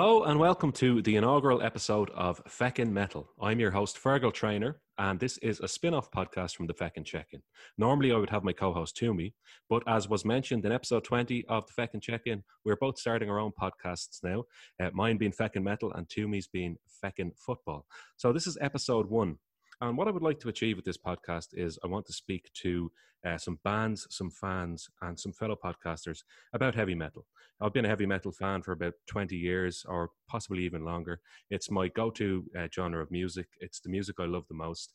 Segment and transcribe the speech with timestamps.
[0.00, 3.28] Hello and welcome to the inaugural episode of Feckin' Metal.
[3.38, 7.04] I'm your host, Fergal Traynor, and this is a spin off podcast from the Feckin'
[7.04, 7.42] Check In.
[7.76, 9.34] Normally, I would have my co host, Toomey,
[9.68, 13.28] but as was mentioned in episode 20 of the Feckin' Check In, we're both starting
[13.28, 14.44] our own podcasts now.
[14.82, 17.84] Uh, mine being Feckin' Metal and Toomey's being Feckin' Football.
[18.16, 19.36] So, this is episode one.
[19.82, 22.50] And what I would like to achieve with this podcast is I want to speak
[22.62, 22.90] to
[23.24, 27.26] uh, some bands, some fans, and some fellow podcasters about heavy metal.
[27.60, 31.20] I've been a heavy metal fan for about 20 years or possibly even longer.
[31.50, 34.92] It's my go to uh, genre of music, it's the music I love the most.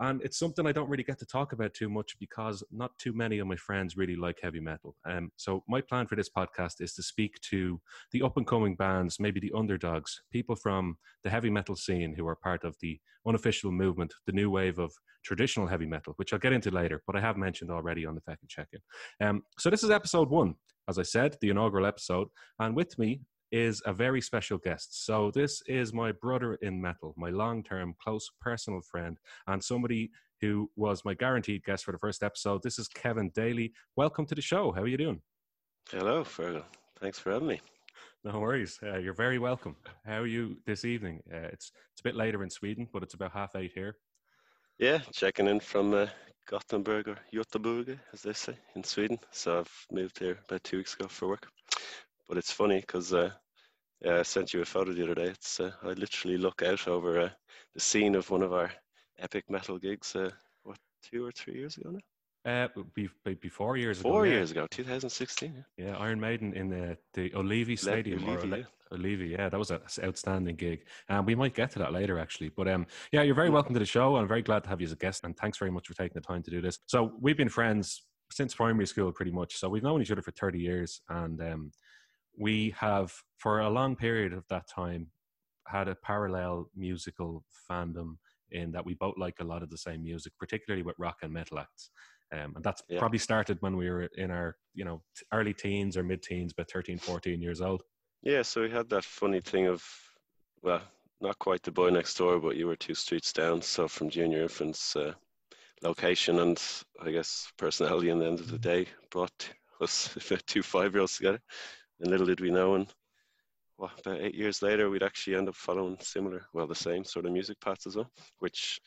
[0.00, 3.12] And it's something I don't really get to talk about too much because not too
[3.12, 4.94] many of my friends really like heavy metal.
[5.04, 7.80] Um, so, my plan for this podcast is to speak to
[8.12, 12.26] the up and coming bands, maybe the underdogs, people from the heavy metal scene who
[12.28, 14.92] are part of the unofficial movement, the new wave of
[15.24, 18.20] traditional heavy metal, which I'll get into later, but I have mentioned already on the
[18.20, 19.26] Feckin' Check In.
[19.26, 20.54] Um, so, this is episode one,
[20.88, 22.28] as I said, the inaugural episode.
[22.60, 25.04] And with me is a very special guest.
[25.04, 30.10] So, this is my brother in metal, my long term, close personal friend, and somebody
[30.40, 32.62] who was my guaranteed guest for the first episode.
[32.62, 33.72] This is Kevin Daly.
[33.96, 34.72] Welcome to the show.
[34.72, 35.20] How are you doing?
[35.90, 36.64] Hello, Fergal.
[37.00, 37.60] Thanks for having me.
[38.24, 38.78] No worries.
[38.82, 39.76] Uh, you're very welcome.
[40.04, 41.20] How are you this evening?
[41.32, 43.96] Uh, it's it's a bit later in Sweden, but it's about half eight here.
[44.78, 46.06] Yeah, checking in from uh,
[46.48, 49.18] Gothenburg or Göteborg, as they say, in Sweden.
[49.32, 51.48] So I've moved here about two weeks ago for work.
[52.28, 53.30] But it's funny because uh,
[54.04, 55.28] yeah, I sent you a photo the other day.
[55.28, 57.30] It's uh, I literally look out over uh,
[57.74, 58.70] the scene of one of our
[59.18, 60.14] epic metal gigs.
[60.14, 60.30] Uh,
[60.62, 62.00] what two or three years ago now?
[62.44, 64.32] Uh, be, be, before years Four ago.
[64.32, 65.64] years ago, 2016.
[65.76, 68.22] Yeah, Yeah, Iron Maiden in the the Ullevi Stadium.
[68.28, 68.64] or Ullevi, Ole- yeah.
[68.92, 70.80] Ullevi, yeah, that was an outstanding gig.
[71.08, 72.50] And we might get to that later, actually.
[72.50, 74.16] But um, yeah, you're very welcome to the show.
[74.16, 76.14] I'm very glad to have you as a guest, and thanks very much for taking
[76.14, 76.78] the time to do this.
[76.86, 79.56] So we've been friends since primary school, pretty much.
[79.56, 81.72] So we've known each other for 30 years, and um,
[82.38, 85.10] we have, for a long period of that time,
[85.66, 88.16] had a parallel musical fandom
[88.50, 91.32] in that we both like a lot of the same music, particularly with rock and
[91.32, 91.90] metal acts.
[92.32, 92.98] Um, and that's Yeah.
[92.98, 96.70] probably started when we were in our, you know, early teens or mid teens, about
[96.70, 97.82] 13, 14 years old.
[98.22, 99.84] Yeah, so we had that funny thing of,
[100.62, 100.82] well,
[101.20, 103.60] not quite the boy next door, but you were two streets down.
[103.62, 105.14] So from junior infants, uh,
[105.82, 106.62] location and
[107.00, 109.50] I guess personality in the end of the day brought
[109.80, 110.16] us
[110.46, 111.40] two five year olds together.
[112.00, 112.86] And little did we know, and
[113.76, 117.26] well, about eight years later, we'd actually end up following similar, well, the same sort
[117.26, 118.10] of music paths as well,
[118.40, 118.80] which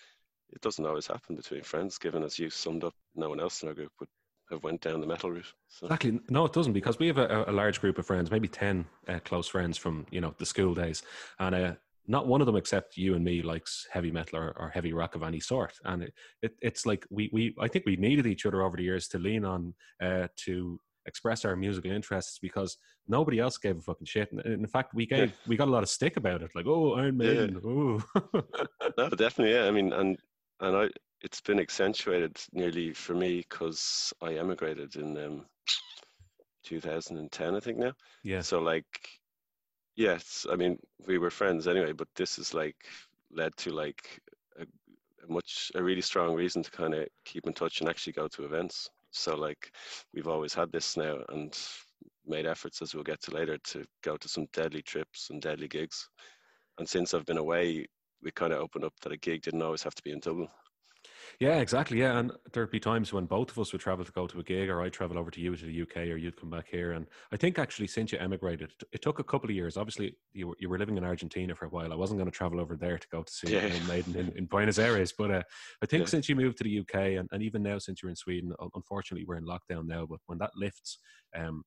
[0.52, 3.70] it doesn't always happen between friends, given as you summed up, no one else in
[3.70, 4.10] our group would
[4.50, 5.54] have went down the metal route.
[5.70, 5.86] So.
[5.86, 6.20] Exactly.
[6.30, 9.20] No, it doesn't because we have a, a large group of friends, maybe 10 uh,
[9.20, 11.04] close friends from, you know, the school days.
[11.40, 11.74] And uh,
[12.08, 15.16] not one of them except you and me likes heavy metal or, or heavy rock
[15.16, 15.80] of any sort.
[15.86, 18.84] And it, it, it's like we, we, I think we needed each other over the
[18.84, 23.82] years to lean on uh, to express our musical interests because nobody else gave a
[23.82, 24.32] fucking shit.
[24.32, 26.52] And in fact, we gave, we got a lot of stick about it.
[26.56, 27.34] Like, oh, Iron Yeah.
[27.48, 27.62] Maiden.
[27.66, 28.04] Oh,
[28.98, 29.54] no, definitely.
[29.54, 30.18] Yeah, I mean, and
[30.60, 30.90] and I,
[31.22, 35.46] it's been accentuated nearly for me because I emigrated in um,
[36.64, 37.94] 2010, I think now.
[38.24, 38.42] yeah.
[38.42, 38.86] So like,
[39.96, 42.76] yes, I mean, we were friends anyway, but this has like
[43.32, 44.20] led to like
[44.60, 48.14] a, a much a really strong reason to kind of keep in touch and actually
[48.14, 48.90] go to events.
[49.12, 49.72] So like,
[50.14, 51.58] we've always had this now and
[52.26, 55.68] made efforts as we'll get to later to go to some deadly trips and deadly
[55.68, 56.08] gigs.
[56.80, 57.86] And since I've been away,
[58.24, 60.48] we kind of opened up that a gig didn't always have to be in Dublin.
[61.40, 62.00] Yeah, exactly.
[62.00, 64.44] Yeah, and there'd be times when both of us would travel to go to a
[64.44, 66.92] gig, or I'd travel over to you to the UK, or you'd come back here.
[66.94, 69.78] And I think actually, since you emigrated, it- took a couple of years.
[69.78, 71.92] Obviously, you were, you were living in Argentina for a while.
[71.92, 73.80] I wasn't going to travel over there to go to see Yeah.
[73.80, 75.44] Maiden in, in Buenos Aires, but uh,
[75.82, 76.06] I think Yeah.
[76.08, 79.26] since you moved to the UK, and, and even now since you're in Sweden, unfortunately
[79.26, 80.06] we're in lockdown now.
[80.06, 81.00] But when that lifts,
[81.36, 81.64] um,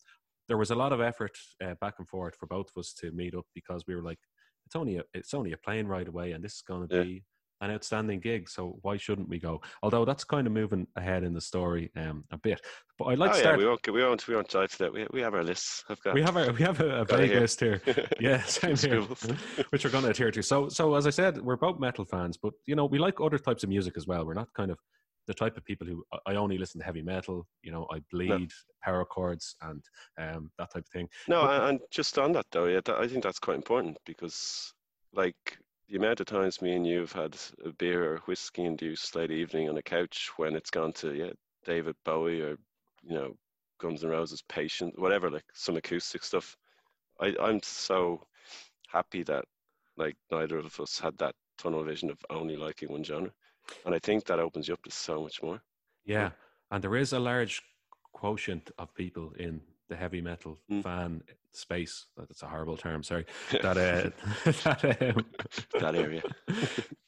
[0.48, 3.10] there was a lot of effort uh, back and forth for both of us to
[3.12, 4.18] meet up because we were like,
[4.66, 7.04] it's only a it's only a plane ride away, and this is going to Yeah.
[7.04, 7.24] be
[7.60, 8.48] an outstanding gig.
[8.48, 9.60] So why shouldn't we go?
[9.82, 12.60] Although that's kind of moving ahead in the story um, a bit.
[12.98, 13.58] But I'd like oh to yeah, start.
[13.58, 14.92] we won't we won't we won't dive to that.
[14.92, 15.84] We we have our lists.
[15.88, 17.40] I've got we have a we have a, a vague here.
[17.40, 17.80] list here.
[18.20, 19.00] Yeah, same here.
[19.70, 20.42] Which we're going to adhere to.
[20.42, 23.38] So, so as I said, we're both metal fans, but you know, we like other
[23.38, 24.24] types of music as well.
[24.24, 24.78] We're not kind of
[25.26, 27.46] the type of people who I- only listen to heavy metal.
[27.62, 28.50] You know, I bleed
[28.82, 29.82] power chords and
[30.20, 31.08] um, that type of thing.
[31.28, 33.96] No, But- and and just on that though, yeah, that, I think that's quite important
[34.06, 34.72] because,
[35.14, 35.58] like,
[35.88, 39.30] the amount of times me and you have had a beer or whiskey induced late
[39.30, 41.30] evening on a couch when it's gone to yeah
[41.64, 42.56] David Bowie or
[43.02, 43.36] you know
[43.80, 46.56] Guns N' Roses, Patience, whatever, like some acoustic stuff.
[47.20, 48.26] I I'm so
[48.88, 49.44] happy that
[49.96, 53.32] like neither of us had that tunnel vision of only liking one genre,
[53.84, 55.60] and I think that opens you up to so much more.
[56.04, 56.30] Yeah,
[56.70, 57.62] and there is a large
[58.12, 60.82] quotient of people in the heavy metal Mm.
[60.82, 61.22] fan
[61.56, 62.06] space.
[62.16, 63.02] That's a horrible term.
[63.02, 63.24] Sorry.
[63.62, 64.10] That uh,
[64.44, 65.24] that um,
[65.80, 66.22] that area.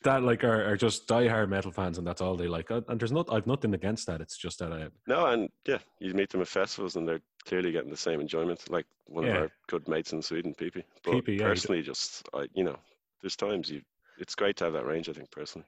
[0.02, 2.70] that like are, are just diehard metal fans, and that's all they like.
[2.70, 3.32] Uh, And there's not.
[3.32, 4.20] I've nothing against that.
[4.20, 7.72] It's just that I No, and yeah, you meet them at festivals, and they're clearly
[7.72, 8.70] getting the same enjoyment.
[8.70, 9.36] Like one Yeah.
[9.36, 10.82] of our good mates in Sweden, PP.
[11.02, 12.78] But PP, yeah, he d- personally, just I, you know,
[13.22, 13.82] there's times you.
[14.18, 15.08] It's great to have that range.
[15.08, 15.66] I think personally.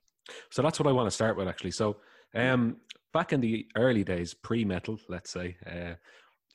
[0.50, 1.70] So that's what I want to start with, actually.
[1.70, 1.96] So,
[2.34, 2.76] um,
[3.14, 5.94] back in the early days, pre-metal, let's say, uh,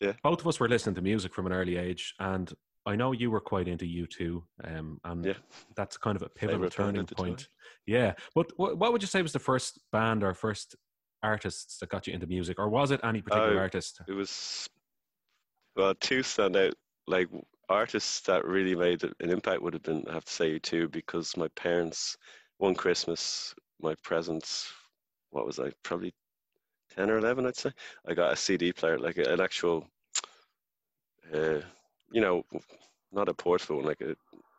[0.04, 0.14] Yeah.
[0.22, 2.52] both of us were listening to music from an early age, and
[2.86, 5.38] I know you were quite into U two, um, and Yeah.
[5.78, 7.28] that's kind of a pivotal turning the time.
[7.28, 7.48] point.
[7.88, 10.76] Yeah, but what, what would you say was the first band or first
[11.24, 14.02] artists that got you into music, or was it any particular Uh, artist?
[14.08, 14.68] It was
[15.78, 16.74] well, two stand out.
[17.08, 17.30] Like
[17.70, 21.36] artists that really made an impact would have been I have to say U2 because
[21.38, 22.18] my parents
[22.58, 24.72] one Christmas my presents
[25.32, 26.14] what was I probably
[26.90, 27.72] ten or eleven I'd say
[28.08, 29.88] I got a CD player like an actual
[31.34, 31.62] uh,
[32.12, 32.44] you know
[33.12, 34.16] not a portable one like a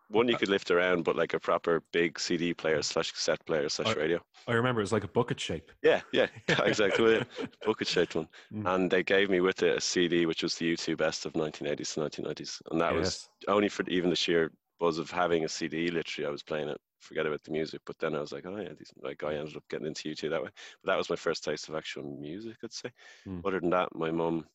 [0.08, 3.69] one you could lift around but like a proper big CD player slash cassette player
[3.69, 5.72] slash radio I remember it was like a bucket shape.
[5.82, 6.26] yeah yeah
[6.64, 7.22] exactly
[7.64, 8.75] bucket shaped one Mm.
[8.75, 11.94] and they gave me with it a CD which was the U2 best of 1980s
[11.94, 15.88] to 1990s and that was only for even the sheer buzz of having a CD.
[15.88, 16.81] Literally, I was playing it.
[16.99, 19.56] Forget about the music, but then I was like, oh yeah, these, like I ended
[19.56, 20.49] up getting into U2 that way.
[20.82, 22.90] But that was my first taste of actual music, I'd say.
[23.25, 23.40] Hmm.
[23.46, 24.46] Other than that, my mum,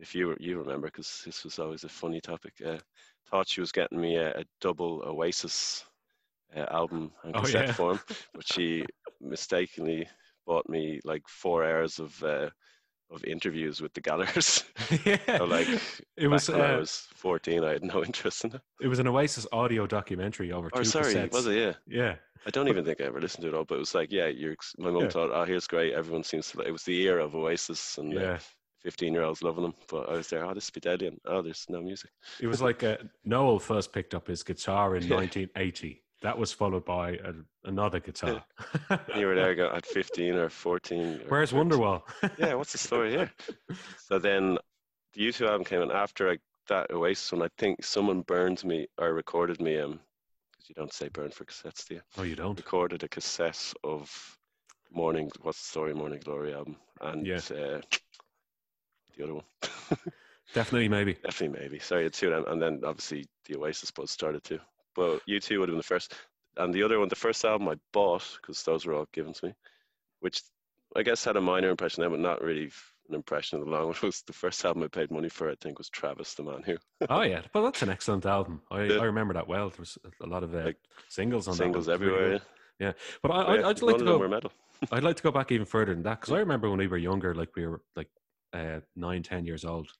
[0.00, 2.78] if you you remember, because this was always a funny topic, uh,
[3.26, 5.86] thought she was getting me a, a double Oasis
[6.56, 7.76] uh, album and Oh, cassette yeah.
[7.76, 8.00] form,
[8.34, 8.86] but she
[9.20, 10.08] mistakenly
[10.46, 12.22] bought me like four hours of.
[12.24, 12.50] Uh,
[13.10, 14.64] of interviews with the Gallaghers.
[15.06, 15.76] yeah, So like
[16.16, 16.48] it was.
[16.50, 18.62] when I Uh, was 14, I had no interest in it.
[18.80, 21.28] it was an Oasis audio documentary over Or two sorry, cassettes.
[21.28, 21.56] was it?
[21.56, 21.74] Yeah.
[21.86, 22.16] Yeah,
[22.46, 24.26] I don't even think I ever listened to it all, but it was like, yeah,
[24.28, 25.10] you're, my mum Yeah.
[25.10, 25.94] thought, oh, here's great.
[25.94, 28.40] Everyone seems to, like, it was the era of Oasis and yeah.
[28.80, 29.74] 15 year olds loving them.
[29.88, 31.08] But I was there, oh, this is be deadly.
[31.08, 32.10] And oh, there's no music.
[32.40, 36.02] It was like uh, Noel first picked up his guitar in 1980.
[36.22, 37.32] That was followed by a,
[37.64, 38.44] another guitar.
[39.16, 41.00] You were there go- at 15 or 14.
[41.00, 41.70] or Where's 13.
[41.70, 42.02] Wonderwall?
[42.38, 43.30] Yeah, what's the story here?
[43.98, 44.58] so then
[45.14, 46.36] the U2 album came in after I,
[46.68, 47.40] that Oasis one.
[47.42, 49.98] I think someone burned me or recorded me, um,
[50.52, 52.00] because you don't say burn for cassettes, do you?
[52.18, 52.58] Oh, you don't.
[52.58, 54.36] recorded a cassette of
[54.92, 57.40] Morning, what's the story, Morning Glory album, and Yeah.
[57.50, 57.80] uh,
[59.16, 59.44] the other one.
[60.54, 61.14] Definitely, maybe.
[61.14, 61.78] Definitely, maybe.
[61.78, 64.58] Sorry, it's two, and, and then obviously the Oasis buzz started too.
[64.96, 66.14] But U2 would have been the first,
[66.56, 69.46] and the other one, the first album I bought because those were all given to
[69.46, 69.54] me,
[70.20, 70.42] which
[70.96, 72.72] I guess had a minor impression then, but not really
[73.08, 73.94] an impression in the long run.
[74.02, 75.48] Was the first album I paid money for?
[75.48, 76.76] I think was Travis the Man Who.
[77.08, 78.60] Oh yeah, but that's an excellent album.
[78.72, 78.98] I, Yeah.
[78.98, 79.68] I remember that well.
[79.70, 80.78] There was a lot of uh, Like,
[81.08, 82.00] singles on Singles one.
[82.00, 82.40] Was really everywhere.
[82.80, 82.94] good.
[83.22, 84.40] But I, yeah, I'd like to go.
[84.90, 86.96] I'd like to go back even further than that because I remember when we were
[86.96, 88.08] younger, like we were like
[88.52, 89.90] uh, nine, ten years old.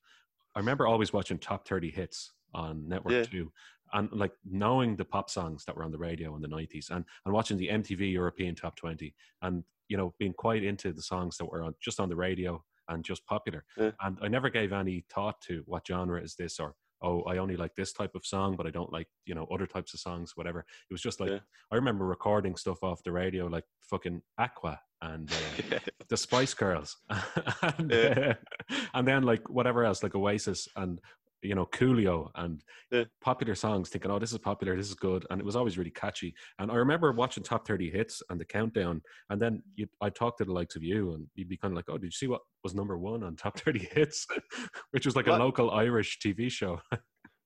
[0.55, 3.23] I remember always watching top thirty hits on Network Yeah.
[3.25, 3.53] Two,
[3.93, 7.05] and like knowing the pop songs that were on the radio in the nineties, and
[7.25, 11.37] and watching the MTV European Top Twenty, and you know being quite into the songs
[11.39, 13.65] that were on just on the radio and just popular.
[13.77, 13.93] Yeah.
[14.01, 17.57] And I never gave any thought to what genre is this or oh I only
[17.57, 20.33] like this type of song, but I don't like you know other types of songs,
[20.37, 20.61] whatever.
[20.61, 21.39] It was just like Yeah.
[21.73, 25.31] I remember recording stuff off the radio like fucking Aqua and.
[25.31, 25.35] Uh,
[25.71, 25.79] Yeah.
[26.09, 26.97] the Spice Girls,
[27.63, 28.35] and, Yeah.
[28.71, 31.01] uh, and then like whatever else, like Oasis and
[31.43, 33.05] you know Coolio and Yeah.
[33.21, 33.89] popular songs.
[33.89, 36.35] Thinking, oh, this is popular, this is good, and it was always really catchy.
[36.59, 39.63] And I remember watching top thirty hits and the countdown, and then
[40.01, 42.07] I talked to the likes of you, and you'd be kind of like, oh, did
[42.07, 44.27] you see what was number one on top thirty hits,
[44.91, 46.81] which was like a local Irish TV show.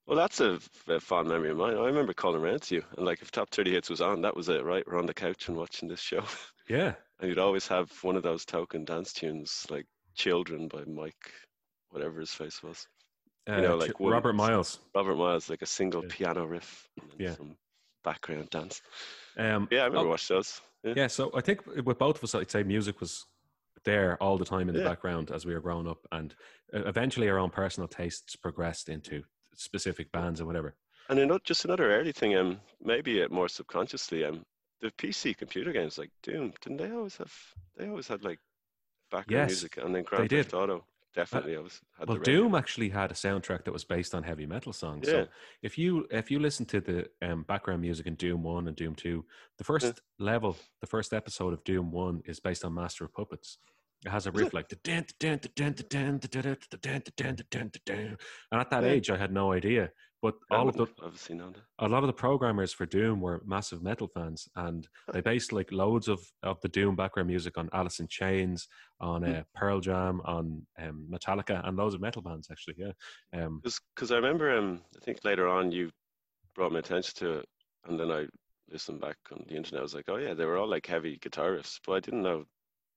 [0.07, 1.75] Well, that's a, a fond memory of mine.
[1.77, 4.35] I remember calling around to you, and like if Top 30 Hits was on, that
[4.35, 4.83] was it, right?
[4.85, 6.23] We're on the couch and watching this show.
[6.69, 11.31] yeah, And you'd always have one of those token dance tunes, like Children by Mike,
[11.89, 12.85] whatever his face was.
[13.47, 14.79] Uh, know, like one- Robert Miles.
[14.93, 16.09] Robert Miles, like a single Yeah.
[16.11, 17.35] piano riff and Yeah.
[17.35, 17.57] some
[18.03, 18.81] background dance.
[19.37, 20.61] Um, Yeah, I remember oh, watching those.
[20.83, 20.93] Yeah.
[20.97, 23.25] Yeah, so I think with both of us, I'd say music was
[23.83, 24.89] there all the time in the Yeah.
[24.89, 26.35] background as we were growing up, and
[26.73, 29.23] uh, eventually our own personal tastes progressed into
[29.55, 30.75] specific bands and whatever.
[31.09, 34.43] And another, just another early thing, um, maybe it more subconsciously, um,
[34.81, 37.33] the PC computer games like Doom, didn't they always have?
[37.77, 38.39] They always had like
[39.11, 40.29] background Yes, music, and then Grand.
[40.29, 40.85] Theft Auto
[41.15, 41.55] definitely.
[41.55, 42.17] I was well.
[42.17, 45.07] Doom actually had a soundtrack that was based on heavy metal songs.
[45.07, 45.13] Yeah.
[45.13, 45.27] So
[45.63, 48.95] if you if you listen to the um, background music in Doom One and Doom
[48.95, 49.25] Two,
[49.57, 49.91] the first yeah.
[50.19, 53.57] level, the first episode of Doom One is based on Master of Puppets.
[54.05, 54.67] It has a riff like
[58.51, 59.89] and at that age I had no idea
[60.49, 61.85] but all of the wouldn't have obviously known that.
[61.85, 65.71] a lot of the programmers for Doom were massive metal fans, and they based like
[65.71, 68.67] loads of, of the Doom background music on Alice in Chains,
[68.99, 69.31] on Hmm.
[69.31, 72.75] uh, Pearl Jam, on um, Metallica, and loads of metal bands actually.
[72.77, 72.93] Yeah,
[73.43, 73.61] um,
[73.95, 75.91] Because I remember, um, I think later on you
[76.55, 77.45] brought my attention to it,
[77.87, 78.25] and then I
[78.69, 79.81] listened back on the internet.
[79.81, 82.37] I was like, oh yeah, they were all like heavy guitarists, but I didn't know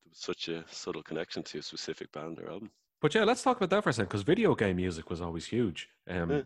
[0.04, 2.70] there was such a subtle connection to a specific band or album.
[3.02, 5.46] but yeah, let's talk about that for a second because video game music was always
[5.46, 5.88] huge.
[6.08, 6.42] Um, Yeah.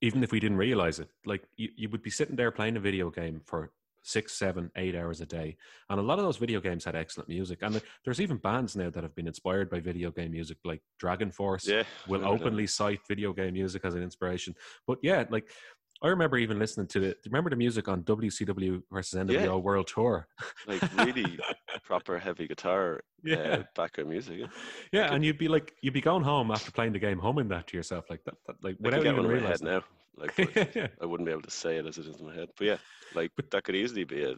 [0.00, 2.80] Even if we didn't realize it, like you, you would be sitting there playing a
[2.80, 3.70] video game for
[4.02, 5.56] six, seven, eight hours a day,
[5.90, 7.58] and a lot of those video games had excellent music.
[7.62, 11.30] And there's even bands now that have been inspired by video game music, like Dragon
[11.30, 11.66] Force.
[11.66, 12.28] Yeah, will that.
[12.28, 14.54] openly cite video game music as an inspiration.
[14.86, 15.50] But yeah, like
[16.06, 19.54] I remember even listening to the remember the music on WCW versus NWO Yeah.
[19.56, 20.28] World Tour.
[20.66, 21.38] like really
[21.84, 24.38] proper heavy guitar Yeah, uh, background music.
[24.40, 24.46] Yeah.
[24.92, 27.66] yeah, and you'd be like you'd be going home after playing the game, humming that
[27.68, 29.66] to yourself like that, that like I without get even one in my head realizing.
[29.66, 29.84] now.
[30.18, 32.48] Like, but I wouldn't be able to say it as it is in my head.
[32.56, 32.76] But yeah,
[33.14, 34.34] like that could easily be a,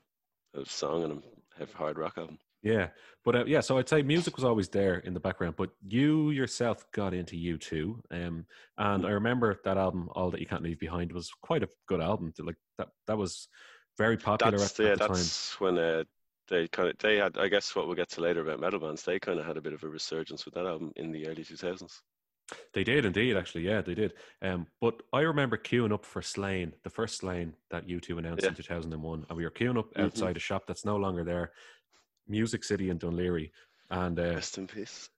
[0.59, 1.23] a song on
[1.61, 2.39] a hard rock album.
[2.63, 2.89] Yeah,
[3.25, 6.31] but uh, yeah, so I'd say music was always there in the background, but you
[6.31, 8.47] yourself got into U2, um,
[8.79, 12.01] and I remember that album, "All That You Can't Leave Behind," was quite a good
[12.01, 12.33] album.
[12.39, 13.49] Like that, that was
[13.97, 15.17] very popular That's at, yeah, at the time.
[15.17, 16.05] that's when uh,
[16.49, 17.39] they kind of they had.
[17.39, 19.05] I guess what we'll get to later about metal bands.
[19.05, 21.45] They kind of had a bit of a resurgence with that album in the early
[21.45, 22.03] two thousands.
[22.73, 23.65] They did indeed, actually.
[23.65, 24.15] Yeah, they did.
[24.41, 28.49] Um, but I remember queuing up for Slane, the first Slane that U2 announced Yeah.
[28.49, 29.27] in 2001.
[29.29, 30.05] And we were queuing up Mhm.
[30.05, 31.53] outside a shop that's no longer there,
[32.29, 33.51] Music City in Dun Laoghaire.
[33.91, 35.09] And uh, Rest in peace.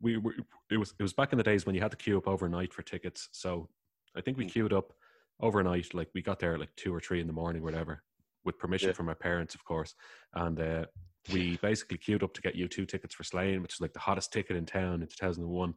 [0.00, 0.34] we were,
[0.70, 2.72] it was it was back in the days when you had to queue up overnight
[2.74, 3.28] for tickets.
[3.32, 3.68] So
[4.16, 4.50] I think we Mm.
[4.50, 4.92] queued up
[5.40, 5.94] overnight.
[5.94, 8.02] Like we got there at like two or three in the morning, whatever,
[8.44, 8.94] with permission Yeah.
[8.94, 9.94] from our parents, of course.
[10.34, 10.86] And uh,
[11.32, 14.32] we basically queued up to get U2 tickets for Slane, which is like the hottest
[14.32, 15.74] ticket in town in 2001.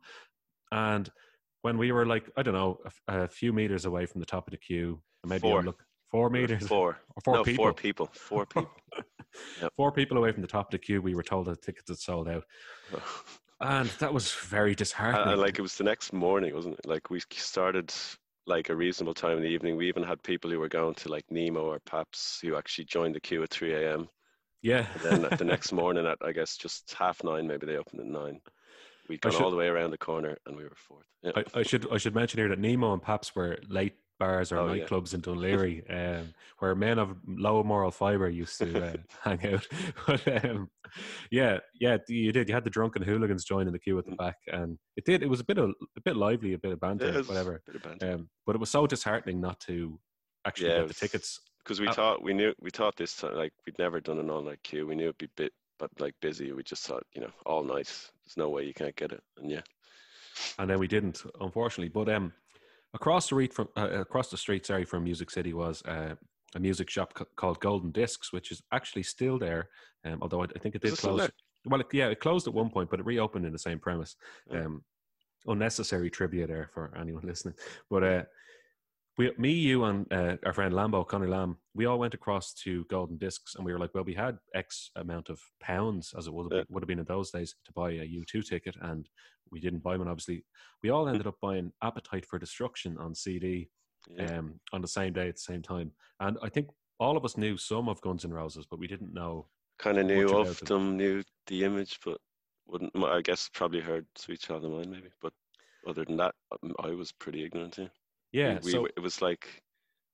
[0.71, 1.09] And
[1.61, 4.51] when we were like, I don't know, a few meters away from the top of
[4.51, 5.63] the queue, maybe Four.
[5.63, 6.97] Look four meters Four.
[7.23, 8.09] four no, people, four people.
[8.13, 8.71] Four people.
[9.61, 9.73] Yep.
[9.75, 11.97] four people away from the top of the queue, we were told the tickets had
[11.99, 12.43] sold out,
[13.61, 15.33] and that was very disheartening.
[15.33, 16.87] and, like it was the next morning, wasn't it?
[16.87, 17.93] Like we started
[18.47, 19.75] like a reasonable time in the evening.
[19.75, 23.13] We even had people who were going to like Nemo or Paps who actually joined
[23.15, 24.07] the queue at three a.m.
[24.61, 28.01] yeah, And then the next morning at I guess just half nine, maybe they opened
[28.01, 28.39] at nine.
[29.07, 31.05] We'd gone should- all the way around the corner and we were fourth.
[31.21, 31.31] Yeah.
[31.35, 34.57] I, I should I should mention here that Nemo and Paps were late bars or
[34.59, 34.85] Oh, yeah.
[34.85, 39.53] nightclubs in Dun Laoghaire, um, where men of low moral fibre used to uh, hang
[39.53, 39.67] out.
[40.05, 40.69] But um,
[41.31, 42.47] yeah, yeah, you did.
[42.49, 44.17] You had the drunken hooligans joining the queue at the Mm.
[44.17, 45.23] back, and it did.
[45.23, 47.61] It was a bit of a bit lively, a bit of banter, Yeah, whatever.
[47.73, 48.11] of banter.
[48.13, 49.99] Um, but it was so disheartening not to
[50.45, 51.39] actually Yeah, get the tickets.
[51.59, 54.29] because we uh, thought we knew we thought this time like we'd never done an
[54.29, 54.85] all night queue.
[54.85, 56.51] We knew it'd be bit but like busy.
[56.51, 57.87] We just thought you know all night.
[58.25, 59.23] There's no way you can't get it.
[59.37, 59.61] And yeah,
[60.57, 61.89] and then we didn't, unfortunately.
[61.89, 62.33] But um,
[62.93, 66.15] across the street from uh, across the street, sorry, from Music City was uh,
[66.55, 69.69] a music shop c- called Golden Discs, which is actually still there.
[70.05, 71.29] Um, although I, I think it did close.
[71.65, 74.15] Well, it, yeah, it closed at one point, but it reopened in the same premise.
[74.51, 74.65] Yeah.
[74.65, 74.83] Um,
[75.47, 77.55] unnecessary trivia there for anyone listening.
[77.89, 78.23] But uh,
[79.19, 82.85] we, me, you, and uh, our friend Lambo, Connie Lamb, we all went across to
[82.85, 86.33] Golden Discs, and we were like, well, we had X amount of pounds, as it
[86.33, 86.63] would have, Yeah.
[86.63, 89.09] been, would have been in those days, to buy a U2 ticket, and
[89.51, 90.07] we didn't buy one.
[90.07, 90.45] Obviously,
[90.81, 93.69] we all ended up buying Appetite for Destruction on CD
[94.09, 94.37] yeah.
[94.37, 97.35] um, on the same day at the same time, and I think all of us
[97.35, 99.47] knew some of Guns N' Roses, but we didn't know.
[99.79, 102.19] kind of knew of about them, knew the image, but
[102.67, 102.95] wouldn't.
[102.95, 105.33] I guess probably heard "Sweet Child of Mine" maybe, but
[105.85, 107.77] other than that, um, I was pretty ignorant.
[107.77, 107.87] Yeah,
[108.31, 109.63] Yeah, we, so it was like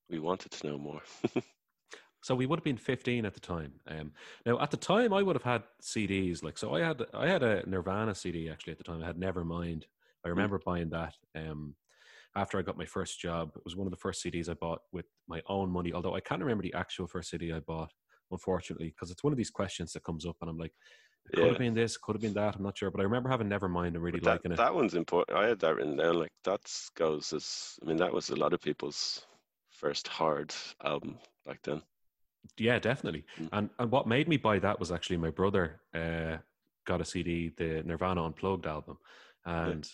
[0.10, 1.02] we wanted to know more.
[2.26, 3.74] So we would have been 15 at the time.
[3.86, 4.12] Um,
[4.48, 6.42] now at the time, I would have had CDs.
[6.42, 9.04] Like so, I had I had a Nirvana CD actually at the time.
[9.04, 9.84] I had Nevermind.
[10.26, 11.14] I remember buying that.
[11.36, 11.76] Um,
[12.36, 14.80] after I got my first job, it was one of the first CDs I bought
[14.92, 15.94] with my own money.
[15.94, 17.94] Although I can't remember the actual first CD I bought,
[18.32, 20.74] unfortunately, because it's one of these questions that comes up, and I'm like,
[21.26, 21.50] it could Yeah.
[21.50, 22.56] have been this, could have been that.
[22.56, 24.58] I'm not sure, but I remember having Nevermind and really that, liking it.
[24.58, 25.38] that one's important.
[25.38, 26.16] I had that written down.
[26.20, 26.62] Like that
[26.96, 29.26] goes as I mean, that was a lot of people's
[29.70, 30.54] first hard
[30.84, 31.82] album back then.
[32.58, 33.26] Yeah, definitely.
[33.40, 33.50] Mm.
[33.54, 36.38] And and what made me buy that was actually my brother uh,
[36.86, 38.98] got a CD, the Nirvana Unplugged album,
[39.46, 39.90] and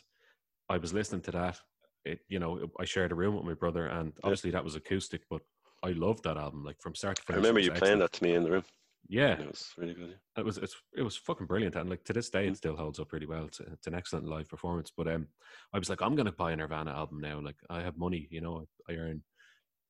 [0.70, 1.60] I was listening to that.
[2.04, 5.22] It you know I shared a room with my brother, and obviously that was acoustic,
[5.30, 5.42] but
[5.82, 7.38] I loved that album like from start to I finish.
[7.38, 8.12] it remember you playing excellent.
[8.12, 8.64] that to me in the room.
[9.10, 10.10] Yeah, and it was really good.
[10.10, 10.42] yeah.
[10.42, 12.52] it was it's it was fucking brilliant, and like to this day Mm.
[12.52, 13.46] it still holds up really well.
[13.46, 14.92] It's, it's an excellent live performance.
[14.96, 15.28] But um,
[15.74, 17.40] I was like, I'm gonna buy a Nirvana album now.
[17.42, 19.22] Like I have money, you know, I earn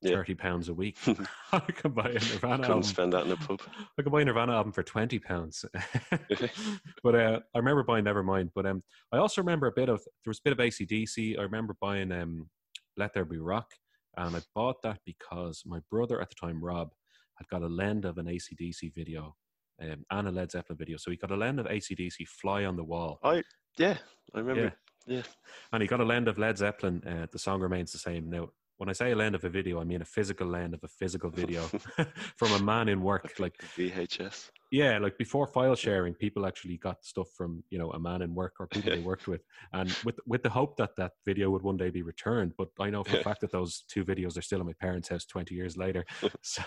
[0.00, 0.16] Yeah.
[0.16, 0.98] thirty pounds a week.
[1.52, 2.82] I can buy a Nirvana Couldn't album.
[2.82, 3.60] spend that in a pub.
[3.98, 5.64] I can buy a Nirvana album for twenty pounds.
[7.02, 8.50] but uh, I remember buying Nevermind.
[8.54, 11.38] But um, I also remember a bit of there was a bit of ACDC.
[11.38, 12.48] I remember buying um,
[12.96, 13.70] Let There Be Rock,
[14.16, 16.90] and I bought that because my brother at the time, Rob,
[17.36, 19.36] had got a lend of an ACDC video.
[19.80, 20.96] Um, and a Led Zeppelin video.
[20.96, 23.18] So he got a lend of ACDC Fly on the Wall.
[23.24, 23.42] I,
[23.78, 23.96] Yeah,
[24.34, 24.74] I remember.
[25.06, 25.22] Yeah.
[25.72, 27.02] And he got a lend of Led Zeppelin.
[27.04, 28.30] Uh, the song remains the same.
[28.30, 30.80] Now, when I say a lend of a video, I mean a physical lend of
[30.84, 31.62] a physical video
[32.36, 33.34] from a man in work.
[33.38, 34.50] Like, VHS.
[34.72, 38.34] Yeah, like before file sharing, people actually got stuff from you know a man in
[38.34, 39.42] work or people they worked with,
[39.74, 42.54] and with with the hope that that video would one day be returned.
[42.56, 45.10] But I know for a fact that those two videos are still in my parents'
[45.10, 46.06] house twenty years later.
[46.42, 46.62] so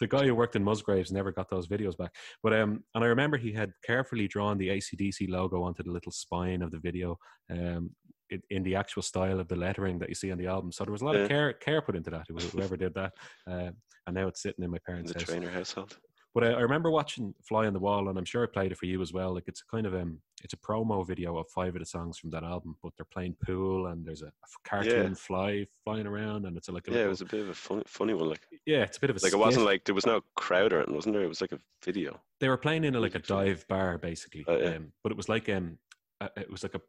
[0.00, 2.16] the guy who worked in Musgraves never got those videos back.
[2.42, 6.12] But um, and I remember he had carefully drawn the ACDC logo onto the little
[6.12, 7.18] spine of the video.
[7.50, 7.94] Um,
[8.30, 10.82] in, in the actual style of the lettering that you see on the album, so
[10.82, 11.22] there was a lot Yeah.
[11.24, 12.26] of care care put into that.
[12.28, 13.12] Whoever did that,
[13.46, 13.70] uh,
[14.06, 15.26] and now it's sitting in my In parents' the house.
[15.26, 15.98] Traynor household.
[16.34, 18.78] But uh, I remember watching Fly on the Wall, and I'm sure I played it
[18.78, 19.32] for you as well.
[19.32, 22.18] Like it's a kind of um, it's a promo video of five of the songs
[22.18, 22.76] from that album.
[22.82, 24.32] But they're playing pool, and there's a
[24.64, 27.50] cartoon fly flying around, and it's a, like a Yeah, it was a bit of
[27.50, 28.30] a funny, funny one.
[28.30, 30.72] Like, yeah, it's a bit of a like it wasn't like there was no crowd
[30.72, 31.22] or anything, wasn't there?
[31.24, 32.20] It was like a video.
[32.40, 34.44] they were playing in a, like a dive bar basically.
[34.48, 34.70] Oh, yeah.
[34.70, 35.78] um, but it was like um,
[36.20, 36.80] uh, it was like a,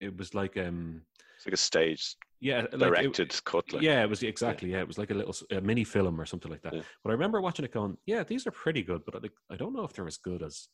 [0.00, 1.02] it was like um,
[1.36, 3.40] It's like a staged, yeah, like directed.
[3.72, 4.72] Like, yeah, it was exactly.
[4.72, 6.74] Yeah, it was like a little a mini film or something like that.
[6.74, 6.82] Yeah.
[7.04, 9.56] But I remember watching it, going, "Yeah, these are pretty good," but I, like, I
[9.56, 10.68] don't know if they're as good as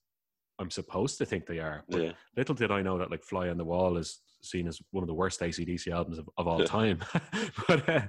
[0.59, 1.85] I'm supposed to think they are.
[1.89, 4.81] But yeah, little did I know that like "Fly on the Wall" is seen as
[4.93, 6.67] one of the worst ACDC albums of, of all Yeah.
[6.67, 7.01] time.
[7.69, 8.07] but uh,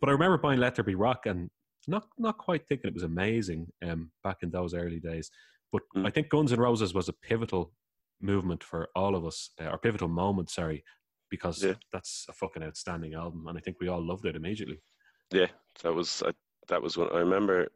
[0.00, 1.48] but I remember buying "Let There Be Rock" and
[1.86, 5.30] not not quite thinking it was amazing um, back in those early days.
[5.72, 6.06] But Mm.
[6.06, 7.72] I think Guns N' Roses was a pivotal
[8.20, 10.82] movement for all of us, uh, or pivotal moment, sorry,
[11.30, 11.74] because Yeah.
[11.92, 14.80] that's a fucking outstanding album, and I think we all loved it immediately.
[15.30, 15.48] yeah.
[15.82, 16.32] That was I,
[16.68, 17.68] that was when I remember.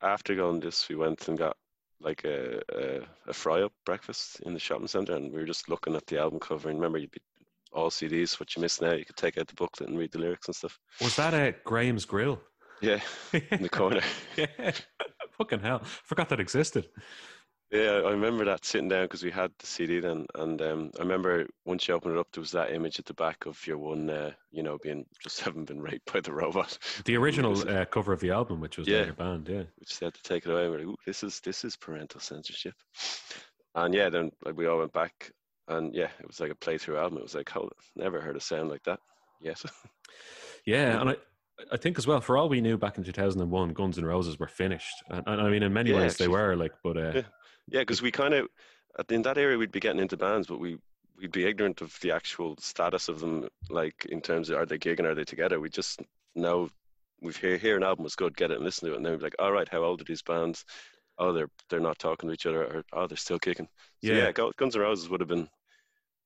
[0.00, 1.56] After going this, we went and got
[2.00, 5.68] like a a, a fry up breakfast in the shopping centre, and we were just
[5.68, 6.68] looking at the album cover.
[6.68, 7.20] And remember, you'd be
[7.72, 8.38] all CDs.
[8.38, 10.54] What you miss now, you could take out the booklet and read the lyrics and
[10.54, 10.78] stuff.
[11.00, 12.40] Was that a Graham's Grill?
[12.80, 13.00] Yeah,
[13.32, 14.02] in the corner.
[14.36, 14.70] yeah.
[15.36, 15.80] Fucking hell.
[16.04, 16.88] Forgot that existed.
[17.70, 21.02] Yeah, I remember that sitting down because we had the CD then, and um, I
[21.02, 23.76] remember once you opened it up, there was that image at the back of your
[23.76, 27.84] one, uh, you know, being just having been raped by the robot, The original uh,
[27.84, 29.00] cover of the album, which was Yeah.
[29.00, 29.64] later banned, yeah.
[29.76, 30.62] which they had to take it away.
[30.64, 32.74] And we're like, Ooh, this is this is parental censorship,
[33.74, 35.30] and yeah, then like, we all went back,
[35.68, 37.18] and yeah, it was like a playthrough album.
[37.18, 39.00] It was like, hold, never heard a sound like that.
[39.40, 39.64] Yes,
[40.66, 41.16] Yeah, and I,
[41.72, 44.46] I think as well, for all we knew back in 2001, Guns N' Roses were
[44.48, 45.02] finished.
[45.08, 47.22] And, and I mean, in many Yeah, ways they were, like, but uh, Yeah.
[47.70, 48.48] Yeah, because we kind of
[49.10, 50.78] in that area we'd be getting into bands, but we
[51.16, 54.78] we'd be ignorant of the actual status of them, like in terms of are they
[54.78, 55.60] gigging, are they together?
[55.60, 56.00] We just
[56.34, 56.68] know
[57.20, 59.12] we've hear hear an album was good, get it and listen to it, and then
[59.12, 60.64] we'd be like, all right, how old are these bands?
[61.18, 63.68] Oh, they're they're not talking to each other, or oh, they're still kicking.
[64.02, 64.26] So Yeah.
[64.26, 65.48] yeah, Guns N' Roses would have been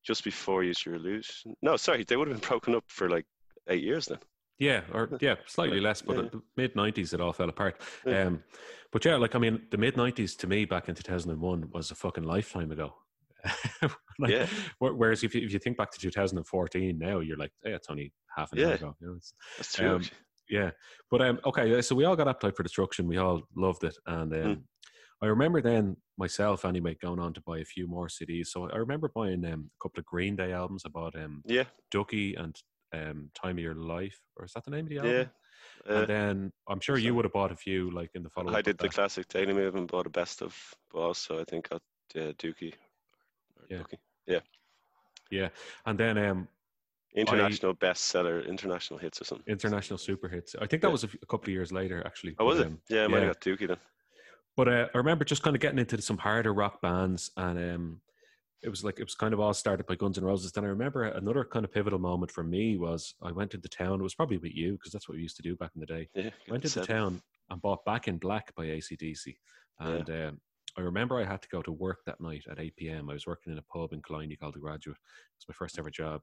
[0.04, 1.54] just before Use Your Illusion.
[1.62, 3.24] No, sorry, they would have been broken up for like
[3.68, 4.18] eight years then.
[4.62, 6.28] Yeah, or yeah, slightly Like, less, but yeah.
[6.30, 7.80] the mid 90s it all fell apart.
[8.06, 8.26] Yeah.
[8.26, 8.44] Um,
[8.92, 11.94] but yeah, like, I mean, the mid 90s to me back in 2001 was a
[11.94, 12.94] fucking lifetime ago.
[14.20, 14.46] like, Yeah.
[14.78, 18.12] Whereas if you, if you think back to 2014 now, you're like, hey, it's only
[18.36, 18.74] half an hour Yeah.
[18.74, 18.96] ago.
[19.00, 19.96] You know, it's, That's true.
[19.96, 20.02] Um.
[20.48, 20.70] Yeah,
[21.10, 21.80] but um, okay.
[21.80, 23.06] So we all got Appetite for Destruction.
[23.06, 24.62] We all loved it, and um, Mm.
[25.22, 28.48] I remember then myself anyway going on to buy a few more CDs.
[28.48, 30.82] So I remember buying um, a couple of Green Day albums.
[30.84, 32.54] I bought um, yeah, Dookie and
[32.92, 35.12] um, Time of Your Life, or is that the name of the album?
[35.12, 35.24] yeah.
[35.94, 38.52] Uh, And then I'm sure you would have bought a few like in the follow.
[38.52, 40.56] I did the classic Daly Move and bought a best of,
[40.92, 41.82] but also I think got
[42.16, 42.74] uh, Dookie.
[43.56, 43.78] Or Yeah.
[43.78, 44.42] Dookie.
[45.30, 45.48] yeah,
[45.86, 46.48] and then um,
[47.14, 49.44] International bestseller, international hits or something.
[49.52, 50.54] International Super Hits.
[50.58, 50.92] I think that Yeah.
[50.92, 52.34] was a, f- a couple of years later actually.
[52.38, 52.66] Oh, was but, it?
[52.68, 53.24] um, Yeah, I might yeah.
[53.24, 53.76] have got Dookie then.
[54.56, 58.00] But uh, I remember just kind of getting into some harder rock bands, and um,
[58.62, 60.52] it was like it was kind of all started by Guns N' Roses.
[60.52, 64.00] Then I remember another kind of pivotal moment for me was I went into town.
[64.00, 65.86] It was probably with you because that's what we used to do back in the
[65.86, 66.08] day.
[66.14, 67.20] Yeah, went into town
[67.50, 69.34] and bought Back in Black by ACDC,
[69.80, 70.40] and um,
[70.76, 73.10] I remember I had to go to work that night at 8 p.m.
[73.10, 74.96] I was working in a pub in Killiney called The Graduate.
[74.96, 76.22] It was my first ever job.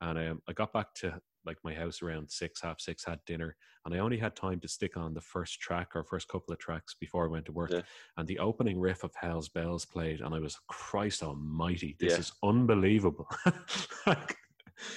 [0.00, 3.56] And um, I got back to like my house around six, half six, had dinner,
[3.84, 6.58] and I only had time to stick on the first track or first couple of
[6.58, 7.70] tracks before I went to work.
[7.72, 7.82] Yeah.
[8.16, 12.18] And the opening riff of Hell's Bells played, and I was Christ Almighty, this Yeah.
[12.18, 13.28] is unbelievable.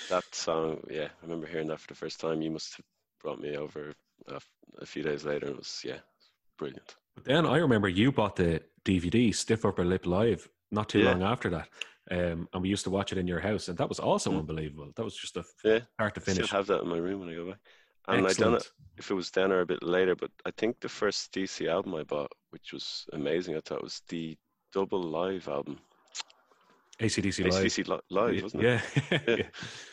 [0.09, 2.41] That song, yeah, I remember hearing that for the first time.
[2.41, 2.85] You must have
[3.21, 3.91] brought me over
[4.27, 4.39] a,
[4.79, 5.47] a few days later.
[5.47, 5.97] It was, yeah,
[6.57, 6.95] brilliant.
[7.15, 11.11] But then I remember you bought the DVD Stiff Upper Lip Live not too Yeah.
[11.11, 11.67] long after that.
[12.13, 14.39] Um, and we used to watch it in your house, and that was also Mm.
[14.39, 14.91] unbelievable.
[14.95, 16.51] That was just a Yeah, start to I still finish.
[16.51, 17.59] have that in my room when I go back.
[18.07, 18.71] And I done it Excellent.
[18.97, 21.95] if it was then or a bit later, but I think the first DC album
[21.95, 24.37] I bought, which was amazing, I thought was the
[24.73, 25.79] double live album.
[26.99, 27.53] ACDC live.
[27.53, 28.81] ACDC Li- live, wasn't it?
[29.11, 29.19] yeah.
[29.27, 29.49] Yeah.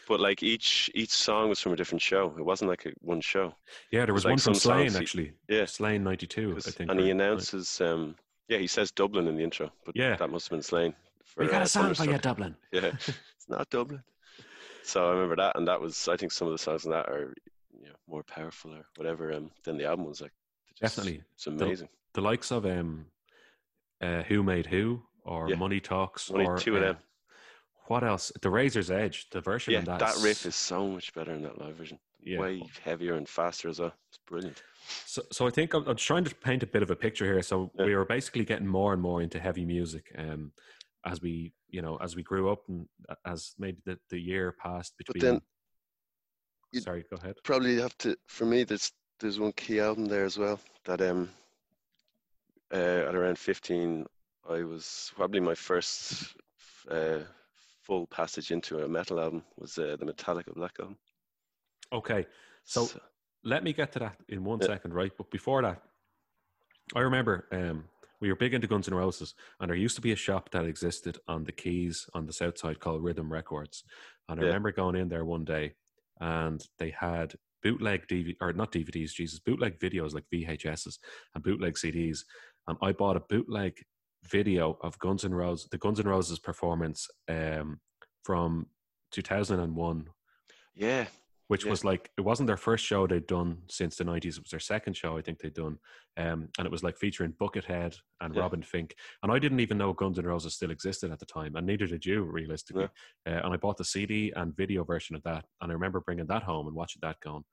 [0.06, 2.34] But like each each song was from a different show.
[2.38, 3.54] It wasn't like a one show.
[3.90, 5.32] Yeah, there was like one from some Slane actually.
[5.48, 5.64] Yeah.
[5.64, 6.90] Slane ninety two, I 'Cause- think.
[6.90, 8.16] and he or- announces, um,
[8.48, 10.16] yeah, he says Dublin in the intro, but Yeah.
[10.16, 10.94] that must have been Slane.
[11.34, 12.18] For, We got uh, a song for you.
[12.18, 12.56] Dublin.
[12.72, 14.02] Yeah, it's not Dublin.
[14.82, 17.08] So I remember that, and that was I think some of the songs in that
[17.08, 17.34] are
[17.78, 20.20] you know, more powerful or whatever um, than the album was.
[20.20, 20.32] Like
[20.78, 21.22] just- Definitely.
[21.34, 21.88] it's amazing.
[22.14, 23.06] The likes of um,
[24.00, 25.56] uh, Who Made Who or Yeah.
[25.56, 26.96] Money Talks Only or two of uh, them.
[27.86, 28.32] What else?
[28.40, 29.28] The Razor's Edge.
[29.30, 29.98] The version Yeah, of that.
[30.00, 31.98] that riff is so much better in that live version.
[32.22, 32.38] yeah.
[32.40, 33.92] Way heavier and faster as well.
[34.08, 34.62] It's brilliant.
[35.06, 37.42] So, so I think I'm, I'm trying to paint a bit of a picture here.
[37.42, 37.84] So Yeah.
[37.86, 40.52] we were basically getting more and more into heavy music, um,
[41.06, 42.86] as we, you know, as we grew up and
[43.24, 45.20] as maybe the, the year passed between.
[45.20, 45.40] then
[46.72, 47.36] you- Sorry, go ahead.
[47.44, 48.16] Probably have to.
[48.28, 51.28] For me, there's there's one key album there as well that um
[52.72, 52.76] uh,
[53.08, 54.06] at around 15,
[54.48, 56.36] I was probably my first
[56.88, 57.18] uh,
[57.82, 60.96] full passage into a metal album was uh, the Metallica Black album.
[61.92, 62.24] Okay,
[62.62, 62.88] so
[63.42, 64.96] let me get to that in one second, Yeah.
[64.98, 65.12] right?
[65.18, 65.82] But before that,
[66.94, 67.84] I remember um,
[68.20, 70.66] we were big into Guns N' Roses, and there used to be a shop that
[70.66, 73.84] existed on the Quays on the south side called Rhythm Records.
[74.28, 74.48] And I Yeah.
[74.48, 75.74] remember going in there one day,
[76.20, 80.98] and they had bootleg DVD or not DVDs, Jesus, bootleg videos like VHSs
[81.34, 82.24] and bootleg CDs.
[82.66, 83.82] And I bought a bootleg
[84.24, 87.80] video of Guns N' Roses, the Guns N' Roses performance um,
[88.22, 88.66] from
[89.12, 90.08] 2001
[90.74, 91.06] yeah,
[91.50, 91.70] which Yeah.
[91.70, 94.60] was like it wasn't their first show they'd done since the 90s it was their
[94.60, 95.76] second show i think they'd done
[96.16, 98.40] um, and it was like featuring buckethead and Yeah.
[98.42, 101.56] robin Finck and i didn't even know guns n' roses still existed at the time
[101.56, 102.84] and neither did you realistically
[103.26, 106.26] uh, and i bought the cd and video version of that and i remember bringing
[106.26, 107.44] that home and watching that going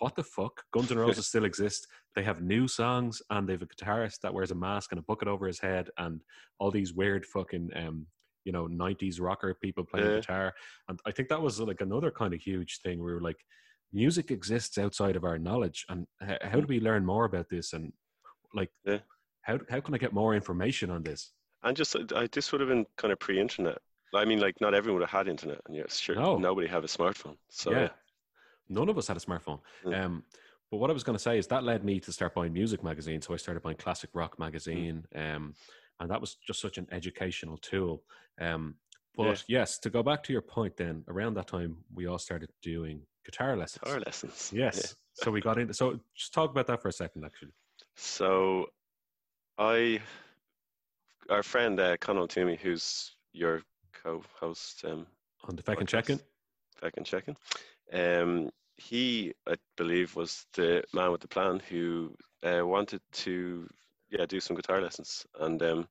[0.00, 3.62] what the fuck guns n' roses still exist they have new songs and they have
[3.62, 6.20] a guitarist that wears a mask and a bucket over his head and
[6.58, 8.06] all these weird fucking um,
[8.46, 10.16] you know 90s rocker people playing Yeah.
[10.20, 10.54] guitar
[10.88, 12.96] and I think that was like another kind of huge thing.
[13.02, 13.40] We were like,
[13.92, 17.72] music exists outside of our knowledge, and h- how do we learn more about this?
[17.74, 17.92] And
[18.54, 19.00] like, Yeah.
[19.42, 21.32] how how can I get more information on this?
[21.62, 23.78] and just uh, I, this would have been kind of pre-internet.
[24.14, 26.38] I mean, like not everyone would have had internet, and yes, sure, No.
[26.38, 27.36] nobody have a smartphone.
[27.48, 27.88] So yeah,
[28.68, 29.60] none of us had a smartphone.
[29.84, 30.04] Yeah.
[30.04, 30.22] Um,
[30.70, 32.82] but what I was going to say is that led me to start buying music
[32.82, 33.26] magazines.
[33.26, 34.18] So I started buying Classic Mm.
[34.20, 35.54] Rock magazine, um,
[36.00, 38.02] and that was just such an educational tool.
[38.40, 38.76] Um,
[39.16, 42.50] but yes, to go back to your point, then around that time we all started
[42.62, 43.80] doing guitar lessons.
[43.82, 44.50] guitar lessons.
[44.54, 44.76] Yes.
[44.76, 45.24] Yeah.
[45.24, 45.72] So we got into.
[45.72, 47.52] So just talk about that for a second, actually.
[47.96, 48.66] So,
[49.56, 50.00] I,
[51.30, 53.62] our friend uh, Conal Toomey, who's your
[53.94, 55.06] co-host, um,
[55.44, 55.90] On the second Podcast.
[55.90, 56.20] check-in.
[56.82, 57.36] Feckin' Check In,
[57.92, 63.66] um, he, I believe, was the man with the plan who uh, wanted to,
[64.10, 65.26] yeah, do some guitar lessons.
[65.40, 65.88] And um,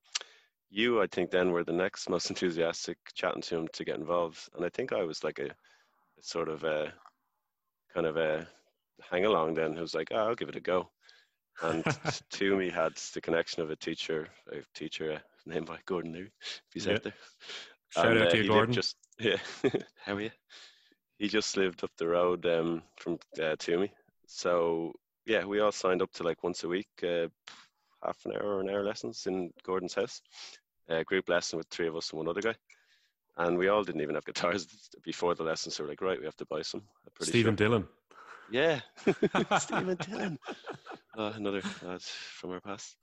[0.70, 4.50] you, I think, then were the next most enthusiastic, chatting to him to get involved.
[4.56, 6.94] And I think I was like a, a sort of a
[7.94, 8.48] kind of a
[9.10, 9.54] hang along.
[9.54, 10.90] Then who was like, oh, I'll give it a go.
[11.62, 16.14] And to Toomey had the connection of a teacher, a teacher uh, named by Gordon
[16.14, 16.94] Leary, if he's Yeah.
[16.94, 17.14] out there.
[17.92, 18.74] Shout And, out uh, to you, Gordon.
[18.74, 19.38] Just yeah,
[20.06, 20.32] how are you?
[21.18, 23.92] He just lived up the road um, from uh, Toomey.
[24.28, 24.94] So
[25.26, 27.28] yeah, we all signed up to like once a week, uh,
[28.06, 30.22] half an hour or an hour lessons in Gordon's house.
[30.88, 32.56] A group lesson with three of us and one other guy.
[33.38, 34.68] And we all didn't even have guitars
[35.04, 36.84] before the lesson, so we're like, right, we have to buy some.
[37.22, 37.68] Stephen sure.
[37.68, 37.88] Dillon.
[38.52, 38.80] Yeah,
[39.60, 40.40] Stephen Dillon.
[41.18, 42.96] Uh, another lad from our past.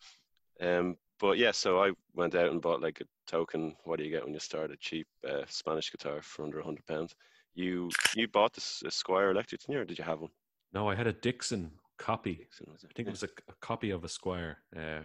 [0.60, 3.74] Um, but yeah, so I went out and bought like a token.
[3.84, 6.64] What do you get when you start a cheap uh, Spanish guitar for under a
[6.64, 7.14] hundred pounds?
[7.54, 10.30] You you bought this a Squier Electric, didn't you, or did you have one?
[10.72, 12.34] No, I had a Dixon copy.
[12.34, 12.90] Dixon, was it?
[12.90, 13.10] I think Yeah.
[13.10, 14.56] it was a, a copy of a Squier.
[14.76, 15.00] Uh,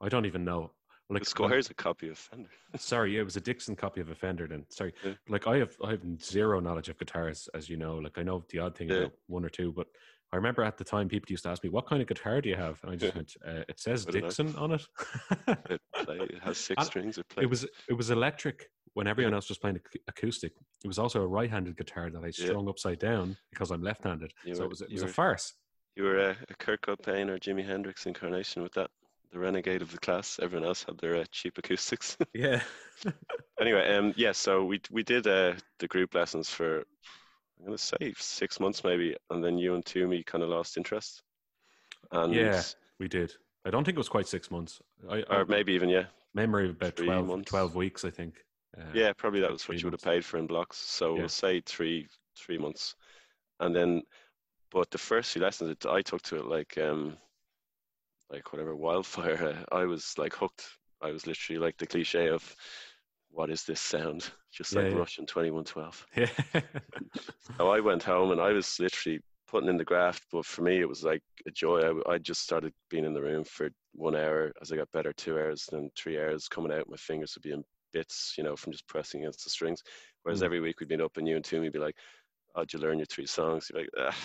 [0.00, 0.72] I don't even know.
[1.10, 2.50] Like the Squier's a copy of Fender.
[2.76, 4.46] Sorry, yeah, it was a Dixon copy of a Fender.
[4.46, 5.14] Then sorry, Yeah.
[5.28, 7.96] like I have I have zero knowledge of guitars, as you know.
[7.96, 8.96] Like I know the odd thing Yeah.
[8.96, 9.86] about one or two, but
[10.32, 12.50] I remember at the time people used to ask me, "What kind of guitar do
[12.50, 14.04] you have?" And I just went, uh, "It says.
[14.04, 14.86] Dixon on it."
[15.70, 17.16] It, play, it has six And strings.
[17.16, 20.52] It it was it was electric when everyone else was playing acoustic.
[20.84, 22.48] It was also a right-handed guitar that I Yeah.
[22.48, 24.34] strung upside down because I'm left-handed.
[24.44, 25.54] You so were- it was it was a farce.
[25.98, 28.88] You were a, a Kurt Cobain or Jimi Hendrix incarnation with that.
[29.32, 30.38] The renegade of the class.
[30.40, 32.16] Everyone else had their uh, cheap acoustics.
[32.32, 32.62] Yeah.
[33.60, 36.84] anyway, um, yeah, so we we did uh, the group lessons for
[37.58, 41.20] I'm gonna say six months maybe, and then you and Toomey kind of lost interest,
[42.12, 42.62] and Yeah.
[43.00, 43.32] we did.
[43.66, 44.80] I don't think it was quite six months.
[45.10, 48.34] I, I or maybe even yeah, memory of about three 12, 12 weeks, I think.
[48.78, 50.78] Uh, yeah, probably that was what you would have paid for in blocks.
[50.78, 51.20] So Yeah.
[51.20, 52.06] we'll say three
[52.36, 52.94] three months,
[53.58, 54.02] and then
[54.70, 57.16] but the first few lessons, it, I took to it like um,
[58.30, 59.64] like whatever wildfire.
[59.72, 60.66] I was like hooked.
[61.02, 62.54] I was literally like the cliche of
[63.30, 64.30] what is this sound?
[64.52, 64.98] Just like Yeah, yeah.
[64.98, 66.06] Rush in 2112.
[66.16, 66.60] Yeah.
[67.58, 70.80] So I went home and I was literally putting in the graft, but for me
[70.80, 71.80] it was like a joy.
[71.80, 74.52] I, I just started being in the room for one hour.
[74.60, 76.88] As I got better, two hours, then three hours coming out.
[76.88, 79.82] My fingers would be in bits, you know, from just pressing against the strings.
[80.22, 80.44] Whereas Mm.
[80.44, 81.96] every week we'd been up and you and Toomey would be like,
[82.54, 84.16] "How'd you learn your three songs?" You're like, ah,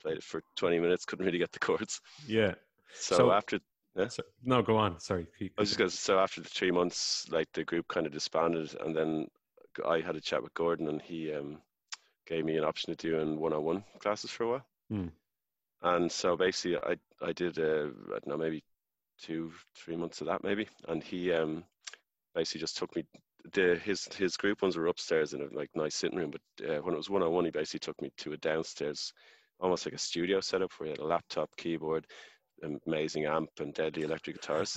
[0.00, 2.00] played it for 20 minutes, couldn't really get the chords.
[2.26, 2.54] yeah.
[2.94, 3.58] So, So- after
[4.08, 5.00] So, no, go on.
[5.00, 5.26] Sorry.
[5.38, 8.06] Keep- I was just going to so after the three months, like the group kind
[8.06, 9.28] of disbanded, and then
[9.86, 11.62] I had a chat with Gordon, and he um,
[12.26, 14.66] gave me an option to do in one-on-one classes for a while.
[14.90, 15.06] Hmm.
[15.82, 18.62] And so basically, I I did uh, I don't know maybe
[19.18, 21.64] two three months of that maybe, and he um,
[22.34, 23.04] basically just took me.
[23.52, 26.80] The his his group ones were upstairs in a like nice sitting room, but uh,
[26.82, 29.12] when it was one-on-one, he basically took me to a downstairs,
[29.60, 32.06] almost like a studio setup where he had a laptop, keyboard,
[32.86, 34.76] amazing amp, and deadly electric guitars.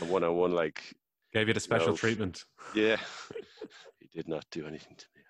[0.00, 0.94] and one-on-one like
[1.32, 1.96] Gave you the special No.
[1.96, 2.44] treatment.
[2.74, 2.96] yeah,
[4.00, 5.22] he did not do anything to me.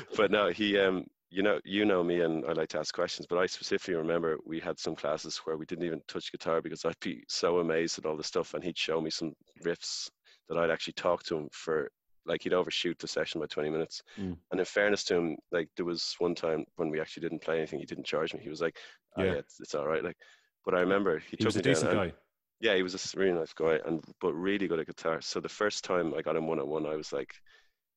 [0.16, 3.26] but no, he, um, you know, you know me, and I like to ask questions.
[3.28, 6.84] But I specifically remember we had some classes where we didn't even touch guitar because
[6.84, 9.32] I'd be so amazed at all the stuff, and he'd show me some
[9.64, 10.10] riffs
[10.48, 11.90] that I'd actually talk to him for.
[12.24, 14.00] Like he'd overshoot the session by 20 minutes.
[14.16, 14.36] Mm.
[14.52, 17.56] And in fairness to him, like there was one time when we actually didn't play
[17.58, 18.38] anything, he didn't charge me.
[18.40, 18.76] He was like,
[19.18, 19.32] oh, Yeah.
[19.32, 20.04] yeah, it's, it's all right.
[20.04, 20.16] Like,
[20.64, 22.12] but I remember he, he took was a decent guy.
[22.60, 25.20] yeah, he was a really nice guy, and but really good at guitar.
[25.20, 27.34] So the first time I got him one on one, I was like,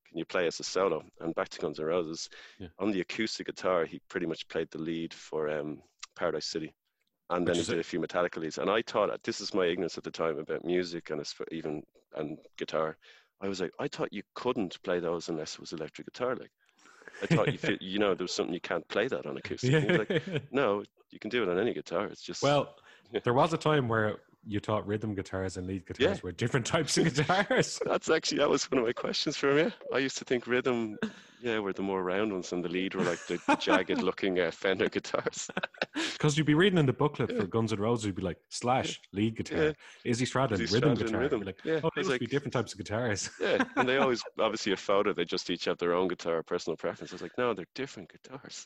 [0.10, 2.27] "Can you play us a solo?" And back to Guns N' Roses,
[2.60, 2.69] Yeah.
[2.79, 5.84] on the acoustic guitar, he pretty much played the lead for um,
[6.17, 6.73] Paradise City,
[7.30, 8.58] and then Which he did a- a few Metallica leads.
[8.58, 11.84] And I thought uh, this is my ignorance at the time about music and even
[12.16, 12.98] and guitar.
[13.42, 16.36] I was like, I thought you couldn't play those unless it was electric guitar.
[16.36, 16.52] Like,
[17.22, 19.90] I thought you feel, you know there was something you can't play that on acoustic.
[19.90, 22.06] Was like, no, you can do it on any guitar.
[22.06, 22.76] It's just well,
[23.24, 26.22] there was a time where you taught rhythm guitars and lead guitars Yeah.
[26.24, 27.80] were different types of guitars.
[27.86, 29.58] That's actually that was one of my questions for him.
[29.58, 30.98] Yeah, I used to think rhythm,
[31.45, 34.51] yeah, were the more round ones, and the lead were like the, the jagged-looking uh,
[34.51, 35.49] Fender guitars.
[36.13, 38.99] Because you'd be reading in the booklet for Guns N' Roses, you'd be like slash
[39.13, 39.71] lead guitar, Yeah.
[40.03, 41.19] Izzy Stradlin Izzy rhythm Stradlin, guitar.
[41.21, 41.41] rhythm.
[41.41, 43.29] Like, Yeah, oh, those was be like- different types of guitars.
[43.39, 45.13] Yeah, and they always obviously a photo.
[45.13, 47.12] They just each have their own guitar, personal preference.
[47.12, 48.65] I was like, no, they're different guitars.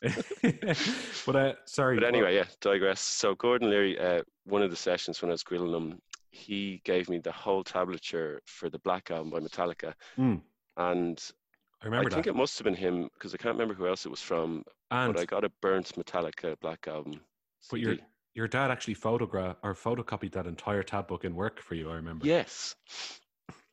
[1.26, 1.96] but uh, sorry.
[1.96, 3.00] But well, anyway, yeah, digress.
[3.00, 7.08] So Gordon Leary, uh, one of the sessions when I was grilling him, he gave
[7.08, 10.40] me the whole tablature for the Black album by Metallica, Mm,
[10.76, 11.20] and
[11.82, 14.04] I remember I think it must have been him because I can't remember who else
[14.04, 14.64] it was from.
[14.90, 17.20] and but I got a burnt Metallica Black album.
[17.70, 17.96] but your
[18.34, 21.90] your dad actually photographed or photocopied that entire tab book in work for you.
[21.90, 22.26] I remember.
[22.26, 22.76] Yes.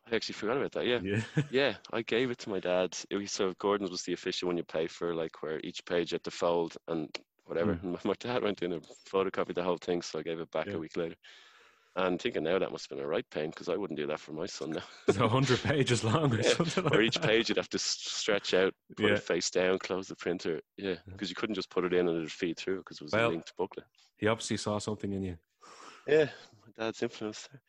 [0.09, 0.85] I actually forgot about that.
[0.85, 0.99] Yeah.
[1.03, 1.21] Yeah.
[1.51, 1.73] Yeah.
[1.91, 2.97] I gave it to my dad.
[3.09, 6.11] It was, so Gordon's was the official one you pay for, like where each page
[6.11, 7.09] had to fold and
[7.45, 7.75] whatever.
[7.75, 7.83] Mm.
[7.83, 10.49] And my, my dad went in and photocopied the whole thing, so I gave it
[10.51, 10.73] back Yeah.
[10.75, 11.15] a week later.
[11.97, 14.19] And thinking now that must have been a right pain because I wouldn't do that
[14.19, 14.83] for my son now.
[15.07, 17.23] It's a hundred pages long or Yeah, something like or each that.
[17.23, 19.13] page you'd have to stretch out, put Yeah.
[19.15, 20.62] it face down, close the printer.
[20.77, 23.13] Yeah, because you couldn't just put it in and it'd feed through because it was
[23.13, 23.88] Well- a linked booklet.
[24.17, 25.38] He obviously saw something in you.
[26.07, 26.29] Yeah,
[26.65, 27.62] my dad's influence there.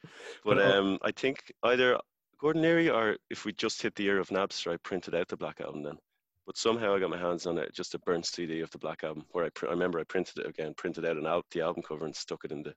[0.45, 1.99] But, But uh, um, I think either
[2.39, 5.37] Gordon Leary or if we just hit the year of Napster, I printed out the
[5.39, 5.97] Black Album then.
[6.49, 9.05] But somehow I got my hands on it, just a burnt CD of the Black
[9.05, 11.61] Album, where I, pr- I remember I printed it again, printed out an al- the
[11.61, 12.75] album cover and stuck it in the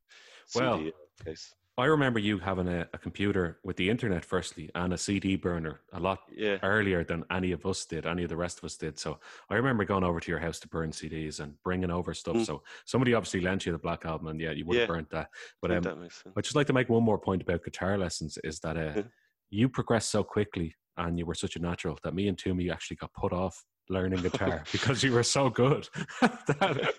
[0.53, 0.91] Well, CD
[1.23, 1.55] case.
[1.77, 5.79] I remember you having a, a computer with the internet firstly and a CD burner
[5.93, 8.75] a lot Yeah, earlier than any of us did, any of the rest of us
[8.75, 8.99] did.
[8.99, 12.35] So I remember going over to your house to burn CDs and bringing over stuff.
[12.35, 12.45] Mm.
[12.45, 14.93] So somebody obviously lent you the Black Album, and yeah, you would have Yeah.
[14.95, 15.29] burnt that.
[15.61, 16.33] But think um, that.
[16.35, 19.03] I'd just like to make one more point about guitar lessons is that uh,
[19.49, 22.97] you progress so quickly and you were such a natural that me and Toomey actually
[22.97, 25.87] got put off learning guitar because you were so good.
[26.21, 26.93] that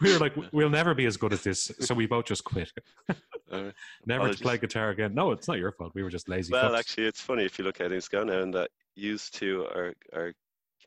[0.00, 1.70] we were like, we'll never be as good as this.
[1.80, 2.70] So we both just quit.
[3.50, 3.70] Uh,
[4.04, 5.14] Never to play guitar again.
[5.14, 5.92] No, it's not your fault.
[5.94, 6.52] We were just lazy.
[6.52, 9.64] well, actually, it's funny if you look at things go now, and that used to
[9.74, 10.34] are are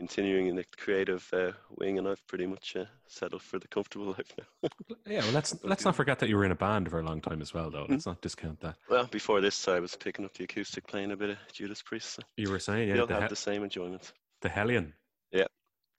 [0.01, 4.07] continuing in the creative uh, wing, and I've pretty much uh, settled for the comfortable
[4.17, 4.69] life now.
[5.05, 7.21] yeah, well, let's let's not forget that you were in a band for a long
[7.21, 7.85] time as well, though.
[7.87, 8.77] Let's not discount that.
[8.89, 12.13] Well, before this, I was picking up the acoustic, playing a bit of Judas Priest.
[12.15, 14.11] So You were saying, yeah, you'll the, have he- the same enjoyment.
[14.41, 14.93] the Hellion.
[15.31, 15.45] Yeah,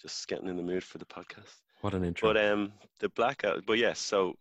[0.01, 1.61] just getting in the mood for the podcast.
[1.83, 2.29] What an intro.
[2.35, 3.65] But um, the blackout.
[3.67, 4.35] But yes, so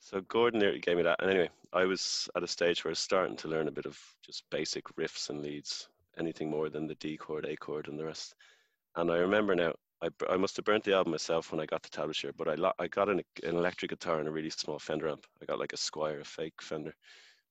[0.00, 2.92] so Gordon there gave me that, and anyway, I was at a stage where I
[2.96, 6.86] was starting to learn a bit of just basic riffs and leads, anything more than
[6.86, 8.34] the D chord, A chord, and the rest.
[8.96, 11.82] And I remember now, I, I must have burnt the album myself when I got
[11.82, 14.78] the tablature, but I lo- I got an, an electric guitar and a really small
[14.78, 15.26] Fender amp.
[15.40, 16.94] I got like a Squier, a fake Fender.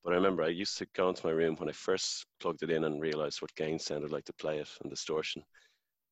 [0.04, 2.72] But I remember I used to go into my room when I first plugged it
[2.72, 5.44] in and realized what gain sounded like to play it and distortion.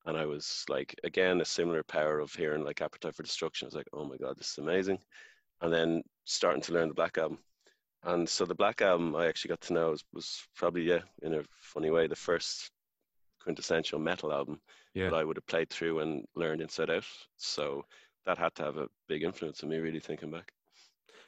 [0.06, 3.66] and I was like, again, a similar power of hearing like Appetite for Destruction.
[3.66, 5.00] I was like, oh my god, this is amazing,
[5.62, 7.40] and then starting to learn the Black Album,
[8.04, 11.36] and so the Black Album I actually got to know was, was probably yeah, in
[11.36, 12.72] a funny way, the first
[13.44, 14.62] quintessential metal album
[14.94, 15.10] Yeah.
[15.10, 17.06] that I would have played through and learned inside out.
[17.38, 17.86] So
[18.26, 20.52] that had to have a big influence on me, really thinking back.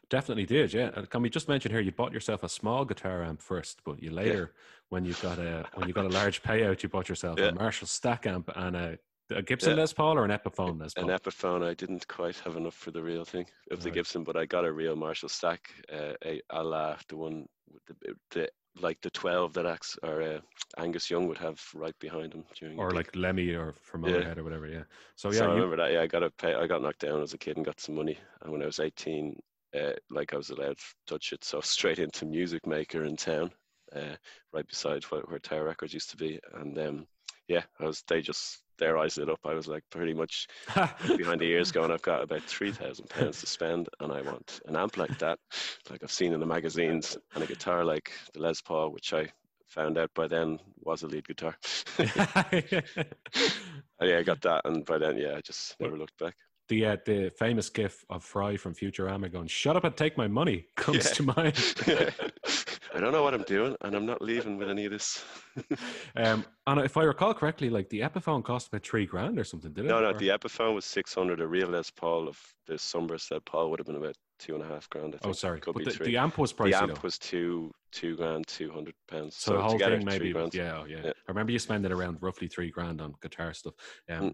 [0.09, 0.89] Definitely did, yeah.
[0.95, 4.01] And can we just mention here, you bought yourself a small guitar amp first, but
[4.03, 4.53] you later,
[4.89, 7.47] when you got a when you got a large payout, you bought yourself Yeah.
[7.49, 8.97] a Marshall stack amp and a,
[9.29, 9.77] a Gibson Yeah.
[9.83, 11.09] Les Paul or an Epiphone Les Paul.
[11.09, 14.35] An Epiphone, I didn't quite have enough for the real thing of the Gibson, but
[14.35, 18.49] I got a real Marshall stack, uh, a, a la the one with the, the
[18.79, 20.39] like the twelve that Ax, or uh,
[20.77, 22.79] Angus Young would have right behind him during.
[22.79, 24.11] or like Lemmy or from Yeah.
[24.11, 24.83] Motorhead or whatever, yeah.
[25.15, 25.91] So So yeah, I remember that.
[25.91, 26.53] Yeah, I got a pay.
[26.53, 28.17] I got knocked down as a kid and got some money.
[28.41, 29.39] And when I was eighteen,
[29.75, 33.51] uh, like I was allowed to touch it, so straight into Music Maker in town,
[33.95, 34.15] uh,
[34.53, 36.39] right beside where, where Tower Records used to be.
[36.53, 37.07] And um,
[37.47, 38.03] yeah, I was.
[38.07, 39.39] They just their eyes lit up.
[39.45, 40.47] I was like pretty much
[41.15, 44.59] behind the ears, going, "I've got about three thousand pounds to spend, and I want
[44.65, 45.39] an amp like that,
[45.89, 49.31] like I've seen in the magazines, and a guitar like the Les Paul, which I."
[49.75, 51.55] Found out by then was a lead guitar.
[54.01, 56.35] Yeah, I got that, and by then, yeah, I just never looked back.
[56.67, 60.27] the uh, the famous gif of Fry from Futurama going, "Shut up and take my
[60.27, 61.13] money" comes Yeah.
[61.13, 61.55] to mind.
[62.93, 65.23] I don't know what I'm doing, and I'm not leaving with any of this.
[66.15, 69.71] um, and if I recall correctly, like the Epiphone cost about three grand or something,
[69.71, 69.87] did it?
[69.87, 71.39] no, no, Or- the Epiphone was 600.
[71.39, 74.67] A real Les Paul of the Les Paul would have been about two and a
[74.67, 75.07] half grand.
[75.15, 75.25] I think.
[75.25, 76.07] oh, sorry, could but be the, three.
[76.07, 76.99] the amp was The amp though.
[77.03, 79.37] was two, two grand, two hundred pounds.
[79.37, 80.53] So, the whole together, thing maybe, grand.
[80.53, 81.09] yeah, oh, yeah, Yeah.
[81.11, 83.73] I remember you spending around roughly three grand on guitar stuff.
[84.09, 84.33] Um,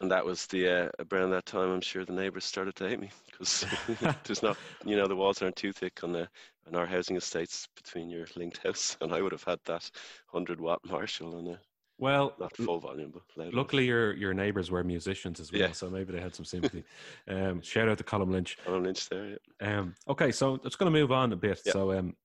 [0.00, 1.70] And that was the uh, around that time.
[1.70, 3.64] I'm sure the neighbours started to hate me because
[4.24, 6.28] there's not, you know, the walls aren't too thick on the
[6.66, 9.88] on our housing estates between your linked house, and I would have had that
[10.26, 11.60] hundred watt Marshall and a
[11.98, 13.54] well, not full volume, but loud enough.
[13.54, 15.72] luckily your your neighbours were musicians as well, Yeah.
[15.72, 16.82] so maybe they had some sympathy.
[17.28, 18.56] um, shout out to Colin Lynch.
[18.66, 19.36] on an inch there.
[19.60, 19.78] Yeah.
[19.78, 21.60] Um, okay, so it's going to move on a bit.
[21.64, 21.72] Yeah.
[21.72, 22.16] So, um,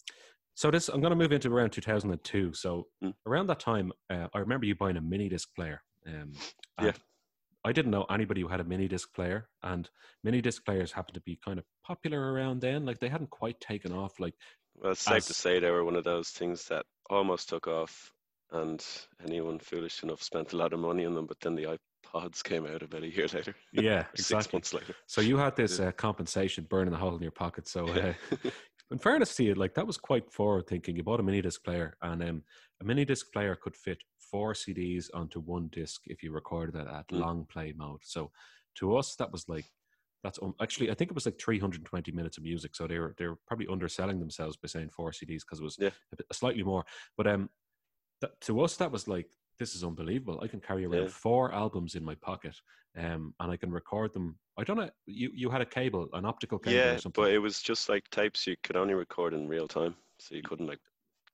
[0.56, 2.54] so this I'm going to move into around 2002.
[2.54, 3.14] So Mm.
[3.28, 5.84] around that time, uh, I remember you buying a mini disc player.
[6.08, 6.32] Um,
[6.82, 6.94] Yeah.
[7.66, 9.90] I didn't know anybody who had a mini disc player, and
[10.24, 12.86] mini disc players happened to be kind of popular around then.
[12.86, 14.20] Like they hadn't quite taken off.
[14.20, 14.36] Like
[14.76, 18.12] Well, it's safe to say they were one of those things that almost took off,
[18.52, 18.86] and
[19.26, 21.26] anyone foolish enough spent a lot of money on them.
[21.26, 21.78] But then the
[22.14, 24.58] iPods came out about a year later, yeah, six exactly.
[24.58, 24.96] months later.
[25.08, 27.68] So you had this uh, compensation burning a hole in your pocket.
[27.68, 28.14] So uh.
[28.92, 30.96] in fairness to you, like that was quite forward thinking.
[30.96, 32.44] You bought a mini disc player, and um,
[32.82, 36.88] a mini disc player could fit four CDs onto one disc if you recorded it
[36.88, 37.20] at Mm.
[37.20, 38.02] long play mode.
[38.04, 38.32] So
[38.76, 39.66] to us, that was like
[40.24, 42.76] that's um, actually I think it was like 320 minutes of music.
[42.76, 45.78] So they were they were probably underselling themselves by saying four CDs because it was
[45.80, 45.92] Yeah.
[46.12, 46.86] a bit, slightly more.
[47.18, 47.50] But um,
[48.22, 49.28] that, to us, that was like
[49.60, 50.40] this is unbelievable.
[50.42, 51.08] I can carry around Yeah.
[51.10, 52.56] four albums in my pocket,
[52.98, 54.40] um, and I can record them.
[54.58, 54.90] I don't know.
[55.06, 57.24] You you had a cable, an optical cable, yeah, or something.
[57.24, 60.42] but it was just like tapes you could only record in real time, so you
[60.42, 60.80] couldn't like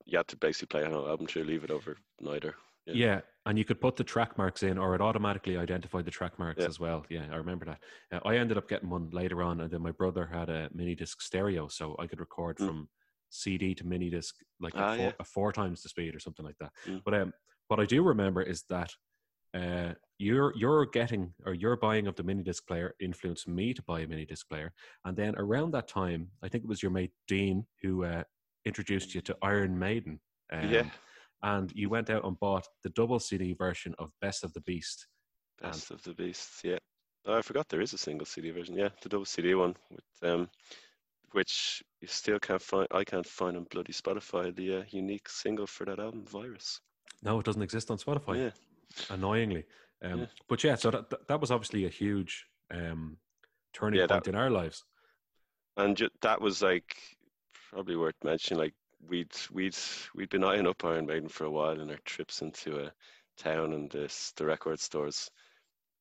[0.05, 2.93] you had to basically play an album to leave it overnight, or Yeah.
[2.93, 3.21] Yeah.
[3.47, 6.61] and you could put the track marks in, or it automatically identified the track marks
[6.61, 6.67] Yeah.
[6.67, 7.05] as well.
[7.09, 7.81] Yeah, I remember that.
[8.11, 10.93] Uh, I ended up getting one later on, and then my brother had a mini
[10.95, 12.67] disc stereo, so I could record Mm.
[12.67, 12.89] from
[13.29, 15.13] CD to mini disc like Ah, at, four, yeah.
[15.19, 16.71] at four times the speed or something like that.
[16.85, 17.03] Mm.
[17.03, 17.33] But um,
[17.67, 18.91] what I do remember is that
[19.53, 23.81] uh, you're you're getting or your buying of the mini disc player influenced me to
[23.83, 24.73] buy a mini disc player,
[25.05, 28.23] and then around that time, I think it was your mate Dean who uh,
[28.65, 30.19] introduced you to Iron Maiden.
[30.51, 30.85] Um, yeah,
[31.43, 35.07] and you went out and bought the double CD version of Best of the Beast.
[35.61, 36.61] Best of the Beasts.
[36.63, 36.77] Yeah,
[37.25, 38.75] oh, I forgot there is a single CD version.
[38.75, 40.49] Yeah, the double CD one with um,
[41.31, 42.87] which you still can't find.
[42.91, 46.79] I can't find on bloody Spotify the uh, unique single for that album, Virus.
[47.25, 48.51] No, it doesn't exist on Spotify, Yeah,
[49.13, 49.65] annoyingly.
[50.01, 50.25] Um, Yeah.
[50.47, 53.17] But yeah, so that, that- was obviously a huge um,
[53.73, 54.85] turning Yeah, point that- in our lives.
[55.77, 56.95] and ju- that was like
[57.71, 58.59] probably worth mentioning.
[58.63, 59.75] Like we'd we'd
[60.13, 62.93] we'd been eyeing up Iron Maiden for a while in our trips into a
[63.37, 65.29] town and this the record stores,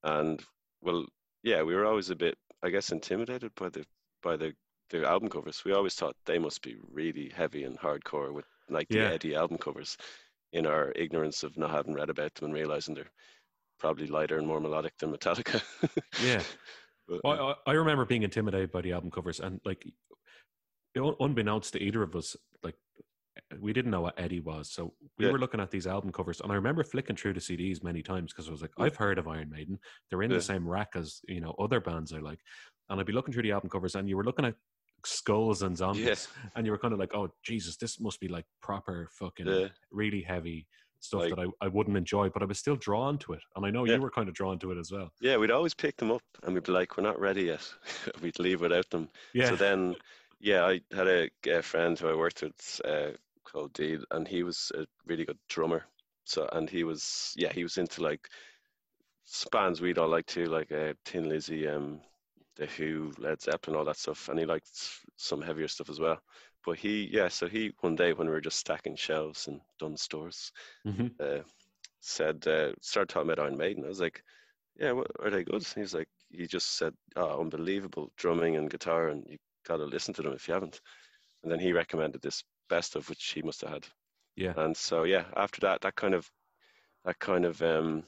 [0.04, 0.40] and
[0.82, 1.06] well,
[1.42, 3.84] yeah, we were always a bit, I guess, intimidated by the
[4.22, 4.54] by the
[4.90, 5.64] the album covers.
[5.64, 9.10] We always thought they must be really heavy and hardcore with like the Yeah.
[9.12, 9.96] Eddie album covers.
[10.54, 13.10] In our ignorance of not having read about them and realizing they're
[13.80, 15.60] probably lighter and more melodic than Metallica.
[16.22, 16.42] Yeah.
[17.06, 19.86] But, uh, Well, I, I remember being intimidated by the album covers, and like,
[20.96, 22.76] unbeknownst to either of us, like,
[23.60, 24.72] we didn't know what Eddie was.
[24.72, 25.32] So we Yeah.
[25.32, 28.32] were looking at these album covers, and I remember flicking through the CDs many times
[28.32, 29.78] because I was like, I've heard of Iron Maiden.
[30.08, 30.38] They're in Yeah.
[30.38, 32.40] the same rack as you know other bands I like,
[32.88, 34.54] and I'd be looking through the album covers, and you were looking at
[35.06, 38.44] skulls and zombies, and you were kind of like, oh Jesus, this must be like
[38.60, 39.68] proper fucking yeah.
[39.90, 40.66] really heavy
[41.00, 43.42] stuff Like- that I, I wouldn't enjoy, but I was still drawn to it.
[43.56, 43.96] And I know Yeah.
[43.96, 45.12] you were kind of drawn to it as well.
[45.20, 47.68] Yeah, we'd always pick them up and we'd be like, we're not ready yet.
[48.22, 49.08] we'd leave without them.
[49.34, 49.50] Yeah.
[49.50, 49.96] So then,
[50.40, 53.10] yeah, I had a, a friend who I worked with uh,
[53.44, 55.84] called Dean, and he was a really good drummer.
[56.24, 58.28] So, and he was, yeah, he was into like
[59.52, 62.00] bands we'd all like too, like uh, Thin Lizzy, um,
[62.56, 64.28] The Who, Led Zeppelin, all that stuff.
[64.28, 64.68] And he liked
[65.16, 66.20] some heavier stuff as well.
[66.64, 70.02] But he, yeah, so he one day when we were just stacking shelves in Dunnes
[70.02, 70.52] Stores,
[70.84, 71.40] hmm uh,
[72.00, 73.84] said, uh, started talking about Iron Maiden.
[73.84, 74.22] I was like,
[74.78, 75.54] yeah, what, are they good?
[75.54, 79.84] And he's like, he just said, oh, unbelievable drumming and guitar, and you got to
[79.84, 80.80] listen to them if you haven't.
[81.42, 83.86] And then he recommended this best of, which he must have had.
[84.36, 84.52] Yeah.
[84.56, 86.30] And so, yeah, after that, that kind of,
[87.04, 88.04] that kind of, um,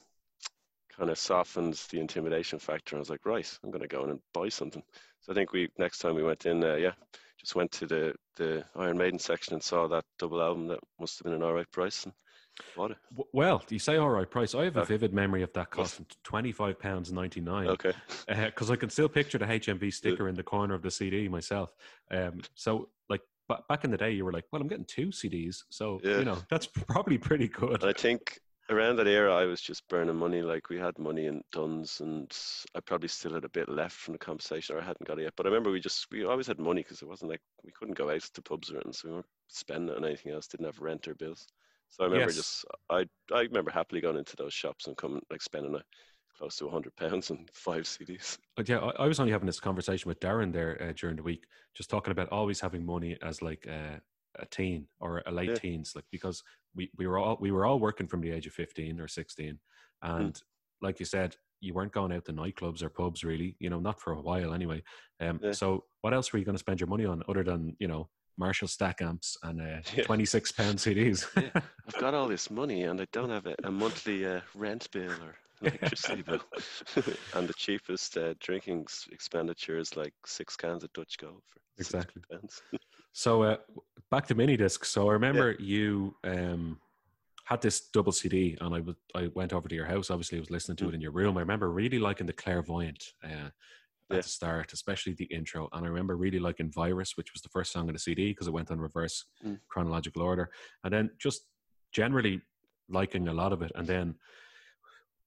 [0.96, 2.96] kind of softens the intimidation factor.
[2.96, 4.82] I was like, right, I'm going to go in and buy something.
[5.20, 6.92] So I think we next time we went in, uh, yeah,
[7.38, 11.18] just went to the the Iron Maiden section and saw that double album that must
[11.18, 12.12] have been an alright price and
[12.76, 12.96] bought it.
[13.32, 14.54] Well, you say all right price.
[14.54, 17.68] I have a Uh, vivid memory of that costing twenty five pounds ninety nine.
[17.68, 17.92] Okay.
[18.28, 21.74] because I can still picture the HMV sticker in the corner of the CD myself.
[22.10, 25.08] Um, so like ba- back in the day, you were like, "Well, I'm getting two
[25.08, 26.18] CDs, so Yeah.
[26.18, 28.38] you know that's probably pretty good." I think
[28.70, 30.42] around that era, I was just burning money.
[30.42, 32.30] Like we had money in Dunnes, and
[32.74, 35.22] I probably still had a bit left from the compensation, or I hadn't got it
[35.22, 35.34] yet.
[35.36, 37.96] But I remember we just we always had money because it wasn't like we couldn't
[37.98, 40.46] go out to pubs or anything, so we weren't spending it on anything else.
[40.48, 41.46] Didn't have rent or bills.
[41.88, 42.36] So I remember Yes.
[42.36, 45.82] just I I remember happily going into those shops and coming like spending a,
[46.36, 48.38] close to hundred pounds on five CDs.
[48.56, 51.22] But yeah, I, I was only having this conversation with Darren there uh, during the
[51.22, 51.44] week,
[51.74, 53.98] just talking about always having money as like uh,
[54.38, 55.56] a teen or a late Yeah.
[55.56, 56.42] teens, like because
[56.74, 59.58] we, we were all we were all working from the age of fifteen or sixteen,
[60.02, 60.20] Hmm.
[60.22, 60.42] and
[60.82, 63.98] like you said, you weren't going out to nightclubs or pubs really, you know, not
[63.98, 64.82] for a while anyway.
[65.20, 65.52] Um, Yeah.
[65.52, 68.08] so what else were you going to spend your money on other than you know
[68.36, 70.04] Marshall stack amps and uh, Yeah.
[70.04, 71.26] twenty six pound CDs?
[71.36, 71.60] Yeah.
[71.86, 75.12] I've got all this money and I don't have a, a monthly uh, rent bill
[75.12, 76.40] or electricity bill.
[77.34, 82.22] and the cheapest uh, drinking expenditure is like six cans of Dutch Gold for Exactly.
[83.12, 83.56] So uh,
[84.10, 84.90] back to mini discs.
[84.90, 86.78] So I remember you um,
[87.46, 90.10] had this double CD, and I I went over to your house.
[90.10, 91.38] Obviously, I was listening to it in your room.
[91.38, 93.52] I remember really liking the Clairvoyant uh, at
[94.10, 94.20] Yeah.
[94.20, 95.68] the start, especially the intro.
[95.72, 98.48] And I remember really liking Virus, which was the first song on the CD because
[98.48, 99.60] it went on reverse Mm.
[99.70, 100.50] chronological order,
[100.84, 101.46] and then just
[101.92, 102.42] generally
[102.90, 103.72] liking a lot of it.
[103.74, 104.14] And then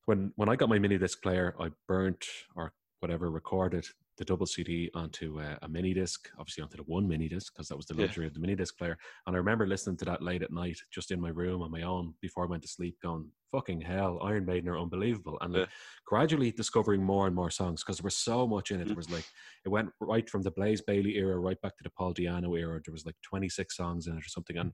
[0.10, 3.86] when when I got my mini disc player, I burnt or whatever recorded
[4.18, 7.70] the double CD onto uh, a mini disc, obviously onto the one mini disc because
[7.70, 8.02] that was the Yeah.
[8.02, 8.98] luxury of the mini disc player.
[9.26, 11.84] And I remember listening to that late at night, just in my room on my
[11.84, 15.70] own before I went to sleep, going, "Fucking hell, Iron Maiden are unbelievable!" And like,
[16.06, 18.86] gradually discovering more and more songs because there was so much in it.
[18.88, 19.04] There Mm.
[19.04, 19.28] was like
[19.66, 22.82] it went right from the Blaze Bayley era right back to the Paul Di'Anno era.
[22.84, 24.74] There was like twenty six songs in it or something, and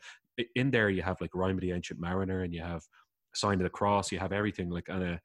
[0.56, 2.84] in there you have like Rhyme of the Ancient Mariner and you have
[3.36, 4.12] Sign of the Cross.
[4.12, 5.04] You have everything like and.
[5.04, 5.18] Uh,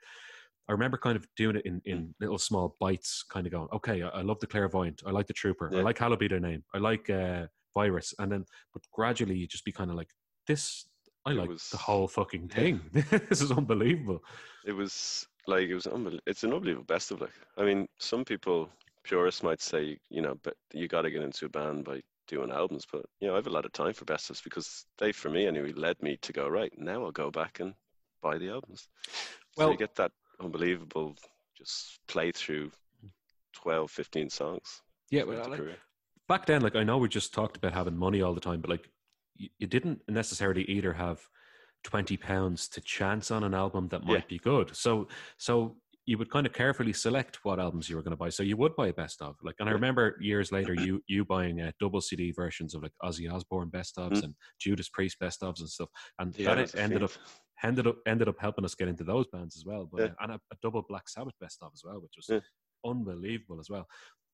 [0.69, 4.03] I remember kind of doing it in, in little small bites, kind of going, okay,
[4.03, 6.63] I, I love the clairvoyant, I like the trooper, I like Hallowed be their name,
[6.73, 10.11] I like uh, virus, and then but gradually you just be kind of like,
[10.47, 10.87] this,
[11.27, 12.55] I like was- the whole fucking yeah.
[12.55, 12.81] thing.
[13.29, 14.21] this is unbelievable.
[14.65, 16.23] It was like it was unbelievable.
[16.27, 17.33] It's an unbelievable best of like.
[17.59, 18.71] I mean, some people
[19.05, 22.51] purists might say, you know, but you got to get into a band by doing
[22.51, 22.87] albums.
[22.91, 25.31] But you know, I have a lot of time for best ofs because they, for
[25.31, 27.05] me anyway, led me to go right now.
[27.05, 27.75] I'll go back and
[28.21, 28.89] buy the albums.
[29.07, 29.13] so
[29.57, 31.17] Well- you get that unbelievable
[31.57, 32.71] just play through
[33.55, 34.83] 12, 15 songs.
[35.11, 35.61] Yeah, well, like,
[36.29, 38.71] back then, like I know we just talked about having money all the time, but
[38.71, 38.89] like
[39.37, 41.21] you, you didn't necessarily either have
[41.83, 44.27] twenty pounds to chance on an album that might Yeah.
[44.29, 44.77] be good.
[44.77, 48.29] So so you would kind of carefully select what albums you were going to buy.
[48.31, 51.25] So you would buy a best of, like, and I remember years later you you
[51.25, 54.23] buying uh, double CD versions of like Ozzy Osbourne best ofs Mm.
[54.25, 55.89] and Judas Priest best ofs and stuff,
[56.21, 57.11] and Yeah, that ended up.
[57.63, 59.87] Ended up ended up helping us get into those bands as well.
[59.91, 60.07] But Yeah.
[60.07, 62.41] uh, and a, a double Black Sabbath best of as well, which was Yeah.
[62.85, 63.87] unbelievable as well.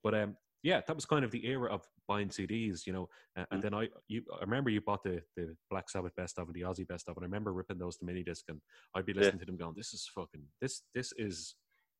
[0.02, 3.08] But um, yeah, that was kind of the era of buying CDs, you know.
[3.36, 3.64] Uh, and Mm.
[3.64, 6.62] then I, you, I remember you bought the the Black Sabbath best of and the
[6.62, 8.60] Ozzy best of, and I remember ripping those to mini disc, and
[8.94, 9.20] I'd be Yeah.
[9.20, 11.56] listening to them going, "This is fucking this this is."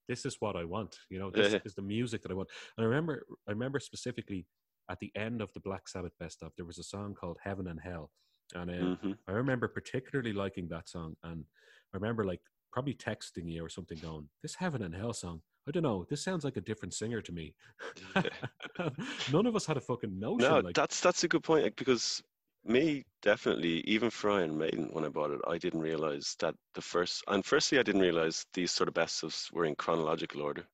[0.09, 1.33] This is what I want, you know.
[1.33, 1.59] This yeah.
[1.65, 2.49] is the music that I want.
[2.79, 4.47] And I remember, I remember specifically
[4.89, 7.67] at the end of the Black Sabbath best of, there was a song called "Heaven
[7.67, 8.13] and Hell,"
[8.55, 9.17] and uh, Mhm.
[9.29, 11.45] I remember particularly liking that song, and
[11.93, 12.43] I remember like
[12.73, 16.23] probably texting you or something, going, "This Heaven and Hell song, I don't know, this
[16.25, 17.55] sounds like a different singer to me."
[19.27, 20.61] None of us had a fucking notion.
[20.61, 22.23] No, like, that's that's a good point like, because
[22.65, 26.81] me definitely even for Iron Maiden when I bought it, I didn't realize that the
[26.83, 30.69] first and firstly I didn't realize these sort of best ofs were in chronological order.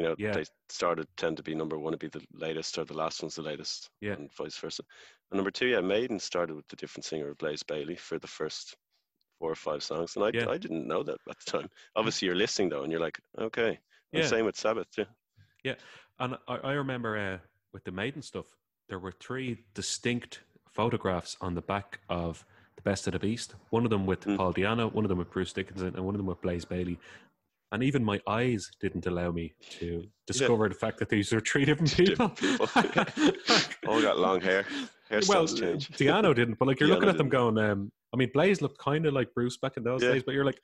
[0.00, 0.32] You know, Yeah.
[0.32, 3.34] they started tend to be number one to be the latest or the last one's
[3.34, 4.14] the latest, Yeah.
[4.14, 4.82] and vice versa.
[5.30, 8.76] And number two, yeah, Maiden started with the different singer Blaze Bayley for the first
[9.38, 10.48] four or five songs, and I Yeah.
[10.48, 11.68] I didn't know that at the time.
[11.96, 13.78] Obviously, you're listening though, and you're like, okay.
[14.14, 14.26] And Yeah.
[14.26, 15.04] same with Sabbath too.
[15.64, 15.74] Yeah
[16.18, 17.38] and I, I remember uh,
[17.72, 18.46] with the Maiden stuff,
[18.88, 20.40] there were three distinct
[20.70, 22.46] photographs on the back of
[22.76, 23.54] the Best of the Beast.
[23.68, 24.38] One of them with Mm.
[24.38, 26.98] Paul Di'Anno, one of them with Bruce Dickinson, and one of them with Blaze Bayley.
[27.72, 31.64] And even my eyes didn't allow me to discover the fact that these are three
[31.64, 32.32] different people.
[33.86, 34.64] All got long hair.
[35.10, 35.88] Hairstyles well, change.
[35.90, 38.78] Di'Anno didn't, but like you're looking Di'Anno at them going, um, I mean, Blaze looked
[38.78, 40.12] kind of like Bruce back in those Yeah.
[40.12, 40.60] days, but you're like,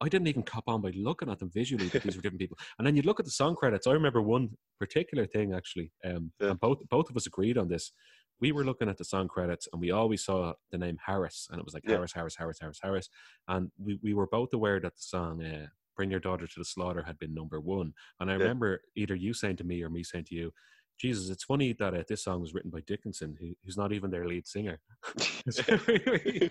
[0.00, 2.58] I didn't even cop on by looking at them visually that these were different people.
[2.78, 3.86] And then you look at the song credits.
[3.86, 6.50] I remember one particular thing actually, um, Yeah.
[6.50, 7.92] and both both of us agreed on this.
[8.40, 11.58] We were looking at the song credits, and we always saw the name Harris, and
[11.58, 11.94] it was like Yeah.
[11.94, 13.08] Harris, Harris, Harris, Harris, Harris,
[13.48, 15.66] and we, we were both aware that the song uh,
[15.96, 17.92] "Bring Your Daughter to the Slaughter" had been number one.
[18.20, 18.40] And I Yeah.
[18.40, 20.52] remember either you saying to me or me saying to you,
[20.98, 24.10] Jesus, it's funny that uh, this song was written by Dickinson, who, who's not even
[24.10, 24.78] their lead singer.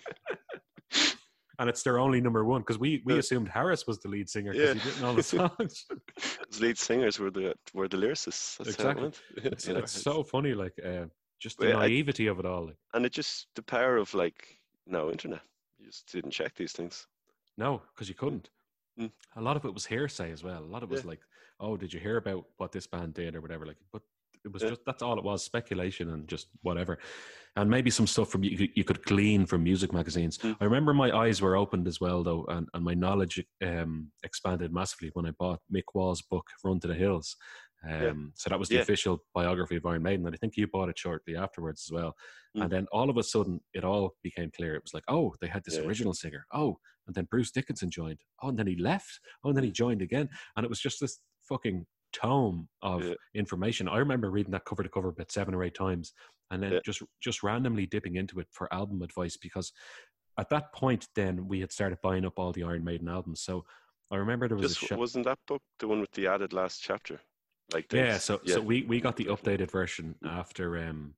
[1.60, 4.52] and it's their only number one because we, we assumed Harris was the lead singer
[4.52, 4.74] because Yeah.
[4.74, 5.86] he'd written all the songs.
[6.50, 8.58] His lead singers were the were the lyricists.
[8.58, 9.08] That's Exactly.
[9.38, 11.06] it it's, You know, it's so funny, like uh,
[11.40, 12.66] just the But I- naivety of it all.
[12.68, 15.42] Like, and it just the power of like no internet.
[15.80, 17.06] You just didn't check these things.
[17.58, 18.50] no, because you couldn't.
[19.00, 19.12] Mm.
[19.36, 20.64] A lot of it was hearsay as well.
[20.64, 21.10] A lot of it was Yeah.
[21.10, 21.22] like,
[21.60, 23.66] oh, did you hear about what this band did or whatever?
[23.66, 24.02] Like, but
[24.46, 24.70] it was Yeah.
[24.70, 27.00] just that's all it was speculation and just whatever.
[27.56, 30.38] And maybe some stuff from you, could- you could glean from music magazines.
[30.40, 30.58] Mm.
[30.60, 34.74] I remember my eyes were opened as well, though, and, and my knowledge um, expanded
[34.74, 37.36] massively when I bought Mick Wall's book, Run to the Hills.
[37.84, 38.82] Um, So that was the Yeah.
[38.82, 40.26] official biography of Iron Maiden.
[40.26, 42.16] And I think you bought it shortly afterwards as well.
[42.56, 42.64] Mm.
[42.64, 44.76] And then all of a sudden, it all became clear.
[44.76, 45.84] It was like, oh, they had this Yeah.
[45.84, 46.46] original singer.
[46.54, 48.22] Oh, and then Bruce Dickinson joined.
[48.42, 49.20] Oh, and then he left.
[49.44, 50.30] Oh, and then he joined again.
[50.56, 53.16] And it was just this fucking tome of Yeah.
[53.34, 53.88] information.
[53.90, 56.14] I remember reading that cover to cover about seven or eight times,
[56.52, 56.80] and then Yeah.
[56.86, 59.74] just just randomly dipping into it for album advice because
[60.38, 63.42] at that point, then we had started buying up all the Iron Maiden albums.
[63.42, 63.66] So
[64.10, 65.00] I remember there was Just a shop.
[65.00, 67.20] wasn't that book the one with the added last chapter?
[67.72, 68.26] Like Yeah, dates?
[68.26, 71.16] so so we, we got the updated version after um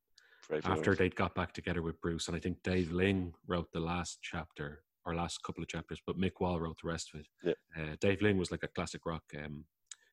[0.47, 3.71] Brave after New they'd got back together with Bruce, and I think Dave Ling wrote
[3.71, 7.19] the last chapter or last couple of chapters, but Mick Wall wrote the rest of
[7.21, 7.27] it.
[7.43, 7.53] Yeah.
[7.83, 9.65] Uh, Dave Ling was like a classic rock um,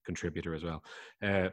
[0.04, 0.82] contributor as well.
[1.22, 1.48] Uh,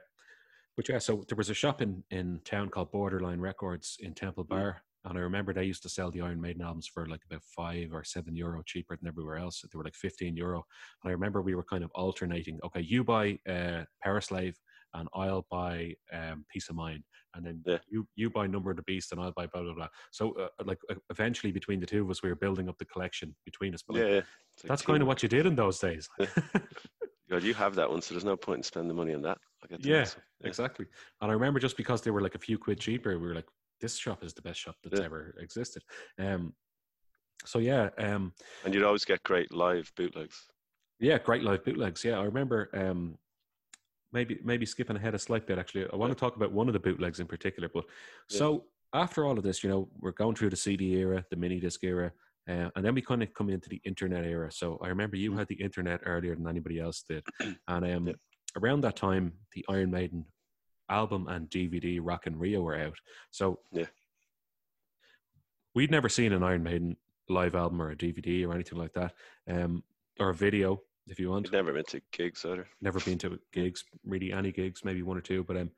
[0.75, 4.45] but yeah, so there was a shop in in town called Borderline Records in Temple
[4.45, 4.49] Mm.
[4.49, 4.81] Bar.
[5.05, 7.93] And I remember they used to sell the Iron Maiden albums for like about five
[7.93, 9.61] or seven euro cheaper than everywhere else.
[9.61, 10.65] They were like 15 euro.
[11.03, 12.59] And I remember we were kind of alternating.
[12.65, 14.55] Okay, you buy uh, Powerslave
[14.93, 17.03] and I'll buy um, Piece of Mind.
[17.35, 17.77] And then Yeah.
[17.87, 19.87] you, you buy Number of the Beast and I'll buy blah, blah, blah.
[20.11, 22.85] So uh, like uh, eventually between the two of us, we were building up the
[22.85, 23.83] collection between us.
[23.87, 24.15] But like, Yeah, yeah.
[24.17, 26.09] Like that's kind of what you did in those days.
[27.29, 29.37] God, you have that one, so there's no point in spending the money on that.
[29.69, 29.77] Yeah.
[29.79, 30.05] Yeah.
[30.43, 30.87] exactly.
[31.21, 33.47] And I remember just because they were like a few quid cheaper, we were like,
[33.79, 35.05] this shop is the best shop that's Yeah.
[35.05, 35.83] ever existed.
[36.17, 36.53] Um,
[37.45, 38.33] so yeah, um,
[38.65, 40.47] And you'd always get great live bootlegs.
[40.99, 42.03] yeah, great live bootlegs.
[42.03, 42.69] Yeah, I remember.
[42.73, 43.17] Um,
[44.11, 45.57] maybe maybe skipping ahead a slight bit.
[45.57, 47.69] Actually, I want to talk about one of the bootlegs in particular.
[47.73, 47.85] But
[48.29, 48.37] Yeah.
[48.37, 51.59] so after all of this, you know, we're going through the CD era, the mini
[51.59, 52.11] disc era,
[52.47, 54.51] uh, and then we kind of come into the internet era.
[54.51, 55.37] So I remember you Mhm.
[55.37, 57.23] had the internet earlier than anybody else did,
[57.67, 58.13] and um, Yeah.
[58.57, 60.25] around that time, the Iron Maiden
[60.89, 62.97] album and DVD Rock in Rio were out.
[63.29, 63.85] So Yeah.
[65.75, 66.97] we'd never seen an Iron Maiden
[67.27, 69.13] live album or a DVD or anything like that,
[69.47, 69.83] um,
[70.19, 72.67] or a video, if you want You'd never been to gigs either.
[72.81, 75.43] never been to gigs, really any gigs, maybe one or two.
[75.43, 75.71] But um,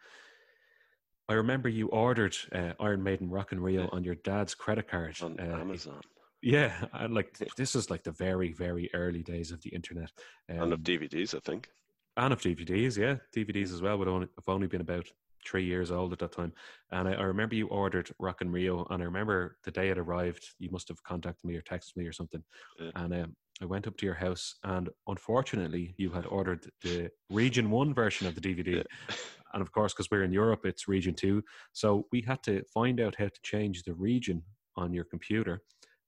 [1.30, 3.90] I remember you ordered uh, Iron Maiden Rock in Rio Yeah.
[3.92, 5.18] on your dad's credit card.
[5.22, 6.02] on Uh, Amazon
[6.42, 10.12] Yeah, and like this is like the very, very early days of the internet.
[10.50, 11.70] Um, and of DVDs, I think.
[12.18, 13.98] and of DVDs, yeah, DVDs as well.
[13.98, 15.06] Would only have only been about
[15.46, 16.54] three years old at that time,
[16.92, 19.98] and I, I remember you ordered Rock in Rio, and I remember the day it
[19.98, 22.44] arrived, you must have contacted me or texted me or something,
[22.80, 22.92] Yeah.
[22.96, 27.70] and um, I went up to your house, and unfortunately, you had ordered the Region
[27.70, 29.16] One version of the DVD, Yeah.
[29.54, 33.00] and of course, because we're in Europe, it's Region Two, so we had to find
[33.00, 34.44] out how to change the region
[34.76, 35.62] on your computer,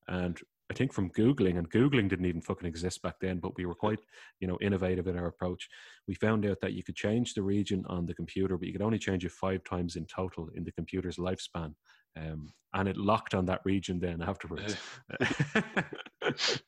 [0.08, 0.40] and
[0.72, 3.76] I think from Googling, and Googling didn't even fucking exist back then, but we were
[3.76, 4.00] quite,
[4.40, 5.70] you know, innovative in our approach.
[6.08, 8.82] We found out that you could change the region on the computer, but you could
[8.82, 11.76] only change it five times in total in the computer's lifespan.
[12.16, 14.76] Um, and it locked on that region then afterwards.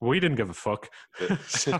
[0.00, 0.88] we didn't give a fuck.
[1.46, 1.78] So,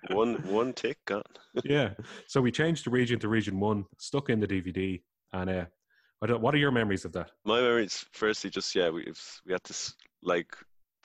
[0.10, 1.22] one one tick gone.
[1.64, 1.90] yeah.
[2.26, 5.64] So we changed the region to region one, stuck in the DVD, and uh,
[6.22, 6.40] I don't.
[6.40, 7.30] What are your memories of that?
[7.44, 9.12] My memories, firstly, just yeah, we
[9.46, 10.54] we had this like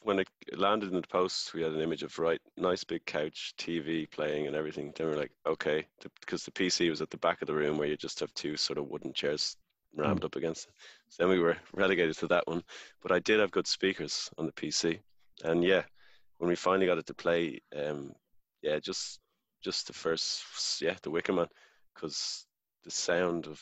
[0.03, 3.53] when it landed in the post, we had an image of right, nice big couch,
[3.57, 4.93] TV playing, and everything.
[4.95, 5.85] Then we are like, okay,
[6.21, 8.55] because the PC was at the back of the room where you just have two
[8.55, 9.57] sort of wooden chairs
[9.95, 10.67] rammed up against.
[11.09, 12.63] So then we were relegated to that one.
[13.01, 14.99] But I did have good speakers on the PC,
[15.43, 15.83] and yeah,
[16.37, 18.13] when we finally got it to play, um,
[18.61, 19.19] yeah, just
[19.61, 21.47] just the first, yeah, the Wicker Man,
[21.93, 22.45] because
[22.83, 23.61] the sound of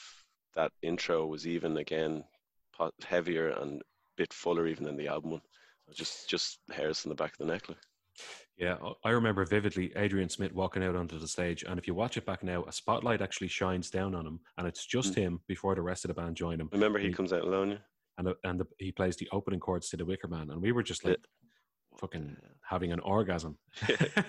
[0.55, 2.23] that intro was even again
[3.03, 3.83] heavier and a
[4.15, 5.41] bit fuller even than the album one.
[5.93, 7.67] Just just hairs in the back of the neck.
[7.69, 7.77] Like.
[8.57, 12.17] Yeah, I remember vividly Adrian Smith walking out onto the stage, and if you watch
[12.17, 15.17] it back now, a spotlight actually shines down on him, and it's just mm.
[15.17, 16.69] him before the rest of the band join him.
[16.71, 17.77] Remember, he, he comes out alone, yeah?
[18.17, 20.81] and and the, he plays the opening chords to the Wicker Man, and we were
[20.81, 21.99] just like yeah.
[21.99, 22.35] fucking
[22.67, 23.59] having an orgasm,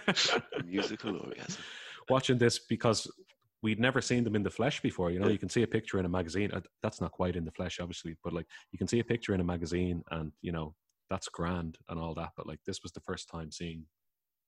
[0.67, 1.63] musical orgasm,
[2.11, 3.11] watching this because
[3.63, 5.11] we'd never seen them in the flesh before.
[5.11, 5.33] You know, yeah.
[5.33, 6.51] you can see a picture in a magazine.
[6.53, 9.33] Uh, that's not quite in the flesh, obviously, but like you can see a picture
[9.33, 10.75] in a magazine, and you know
[11.09, 12.33] that's grand and all that.
[12.37, 13.87] But like this was the first time seeing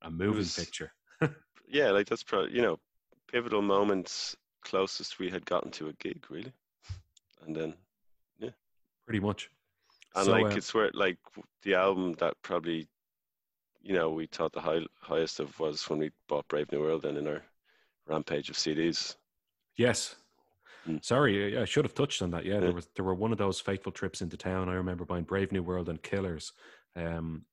[0.03, 0.92] a moving was, picture.
[1.68, 2.78] yeah, like that's probably you know
[3.30, 6.53] pivotal moments closest we had gotten to a gig, really,
[7.46, 7.74] and then
[8.38, 8.51] yeah,
[9.07, 9.51] pretty much.
[10.14, 11.18] And so, like uh, it's where like
[11.62, 12.88] the album that probably
[13.82, 17.05] you know we thought the high, highest of was when we bought Brave New World
[17.05, 17.42] and in our
[18.07, 19.16] rampage of CDs.
[19.76, 20.16] Yes.
[20.88, 21.05] Mm.
[21.05, 22.44] Sorry, I should have touched on that.
[22.44, 24.68] Yeah, yeah, there was there were one of those fateful trips into town.
[24.68, 26.53] I remember buying Brave New World and Killers,
[26.96, 27.44] um,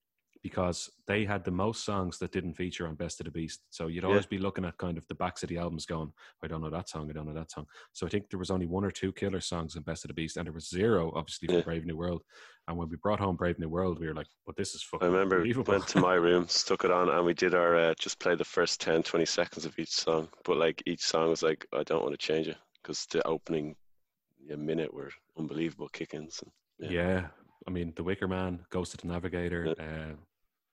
[0.44, 3.62] because they had the most songs that didn't feature on Best of the Beast.
[3.70, 4.38] So you'd always yeah.
[4.38, 6.12] be looking at kind of the backs of the albums going,
[6.44, 7.66] I don't know that song, I don't know that song.
[7.94, 10.14] So I think there was only one or two killer songs in Best of the
[10.14, 11.62] Beast, and there was zero, obviously, for.
[11.62, 12.24] Brave New World.
[12.68, 15.08] And when we brought home Brave New World, we were like, but this is fucking
[15.08, 17.94] I remember we went to my room, stuck it on, and we did our, uh,
[17.98, 20.28] just play the first 10, 20 seconds of each song.
[20.44, 23.76] But like each song was like, I don't want to change it because the opening
[24.48, 26.42] yeah, minute were unbelievable kick-ins.
[26.44, 26.92] And, yeah.
[26.92, 27.28] yeah.
[27.68, 30.16] I mean, The Wicker Man, Ghost of the Navigator, uh,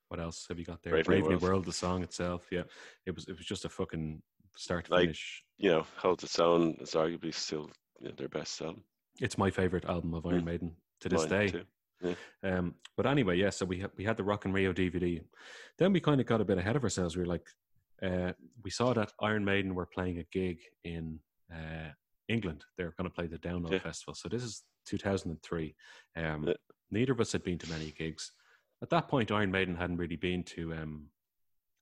[0.08, 0.92] what else have you got there?
[0.92, 1.42] Brave, Brave New World.
[1.42, 1.64] World.
[1.64, 2.46] the song itself.
[2.52, 2.62] Yeah,
[3.04, 4.22] it was it was just a fucking
[4.56, 5.42] start to like, finish.
[5.58, 7.68] You know, Holds Its Own It's arguably still
[8.00, 8.84] you know, their best album.
[9.20, 10.46] It's my favorite album of Iron mm.
[10.46, 11.64] Maiden to this Mine day.
[12.02, 12.14] Yeah.
[12.42, 13.50] Um, but anyway, yeah.
[13.50, 15.20] So we ha- we had the Rock in Rio DVD.
[15.78, 17.16] Then we kind of got a bit ahead of ourselves.
[17.16, 17.46] We were like,
[18.02, 18.32] uh,
[18.62, 21.18] we saw that Iron Maiden were playing a gig in
[21.52, 21.90] uh,
[22.28, 22.64] England.
[22.76, 23.78] They're going to play the Download yeah.
[23.78, 24.14] Festival.
[24.14, 25.74] So this is 2003.
[26.16, 26.54] Um, yeah.
[26.94, 28.32] Neither of us had been to many gigs
[28.84, 31.06] at that point, Iron Maiden hadn't really been to um,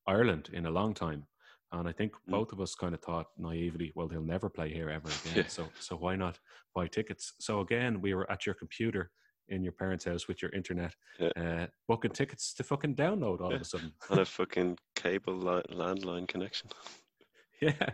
[0.07, 1.27] Ireland in a long time.
[1.73, 2.31] And I think mm.
[2.31, 5.39] both of us kind of thought naively, well, they'll never play here ever again.
[5.45, 5.49] Yeah.
[5.49, 6.39] So, so why not
[6.77, 7.33] buy tickets?
[7.41, 9.11] So again, we were at your computer
[9.49, 11.31] in your parents' house with your internet, yeah.
[11.37, 13.57] uh, booking tickets to fucking download all yeah.
[13.57, 16.71] of a sudden on a fucking cable li- landline connection.
[17.61, 17.91] yeah.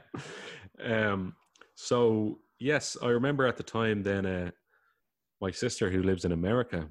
[0.84, 1.34] Um.
[1.76, 4.02] So yes, I remember at the time.
[4.02, 4.50] Then, uh,
[5.40, 6.88] my sister who lives in America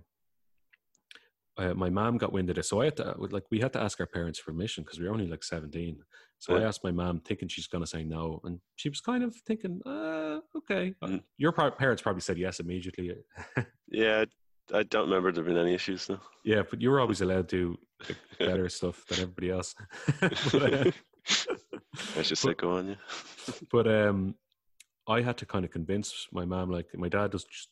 [1.58, 3.82] uh, my mom got wind of this, so I had to like we had to
[3.82, 6.00] ask our parents permission because we were only like seventeen.
[6.40, 6.62] So yeah.
[6.62, 9.36] I asked my mom, thinking she's going to say no, and she was kind of
[9.36, 11.24] thinking, uh, "Okay." Mm.
[11.38, 13.12] Your parents probably said yes immediately.
[13.90, 14.26] yeah,
[14.74, 16.20] I don't remember there being any issues though.
[16.44, 17.78] Yeah, but you were always allowed to
[18.08, 19.74] do better stuff than everybody else.
[20.20, 20.92] but, uh,
[22.18, 23.54] I should say, go on, yeah.
[23.72, 24.36] but um,
[25.08, 27.70] I had to kind of convince my mom, like my dad does just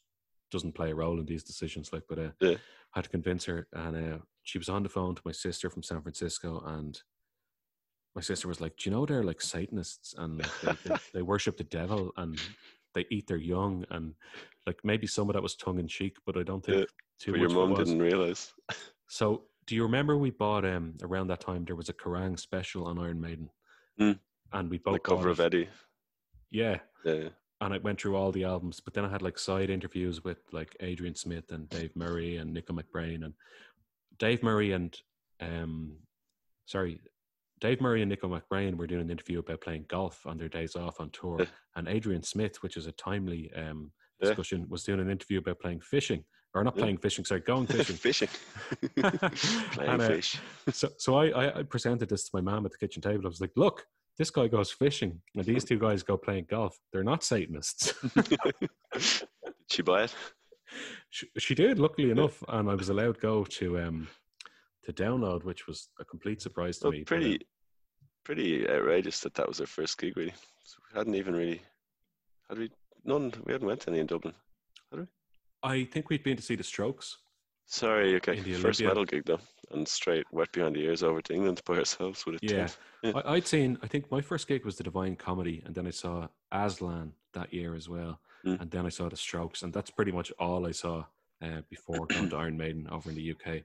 [0.52, 2.52] doesn't play a role in these decisions, like, but uh, yeah.
[2.52, 5.70] I had to convince her, and uh, she was on the phone to my sister
[5.70, 7.00] from San Francisco, and
[8.16, 11.22] my sister was like, "Do you know they're like Satanists and like, they, they, they,
[11.22, 12.40] worship the devil and
[12.94, 14.14] they eat their young and
[14.66, 16.86] like maybe some of that was tongue in cheek, but I don't think yeah,
[17.20, 17.52] too but much.
[17.52, 18.54] Your mom didn't realize.
[19.08, 22.86] so, do you remember we bought um around that time there was a Kerrang special
[22.86, 23.50] on Iron Maiden,
[24.00, 24.18] mm.
[24.54, 25.68] and we both the cover of Eddie.
[26.52, 26.78] Yeah.
[27.04, 27.30] Yeah
[27.62, 30.38] and I went through all the albums, but then I had like side interviews with
[30.52, 33.34] like Adrian Smith and Dave Murray and Nicko McBrain and
[34.18, 34.98] Dave Murray and
[35.40, 35.94] um
[36.66, 37.02] sorry,
[37.62, 40.76] Dave Murray and Nicko McBrain were doing an interview about playing golf on their days
[40.76, 41.46] off on tour, yeah.
[41.76, 43.92] and Adrian Smith, which is a timely um,
[44.22, 44.66] discussion, yeah.
[44.70, 46.84] was doing an interview about playing fishing or not yeah.
[46.84, 47.96] playing fishing, sorry, going fishing.
[47.98, 48.30] fishing.
[48.96, 50.40] playing and, uh, fish.
[50.72, 53.26] So, so I, I presented this to my mom at the kitchen table.
[53.26, 53.86] I was like, "Look,
[54.18, 56.78] this guy goes fishing, and these two guys go playing golf.
[56.92, 57.94] They're not Satanists.
[58.14, 58.40] did
[59.70, 60.16] she buy it?
[61.10, 64.08] She, she, did, luckily enough, and I was allowed go to um
[64.84, 67.04] to download, which was a complete surprise to well, me.
[67.04, 67.46] Pretty, but, uh,
[68.24, 70.16] pretty outrageous that that was our first gig.
[70.16, 71.62] Really, so we hadn't even really
[72.50, 72.72] had we
[73.04, 73.34] none.
[73.46, 74.34] We hadn't went to any in Dublin,
[74.92, 75.06] had we?
[75.64, 77.18] I think we'd been to see the Strokes.
[77.66, 78.38] Sorry, okay.
[78.54, 79.40] First metal gig though,
[79.72, 82.68] and straight wet behind the ears over to England by ourselves with a yeah.
[83.02, 83.12] yeah.
[83.26, 83.78] I, would seen.
[83.82, 87.54] I think my first gig was the Divine Comedy, and then I saw Aslan that
[87.54, 88.60] year as well, mm.
[88.62, 91.06] and then I saw the Strokes, and that's pretty much all I saw
[91.42, 93.64] uh, before going to Iron Maiden over in the UK.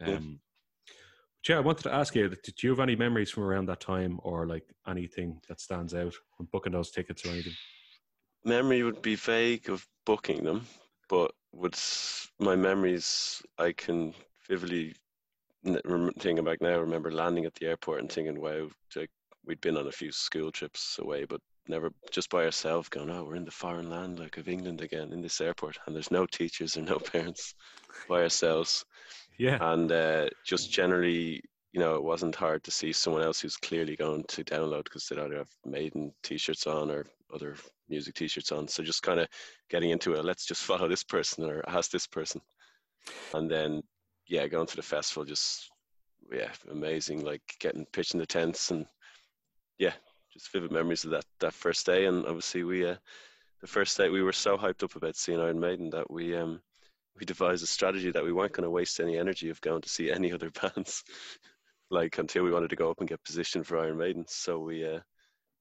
[0.00, 0.18] Um, yeah.
[1.42, 3.80] But yeah, I wanted to ask you: Did you have any memories from around that
[3.80, 7.54] time, or like anything that stands out from booking those tickets or anything?
[8.44, 10.66] Memory would be vague of booking them,
[11.08, 14.14] but with my memories, I can
[14.48, 14.94] vividly
[16.18, 19.10] thinking back now, I remember landing at the airport and thinking, wow, like
[19.44, 23.24] we'd been on a few school trips away, but never just by ourselves going, oh,
[23.24, 26.26] we're in the foreign land like of England again in this airport, and there's no
[26.26, 27.54] teachers or no parents,
[28.08, 28.84] by ourselves.
[29.38, 29.58] Yeah.
[29.60, 31.42] And uh, just generally,
[31.72, 35.06] you know, it wasn't hard to see someone else who's clearly going to download because
[35.06, 37.56] they'd either have Maiden t-shirts on or other
[37.88, 38.68] music t-shirts on.
[38.68, 39.28] So just kind of
[39.70, 42.40] getting into it, let's just follow this person or ask this person,
[43.34, 43.82] and then
[44.28, 45.70] yeah, going to the festival, just
[46.32, 47.24] yeah, amazing.
[47.24, 48.86] Like getting pitching the tents and
[49.78, 49.92] yeah,
[50.32, 52.06] just vivid memories of that that first day.
[52.06, 52.96] And obviously, we uh,
[53.60, 56.60] the first day we were so hyped up about seeing Iron Maiden that we um
[57.18, 59.88] we devised a strategy that we weren't going to waste any energy of going to
[59.88, 61.04] see any other bands,
[61.90, 64.24] like until we wanted to go up and get positioned for Iron Maiden.
[64.28, 65.00] So we uh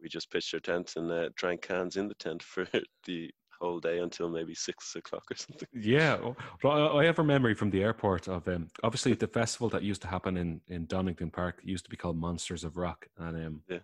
[0.01, 2.67] we just pitched our tent and uh, drank cans in the tent for
[3.05, 5.67] the whole day until maybe six o'clock or something.
[5.73, 6.17] Yeah,
[6.63, 10.07] I have a memory from the airport of um, obviously the festival that used to
[10.07, 13.79] happen in in Donington Park used to be called Monsters of Rock, and um, yeah.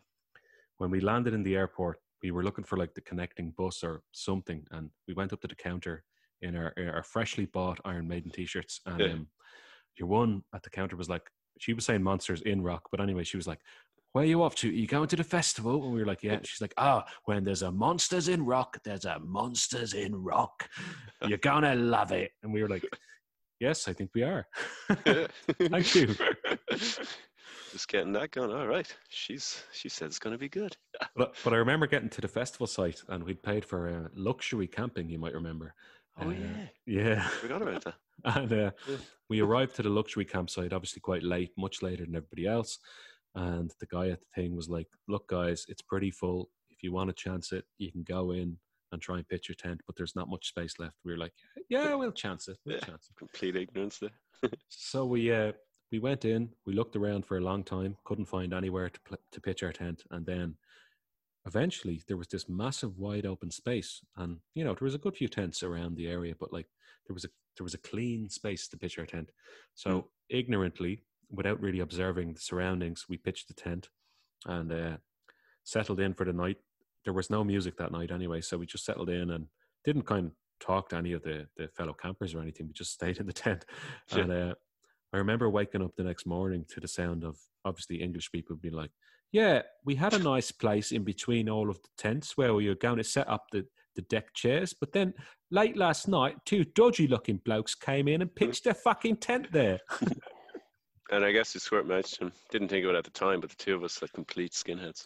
[0.78, 4.04] when we landed in the airport, we were looking for like the connecting bus or
[4.12, 6.04] something, and we went up to the counter
[6.42, 9.14] in our our freshly bought Iron Maiden t-shirts, and Yeah.
[9.14, 9.28] um,
[9.98, 11.30] your one at the counter was like.
[11.60, 13.60] She was saying monsters in rock, but anyway, she was like,
[14.14, 14.68] where are you off to?
[14.70, 15.84] Are you going to the festival?
[15.84, 16.40] And we were like, yeah.
[16.44, 20.68] She's like, ah, when there's a monsters in rock, there's a monsters in rock.
[21.26, 22.32] You're gonna love it.
[22.44, 22.84] And we were like,
[23.60, 24.46] yes, I think we are.
[24.90, 26.16] Thank you.
[27.72, 28.52] Just getting that going.
[28.52, 30.76] All right, she's she said it's going to be good.
[31.16, 34.68] But, but I remember getting to the festival site and we'd paid for uh, luxury
[34.68, 35.74] camping, you might remember.
[36.20, 37.28] Oh Uh, yeah, Yeah.
[37.28, 37.96] forgot about that.
[38.26, 38.98] And uh, Yeah.
[39.30, 42.78] we arrived to the luxury campsite, obviously quite late, much later than everybody else.
[43.36, 46.50] And the guy at the thing was like, "Look, guys, it's pretty full.
[46.70, 48.58] If you want to chance it, you can go in
[48.92, 51.34] and try and pitch your tent, but there's not much space left." We were like,
[51.70, 52.58] "Yeah, we'll chance it.
[52.66, 52.82] We'll Yeah.
[52.86, 54.12] chance it." Complete ignorance there.
[54.70, 55.54] So we uh,
[55.92, 56.50] we went in.
[56.66, 59.72] We looked around for a long time, couldn't find anywhere to pl- to pitch our
[59.72, 60.58] tent, and then
[61.46, 65.16] eventually there was this massive wide open space, and you know there was a good
[65.16, 66.68] few tents around the area, but like
[67.08, 69.30] there was a there was a clean space to pitch our tent.
[69.76, 73.90] So ignorantly, without really observing the surroundings, we pitched the tent
[74.46, 74.98] and uh,
[75.64, 76.58] settled in for the night.
[77.04, 79.48] There was no music that night anyway, so we just settled in and
[79.84, 82.68] didn't kind of talk to any of the, the fellow campers or anything.
[82.68, 83.66] We just stayed in the tent.
[84.12, 84.20] Yeah.
[84.20, 84.56] And uh,
[85.14, 88.76] I remember waking up the next morning to the sound of obviously English people being
[88.76, 88.92] like,
[89.32, 92.76] "Yeah, we had a nice place in between all of the tents where we were
[92.76, 93.66] going to set up the
[93.98, 95.14] the deck chairs, but then
[95.50, 99.80] late last night, two dodgy looking blokes came in and pitched their fucking tent there."
[101.12, 102.32] And I guess it's worth mentioning.
[102.50, 105.06] Didn't think of it at the time, but the two of us are complete skinheads.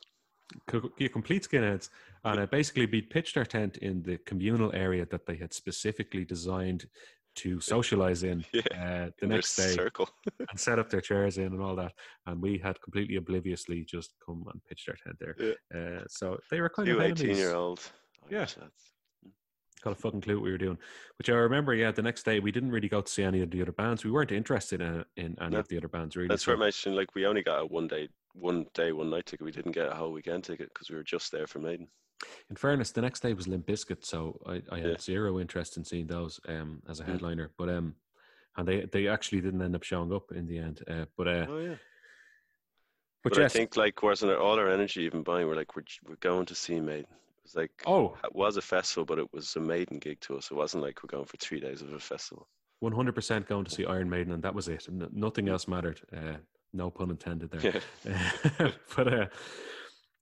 [0.68, 1.89] Co- yeah, complete skinheads.
[2.24, 6.24] And uh, basically, we pitched our tent in the communal area that they had specifically
[6.24, 6.86] designed
[7.38, 8.62] to socialize in Yeah.
[8.72, 10.08] uh, the In next day circle.
[10.49, 11.93] and set up their chairs in and all that.
[12.28, 15.36] And we had completely obliviously just come and pitched our tent there.
[15.39, 15.78] Yeah.
[15.99, 17.22] Uh, so they were kind Two of enemies.
[17.24, 17.82] 18 year old.
[18.30, 18.39] Yeah.
[18.41, 18.56] That's,
[19.86, 20.80] Got a fucking clue what we were doing.
[21.20, 23.52] Which I remember, yeah, the next day we didn't really go to see any of
[23.52, 24.04] the other bands.
[24.04, 25.60] We weren't interested in, in any No.
[25.60, 26.28] of the other bands, really.
[26.28, 26.98] that's so- worth mentioning.
[26.98, 29.46] Like, we only got a one day, one day, one night ticket.
[29.46, 31.88] We didn't get a whole weekend ticket because we were just there for Maiden.
[32.50, 34.98] In fairness, the next day was Limp Bizkit, so I, I had Yeah.
[35.00, 37.08] zero interest in seeing those um, as a Mm.
[37.08, 37.52] headliner.
[37.56, 37.94] But um,
[38.58, 40.82] and they they actually didn't end up showing up in the end.
[40.90, 41.76] Uh, but uh, Oh, yeah.
[43.22, 45.46] but, But, yes, I think, like, wasn't it all our energy even buying?
[45.48, 47.06] We're like, we're, we're going to see Maiden.
[47.46, 50.50] Was like, oh, it was a festival, but it was a Maiden gig to us.
[50.50, 52.48] It wasn't like we're going for three days of a festival.
[52.84, 54.88] 100% going to see Iron Maiden, and that was it.
[55.14, 56.02] Nothing else mattered.
[56.12, 56.38] Uh,
[56.74, 57.82] no pun intended there.
[58.04, 58.72] Yeah.
[58.96, 59.26] but uh,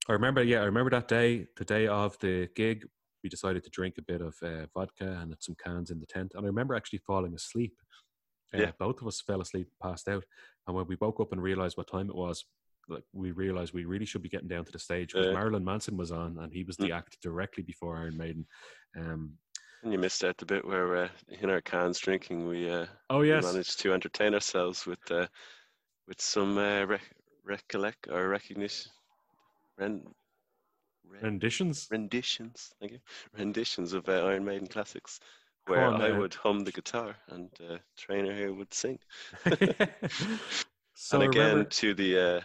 [0.10, 2.86] I remember, yeah, I remember that day, the day of the gig,
[3.24, 6.34] we decided to drink a bit of uh, vodka and some cans in the tent.
[6.36, 7.74] And I remember actually falling asleep.
[8.54, 8.72] Uh, Yeah.
[8.78, 10.26] Both of us fell asleep, passed out.
[10.68, 12.44] And when we woke up and realized what time it was,
[12.90, 15.34] like we realized we really should be getting down to the stage because Yeah.
[15.34, 16.98] Marilyn Manson was on and he was the Mm.
[16.98, 18.46] act directly before Iron Maiden.
[18.96, 19.38] Um,
[19.84, 21.10] And you missed out the bit where, uh,
[21.42, 23.44] in our cans drinking, we, uh, oh, we yes.
[23.44, 25.28] managed to entertain ourselves with uh,
[26.08, 27.16] with some uh, rec-
[27.46, 28.92] recollect or recognition,
[29.78, 30.06] ren-
[31.06, 31.88] ren- Renditions?
[31.92, 32.74] renditions.
[32.80, 33.00] Thank you,
[33.38, 35.20] renditions of uh, Iron Maiden classics,
[35.68, 39.00] where on, I would hum the guitar and uh, Traynor here would sing.
[40.94, 42.42] so and again, remember- to the uh,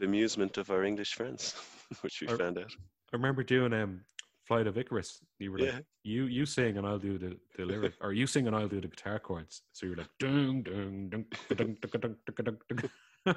[0.00, 1.54] the amusement of our English friends,
[2.00, 2.72] which we I, found out.
[3.12, 4.00] I remember doing um,
[4.46, 5.20] Flight of Icarus.
[5.38, 5.72] You were yeah.
[5.74, 8.68] like, you you sing and I'll do the, the lyric, or you sing and I'll
[8.68, 9.62] do the guitar chords.
[9.72, 11.24] So you're like, dung, dung, dung,
[11.56, 12.90] dung, dung, dung, dung,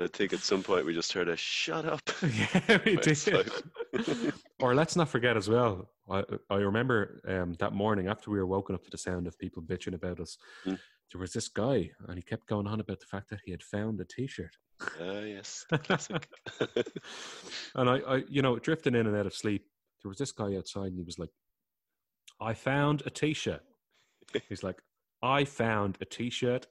[0.00, 2.02] I think at some point we just heard a shut up.
[2.22, 3.52] yeah, we did.
[4.60, 5.88] or let's not forget as well.
[6.10, 9.38] I, I remember um, that morning after we were woken up to the sound of
[9.38, 10.36] people bitching about us.
[10.66, 10.78] Mm.
[11.12, 13.62] There was this guy, and he kept going on about the fact that he had
[13.62, 14.56] found a T-shirt.
[15.00, 16.28] Ah, yes, classic.
[17.76, 19.66] And I, I, you know, drifting in and out of sleep,
[20.02, 21.30] there was this guy outside, and he was like,
[22.40, 23.62] "I found a T-shirt."
[24.48, 24.80] He's like,
[25.22, 26.66] "I found a T-shirt."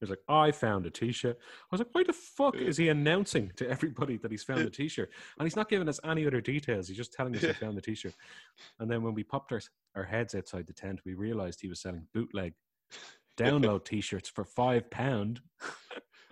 [0.00, 3.52] He's like, "I found a T-shirt." I was like, "Why the fuck is he announcing
[3.56, 6.88] to everybody that he's found a T-shirt?" And he's not giving us any other details.
[6.88, 8.14] He's just telling us he found the T-shirt.
[8.78, 9.60] And then when we popped our
[9.96, 12.54] our heads outside the tent, we realized he was selling bootleg
[13.44, 15.40] download T-shirts for five pound.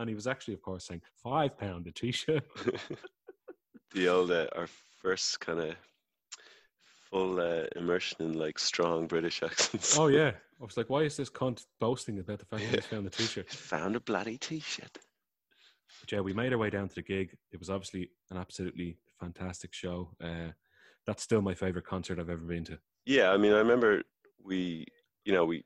[0.01, 2.45] And he was actually, of course, saying five pound a T-shirt.
[3.95, 4.69] the old uh, our
[5.03, 5.75] first kind of
[7.11, 9.99] full uh, immersion in like strong British accents.
[9.99, 10.31] Oh yeah,
[10.61, 13.11] I was like, why is this cunt boasting about the fact that he's found the
[13.11, 13.51] T-shirt?
[13.51, 14.99] Found a bloody T-shirt.
[16.01, 17.37] But yeah, we made our way down to the gig.
[17.51, 20.11] It was obviously an absolutely fantastic show.
[20.23, 20.53] Uh,
[21.07, 22.79] that's still my favorite concert I've ever been to.
[23.05, 24.03] Yeah, I mean, I remember
[24.45, 24.87] we,
[25.25, 25.65] you know, we,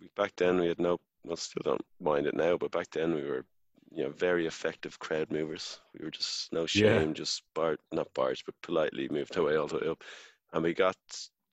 [0.00, 3.14] we back then we had no, well, still don't mind it now, but back then
[3.14, 3.44] we were,
[3.92, 5.80] you know, very effective crowd movers.
[5.98, 7.02] We were just no Yeah.
[7.02, 10.02] shame, just bar, not barge, but politely moved our way all the way up,
[10.52, 10.96] and we got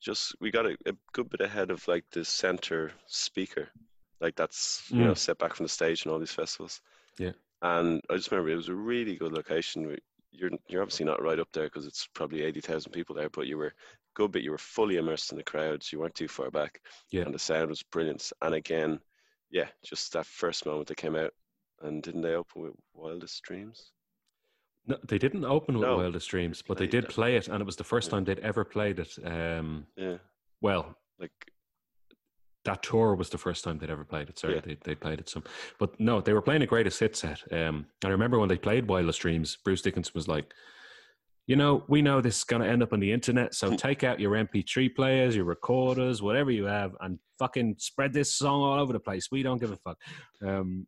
[0.02, 3.70] just we got a, a good bit ahead of like the center speaker,
[4.22, 5.18] like that's you know Mm.
[5.18, 6.82] set back from the stage and all these festivals.
[7.18, 7.32] Yeah.
[7.62, 9.88] and I just remember it was a really good location.
[9.88, 9.98] We,
[10.32, 13.48] you're you're obviously not right up there because it's probably eighty thousand people there, but
[13.48, 13.74] you were
[14.18, 14.44] good bit.
[14.44, 15.94] You were fully immersed in the crowds.
[15.94, 17.22] You weren't too far back, Yeah.
[17.24, 18.32] and the sound was brilliant.
[18.42, 19.00] And again,
[19.52, 21.34] yeah, just that first moment they came out,
[21.82, 23.92] and didn't they open with Wildest Dreams?
[24.88, 25.98] No, they didn't open with No.
[25.98, 28.12] Wildest Dreams, but they did play it, and it was the first Yeah.
[28.12, 29.14] time they'd ever played it.
[29.24, 30.18] Um, Yeah,
[30.62, 31.52] well, like
[32.64, 34.40] that tour was the first time they'd ever played it.
[34.40, 34.62] Sorry, Yeah.
[34.62, 35.44] they they played it some,
[35.78, 37.40] but no, they were playing a greatest hit set.
[37.54, 40.54] Um, I remember when they played Wildest Dreams, Bruce Dickinson was like,
[41.48, 44.04] "You know, we know this is going to end up on the internet, so take
[44.04, 48.80] out your MP3 players, your recorders, whatever you have, and fucking spread this song all
[48.80, 49.30] over the place.
[49.32, 49.98] We don't give a fuck."
[50.42, 50.86] Um,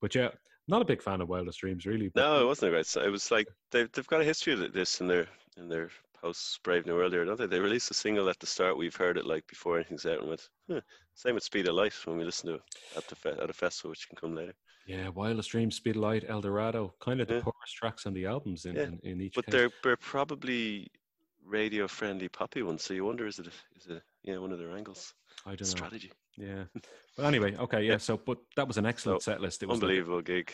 [0.00, 0.28] but yeah,
[0.68, 2.10] not a big fan of Wildest Dreams, really.
[2.14, 2.86] no, it wasn't a great.
[2.86, 3.04] song.
[3.04, 5.90] It was like they've they've got a history of this in their in their
[6.20, 7.46] post Brave New World era, don't they?
[7.46, 8.76] They released a single at the start.
[8.76, 10.80] We've heard it like before anything's out, and with huh,
[11.14, 12.62] same with Speed of Light when we listen to it
[12.96, 14.54] at the fe- at a festival, which can come later.
[14.86, 17.40] Yeah, Wildest Dreams, Speed of Light, El Dorado, kind of the Yeah.
[17.42, 19.52] poorest tracks on the albums in, Yeah, in, in each But case.
[19.52, 20.90] they're they're probably
[21.44, 22.82] radio friendly poppy ones.
[22.82, 25.14] So you wonder is it is it yeah one of their angles
[25.46, 25.66] I don't know.
[25.66, 26.12] strategy?
[26.36, 26.64] Yeah.
[27.16, 27.98] But anyway, okay, yeah.
[27.98, 29.62] So, but that was an excellent So, set list.
[29.62, 30.52] It was like- Unbelievable gig.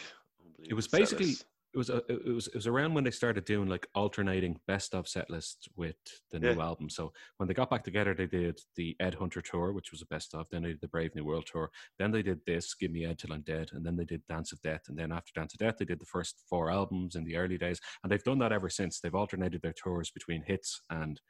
[0.65, 1.35] It was basically.
[1.77, 4.95] It was a, it was it was around when they started doing like alternating best
[4.95, 5.97] of set lists with
[6.31, 6.65] the new Yeah.
[6.65, 6.89] album.
[6.89, 10.07] So when they got back together, they did the Ed Hunter tour, which was a
[10.07, 10.47] best of.
[10.51, 11.71] Then they did the Brave New World tour.
[11.99, 14.53] Then they did this, Give Me Ed Till I'm Dead, and then they did Dance
[14.53, 14.85] of Death.
[14.89, 17.59] And then after Dance of Death, they did the first four albums in the early
[17.59, 18.99] days, and they've done that ever since.
[18.99, 21.21] They've alternated their tours between hits and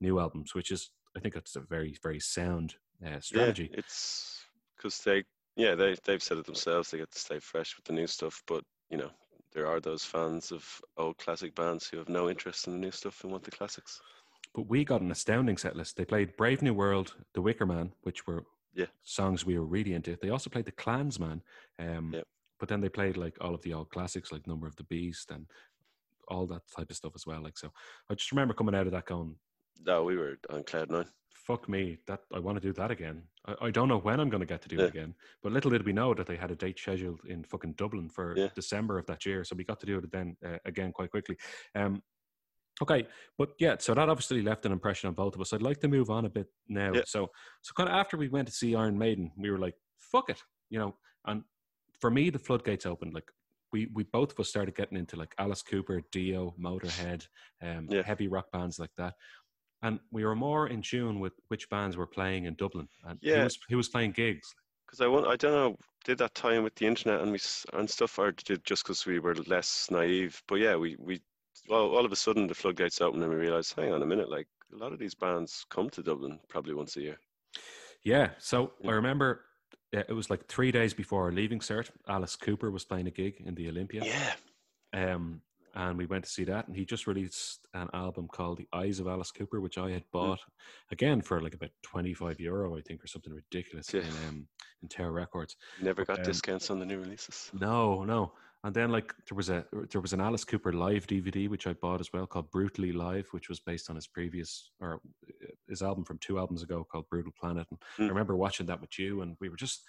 [0.00, 2.74] new albums, which is I think it's a very very sound
[3.06, 3.70] uh, strategy.
[3.72, 4.44] Yeah, it's
[4.76, 5.24] because they,
[5.56, 6.90] yeah, they they've said it themselves.
[6.90, 9.10] They get to stay fresh with the new stuff, but you know,
[9.54, 12.90] there are those fans of old classic bands who have no interest in the new
[12.90, 14.00] stuff and want the classics.
[14.54, 15.96] But we got an astounding set list.
[15.96, 18.44] They played Brave New World, The Wicker Man, which were
[18.74, 18.86] Yeah.
[19.04, 20.16] songs we were really into.
[20.20, 21.42] They also played The Clansman.
[21.78, 22.26] Um, Yep.
[22.60, 25.30] But then they played like all of the old classics like Number of the Beast
[25.30, 25.46] and
[26.28, 27.42] all that type of stuff as well.
[27.42, 27.72] Like so,
[28.08, 29.36] I just remember coming out of that going,
[29.84, 31.10] No, we were on cloud nine.
[31.46, 34.30] "Fuck me, that I want to do that again." I, I don't know when I'm
[34.30, 34.84] going to get to do Yeah.
[34.84, 37.74] it again, but little did we know that they had a date scheduled in fucking
[37.74, 38.48] Dublin for Yeah.
[38.54, 41.36] December of that year, so we got to do it then uh, again quite quickly.
[41.74, 42.02] Um,
[42.82, 43.06] Okay,
[43.38, 45.52] but yeah, so that obviously left an impression on both of us.
[45.52, 46.92] I'd like to move on a bit now.
[46.92, 47.02] Yeah.
[47.06, 47.30] So,
[47.62, 50.42] so kind of after we went to see Iron Maiden, we were like, "Fuck it,"
[50.70, 50.96] you know.
[51.24, 51.44] And
[52.00, 53.14] for me, the floodgates opened.
[53.14, 53.30] Like
[53.72, 57.28] we, we both of us started getting into like Alice Cooper, Dio, Motorhead,
[57.62, 58.02] um, Yeah.
[58.02, 59.14] heavy rock bands like that.
[59.84, 62.88] And we were more in tune with which bands were playing in Dublin.
[63.04, 63.44] And he Yeah.
[63.44, 64.54] was he was playing gigs.
[64.86, 67.38] Because I want, I don't know, did that time with the internet and we
[67.74, 70.42] and stuff, or did just because we were less naive?
[70.48, 71.20] But yeah, we we
[71.68, 74.30] well, all of a sudden the floodgates opened and we realized, hang on a minute,
[74.30, 77.18] like a lot of these bands come to Dublin probably once a year.
[78.02, 78.30] Yeah.
[78.38, 78.90] So Yeah.
[78.90, 79.44] I remember
[79.92, 81.90] it was like three days before leaving cert.
[82.08, 84.02] Alice Cooper was playing a gig in the Olympia.
[84.02, 84.34] Yeah,
[84.92, 85.42] Um,
[85.74, 89.00] and we went to see that, and he just released an album called "The Eyes
[89.00, 89.92] of Alice Cooper," which I Hmm.
[89.92, 90.40] had bought
[90.90, 94.02] again for like about twenty-five euro, I think, or something ridiculous Yeah.
[94.02, 94.48] in um,
[94.82, 95.56] in Tower Records.
[95.76, 97.52] never got Um, discounts on the new releases.
[97.52, 98.34] No, no.
[98.64, 101.74] And then like there was a there was an Alice Cooper live DVD which I
[101.74, 105.82] bought as well called Brutally Live, which was based on his previous or uh, his
[105.82, 107.66] album from two albums ago called Brutal Planet.
[107.70, 108.12] And I Mm.
[108.12, 109.84] remember watching that with you, and we were just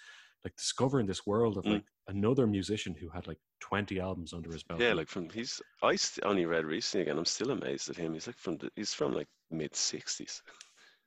[0.46, 1.72] like discovering this world of Mm.
[1.74, 4.80] like another musician who had like twenty albums under his belt.
[4.80, 7.18] Yeah, like from he's I st- only read recently again.
[7.18, 8.12] I'm still amazed at him.
[8.14, 10.42] He's like from the, he's from like mid sixties.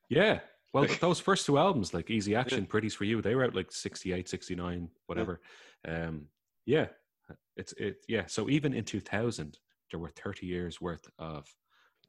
[0.09, 0.39] Yeah.
[0.73, 3.55] Well, th- those first two albums, like Easy Action, Pretties for You, they were out
[3.55, 5.39] like 68, 69, whatever.
[5.87, 6.25] Um,
[6.65, 6.87] yeah.
[7.55, 8.23] It's it yeah.
[8.27, 9.59] So even in two thousand,
[9.91, 11.45] there were thirty years worth of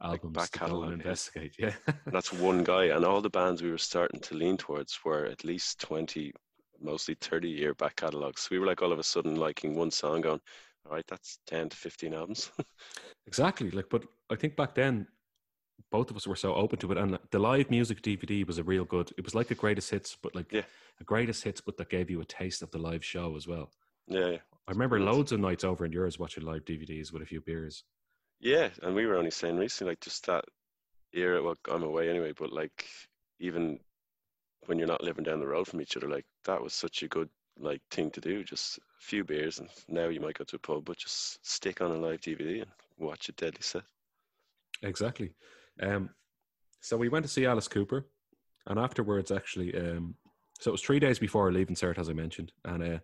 [0.01, 1.07] albums back catalogue, and yeah.
[1.07, 1.55] investigate.
[1.59, 1.73] Yeah.
[1.87, 5.25] And that's one guy, and all the bands we were starting to lean towards were
[5.25, 6.33] at least twenty,
[6.81, 8.49] mostly thirty year back catalogs.
[8.49, 10.41] We were like all of a sudden liking one song, going,
[10.85, 12.51] "All right, that's ten to fifteen albums."
[13.27, 13.69] Exactly.
[13.71, 15.07] Like, but I think back then,
[15.91, 18.63] both of us were so open to it, and the live music DVD was a
[18.63, 19.11] real good.
[19.17, 20.63] It was like a greatest hits, but like Yeah.
[20.99, 23.71] a greatest hits, but that gave you a taste of the live show as well.
[24.07, 24.37] yeah, yeah.
[24.67, 27.83] I remember loads of nights over in yours watching live DVDs with a few beers.
[28.39, 30.45] Yeah, and we were only saying recently, like just that
[31.13, 31.41] era.
[31.43, 32.87] Well, I'm away anyway, but like
[33.39, 33.79] even
[34.65, 37.07] when you're not living down the road from each other, like that was such a
[37.07, 38.43] good like thing to do.
[38.43, 41.81] Just a few beers, and now you might go to a pub, but just stick
[41.81, 43.83] on a live DVD and watch a deadly set.
[44.83, 45.31] Exactly.
[45.81, 46.09] Um,
[46.79, 48.07] so we went to see Alice Cooper,
[48.67, 50.15] and afterwards, actually, um,
[50.59, 52.99] so it was three days before leaving cert, as I mentioned, and uh,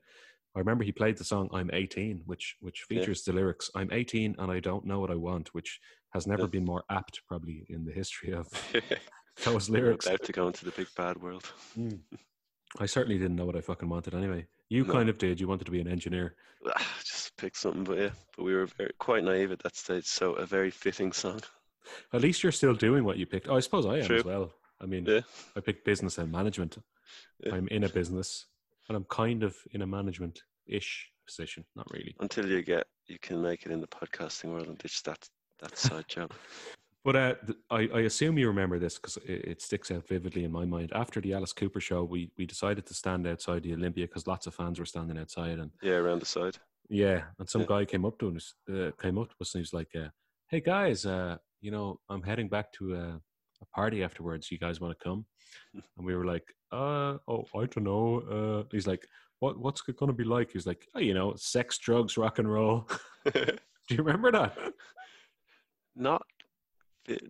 [0.56, 3.00] I remember he played the song "I'm 18," which which Yeah.
[3.00, 5.80] features the lyrics "I'm 18 and I don't know what I want," which
[6.12, 6.48] has never Yeah.
[6.50, 8.48] been more apt, probably, in the history of
[9.44, 10.06] those lyrics.
[10.08, 11.44] About to go into the big bad world.
[11.78, 12.00] Mm.
[12.80, 14.46] I certainly didn't know what I fucking wanted anyway.
[14.70, 14.94] You No.
[14.94, 15.40] kind of did.
[15.40, 16.36] You wanted to be an engineer.
[17.06, 20.34] Just pick something, but yeah, but we were very, quite naive at that stage, so
[20.34, 21.40] a very fitting song.
[22.12, 23.48] At least you're still doing what you picked.
[23.48, 24.18] Oh, I suppose I am True.
[24.18, 24.54] as well.
[24.82, 25.22] I mean, Yeah.
[25.56, 26.78] I picked business and management.
[27.40, 27.56] Yeah.
[27.56, 28.48] I'm in a business,
[28.90, 31.64] and I'm kind of in a management-ish position.
[31.76, 35.02] Not really, Until you get, you can make it in the podcasting world and ditch
[35.04, 35.30] that
[35.60, 36.34] that side job.
[37.08, 40.44] but uh, th- I, I assume you remember this because it, it sticks out vividly
[40.44, 40.92] in my mind.
[40.94, 44.46] After the Alice Cooper show, we we decided to stand outside the Olympia because lots
[44.46, 46.58] of fans were standing outside, and Yeah, around the side.
[46.90, 47.68] yeah, and some Yeah.
[47.70, 50.10] guy came up to us, uh, came up to us, and he was like, uh,
[50.50, 53.22] "Hey guys, uh, you know, I'm heading back to a,
[53.62, 54.52] a party afterwards.
[54.52, 55.26] You guys want to come?"
[55.98, 58.06] And we were like, "Uh, oh, I don't know."
[58.36, 59.08] Uh, he's like,
[59.40, 62.40] "What, what's it going to be like?" He's like, oh, "You know, sex, drugs, rock
[62.40, 62.86] and roll."
[63.34, 64.58] Do you remember that?
[65.96, 66.22] Not,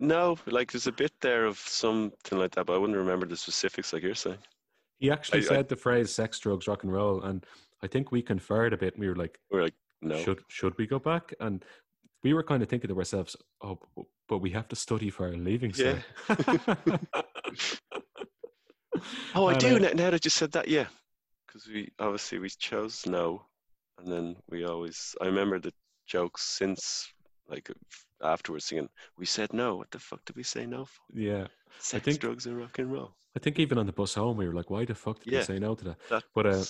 [0.00, 3.36] no, like there's a bit there of something like that, but I wouldn't remember the
[3.36, 4.38] specifics like you're saying.
[4.98, 7.44] He actually I- I- said the phrase "sex, drugs, rock and roll," and
[7.82, 8.94] I think we conferred a bit.
[8.94, 10.16] And we were like, We are like, no.
[10.18, 11.64] "Should should we go back?" And
[12.24, 13.78] we were kind of thinking to ourselves, "Oh,
[14.28, 16.02] but we have to study for our leaving Yeah.
[16.28, 17.00] cert."
[19.34, 19.76] Oh, I And, do.
[19.76, 20.86] uh, Now, now that you said that, yeah,
[21.46, 23.46] because we obviously we chose no,
[23.98, 25.14] and then we always.
[25.20, 25.72] I remember the
[26.06, 27.06] jokes since
[27.46, 27.70] like
[28.22, 28.88] afterwards singing.
[29.16, 29.76] We said no.
[29.76, 31.00] What the fuck did we say no for?
[31.14, 31.46] yeah.
[31.78, 33.12] Sex, think- drugs, and rock and roll.
[33.36, 35.42] I think even on the bus home, we were like, "Why the fuck did we
[35.42, 36.64] say no to that?" That But, uh,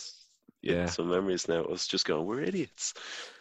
[0.61, 0.87] yeah, yeah.
[0.87, 1.63] some memories now.
[1.65, 2.93] Us just going, we're idiots.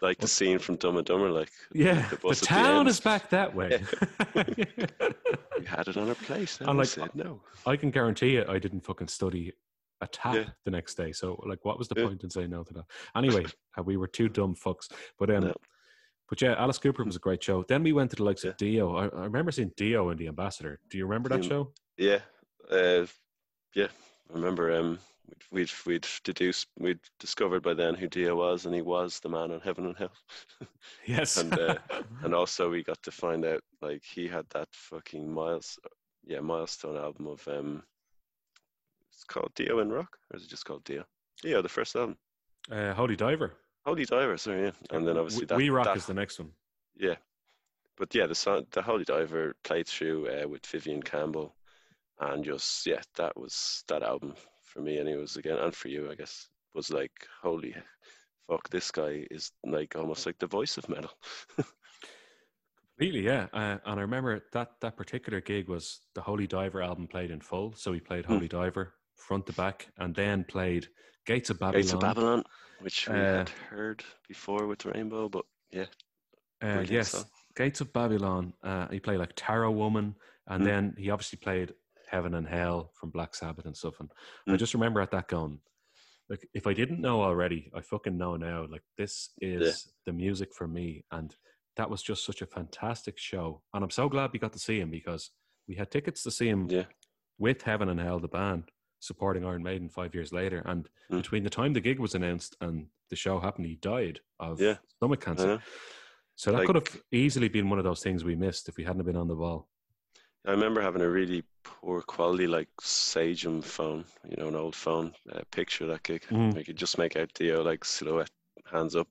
[0.01, 1.29] Like the scene from Dumb and Dumber.
[1.31, 2.89] Like Yeah, the the, bus the town end.
[2.89, 3.83] is back that way.
[4.35, 6.59] we had it on our place.
[6.61, 7.41] And we like, said no.
[7.65, 9.51] I can guarantee you, I didn't fucking study
[10.01, 10.45] a tap Yeah.
[10.63, 11.11] the next day.
[11.11, 12.05] So, like, what was the Yeah.
[12.07, 12.85] point in saying no to that?
[13.15, 13.45] Anyway,
[13.77, 14.89] uh, we were two dumb fucks.
[15.17, 15.53] But um, No.
[16.29, 17.63] But yeah, Alice Cooper was a great show.
[17.67, 18.51] Then we went to the likes Yeah.
[18.51, 18.95] of Dio.
[18.95, 20.79] I, I remember seeing Dio and the Ambassador.
[20.89, 21.71] Do you remember that show?
[21.97, 22.19] Yeah,
[22.71, 23.05] uh,
[23.75, 23.87] yeah.
[24.29, 28.75] I remember um, we'd, we'd we'd deduced we'd discovered by then who Dio was, and
[28.75, 30.11] he was the man on Heaven and Hell.
[31.05, 31.37] Yes.
[31.37, 31.75] And, uh,
[32.23, 35.79] and also we got to find out like he had that fucking miles,
[36.25, 37.83] yeah, milestone album of um,
[39.13, 41.05] it's called Dio in Rock, or is it just called Dio?
[41.41, 42.17] Dio, the first album.
[42.71, 43.53] uh, Holy Diver.
[43.87, 44.71] Holy Diver, sorry, yeah.
[44.91, 46.51] And then obviously we, that, we Rock that is the next one.
[46.97, 47.15] Yeah,
[47.97, 51.55] but yeah, the song, the Holy Diver played through uh, with Vivian Campbell,
[52.19, 55.87] and just yeah, that was that album for me, and it was again, and for
[55.87, 57.11] you, I guess, was like
[57.41, 57.75] holy
[58.49, 61.11] fuck, this guy is like almost like the voice of metal.
[62.97, 63.47] Completely, yeah.
[63.53, 67.39] Uh, and I remember that that particular gig was the Holy Diver album played in
[67.39, 67.73] full.
[67.75, 68.33] So he played Hmm.
[68.33, 70.87] Holy Diver front to back, and then played
[71.25, 71.81] Gates of Babylon.
[71.81, 72.43] Gates of Babylon,
[72.79, 75.85] which we Uh, had heard before with Rainbow, but yeah,
[76.61, 77.25] Uh, yes, song.
[77.55, 78.53] Gates of Babylon.
[78.63, 80.15] Uh, he played like Tarot Woman,
[80.47, 80.65] and Mm.
[80.65, 81.73] then he obviously played
[82.09, 83.99] Heaven and Hell from Black Sabbath and stuff.
[83.99, 84.11] And
[84.47, 84.57] I Mm.
[84.59, 85.61] just remember at that going,
[86.29, 88.65] like, if I didn't know already, I fucking know now.
[88.65, 91.35] Like, this is the music for me, and
[91.75, 93.63] that was just such a fantastic show.
[93.73, 95.31] And I'm so glad we got to see him because
[95.67, 96.85] we had tickets to see him yeah,
[97.37, 100.61] with Heaven and Hell, the band, supporting Iron Maiden five years later.
[100.65, 101.17] And Mm.
[101.17, 104.77] between the time the gig was announced and the show happened, he died of Yeah.
[104.97, 105.61] stomach cancer.
[106.35, 108.83] So that Like- could have easily been one of those things we missed if we
[108.83, 109.69] hadn't been on the ball.
[110.45, 115.13] I remember having a really poor quality, like Sagem phone, you know, an old phone.
[115.31, 116.21] Uh, picture of that gig.
[116.29, 116.55] Mm.
[116.57, 118.31] I could just make out Dio like silhouette,
[118.65, 119.09] hands up.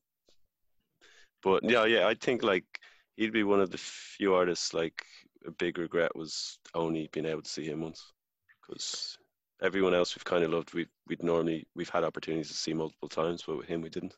[1.43, 2.65] But yeah, yeah, I think like
[3.17, 4.73] he'd be one of the few artists.
[4.73, 5.05] Like
[5.47, 8.13] a big regret was only being able to see him once.
[8.69, 9.17] because
[9.63, 10.75] everyone else we've kind of loved.
[10.75, 14.15] We we'd normally we've had opportunities to see multiple times, but with him we didn't.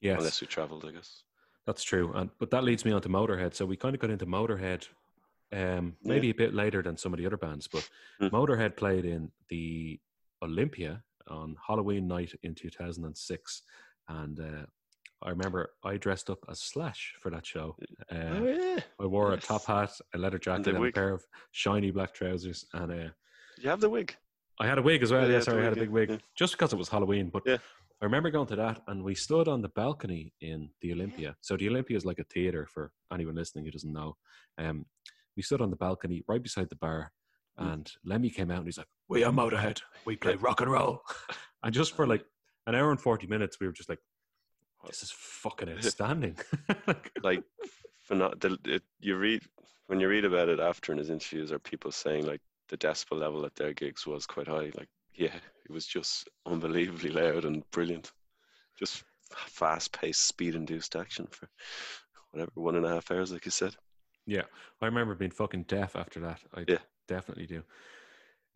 [0.00, 1.22] Yes, unless we travelled, I guess.
[1.66, 3.54] That's true, and but that leads me on to Motorhead.
[3.54, 4.86] So we kind of got into Motorhead,
[5.52, 6.32] um, maybe yeah.
[6.32, 7.88] a bit later than some of the other bands, but
[8.20, 8.30] mm.
[8.30, 9.98] Motorhead played in the
[10.42, 13.62] Olympia on Halloween night in 2006,
[14.08, 14.66] and uh,
[15.22, 17.76] I remember I dressed up as Slash for that show.
[18.12, 19.44] Uh, oh yeah, I wore yes.
[19.44, 22.92] a top hat, a leather jacket, and, and a pair of shiny black trousers, and
[22.92, 23.10] uh,
[23.58, 24.14] you have the wig.
[24.60, 25.26] I had a wig as well.
[25.26, 26.16] Yeah, yeah sorry, I had a big wig yeah.
[26.36, 27.30] just because it was Halloween.
[27.30, 27.56] But yeah.
[28.00, 31.36] I remember going to that, and we stood on the balcony in the Olympia.
[31.40, 34.16] So the Olympia is like a theater for anyone listening who doesn't know.
[34.58, 34.86] Um,
[35.36, 37.12] we stood on the balcony right beside the bar,
[37.58, 37.72] mm.
[37.72, 39.80] and Lemmy came out and he's like, "We are Motorhead.
[40.04, 41.02] We play rock and roll."
[41.62, 42.24] and just for like
[42.66, 44.00] an hour and forty minutes, we were just like,
[44.86, 46.36] "This is fucking outstanding."
[47.22, 47.42] like,
[48.02, 49.42] for not the, it, you read
[49.86, 53.18] when you read about it after in his interviews, are people saying like the decibel
[53.18, 54.70] level at their gigs was quite high.
[54.76, 55.34] Like yeah,
[55.64, 58.12] it was just unbelievably loud and brilliant.
[58.78, 61.48] Just fast paced, speed induced action for
[62.32, 63.74] whatever, one and a half hours, like you said.
[64.26, 64.42] Yeah,
[64.80, 66.40] I remember being fucking deaf after that.
[66.54, 66.78] I yeah.
[67.08, 67.62] definitely do.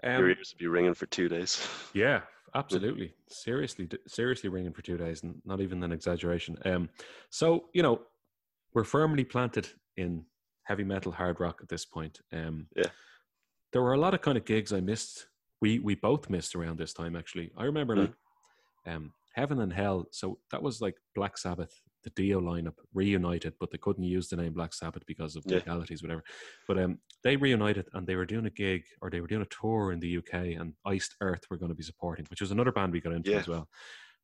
[0.02, 1.66] Um, Your ears would be ringing for two days.
[1.94, 2.20] Yeah,
[2.54, 3.14] absolutely.
[3.28, 6.56] seriously, seriously ringing for two days, and not even an exaggeration.
[6.64, 6.88] Um,
[7.30, 8.00] so you know,
[8.74, 10.24] we're firmly planted in
[10.64, 12.20] heavy metal, hard rock at this point.
[12.32, 12.90] Um, yeah,
[13.72, 15.26] there were a lot of kind of gigs I missed
[15.60, 17.50] we we both missed around this time actually.
[17.56, 18.00] I remember mm.
[18.00, 20.06] like um, Heaven and Hell.
[20.10, 21.72] So that was like Black Sabbath,
[22.04, 25.56] the Dio lineup reunited, but they couldn't use the name Black Sabbath because of yeah.
[25.56, 26.22] legalities, whatever.
[26.66, 29.46] But um, they reunited and they were doing a gig or they were doing a
[29.46, 32.72] tour in the UK, and Iced Earth were going to be supporting, which was another
[32.72, 33.38] band we got into yeah.
[33.38, 33.68] as well.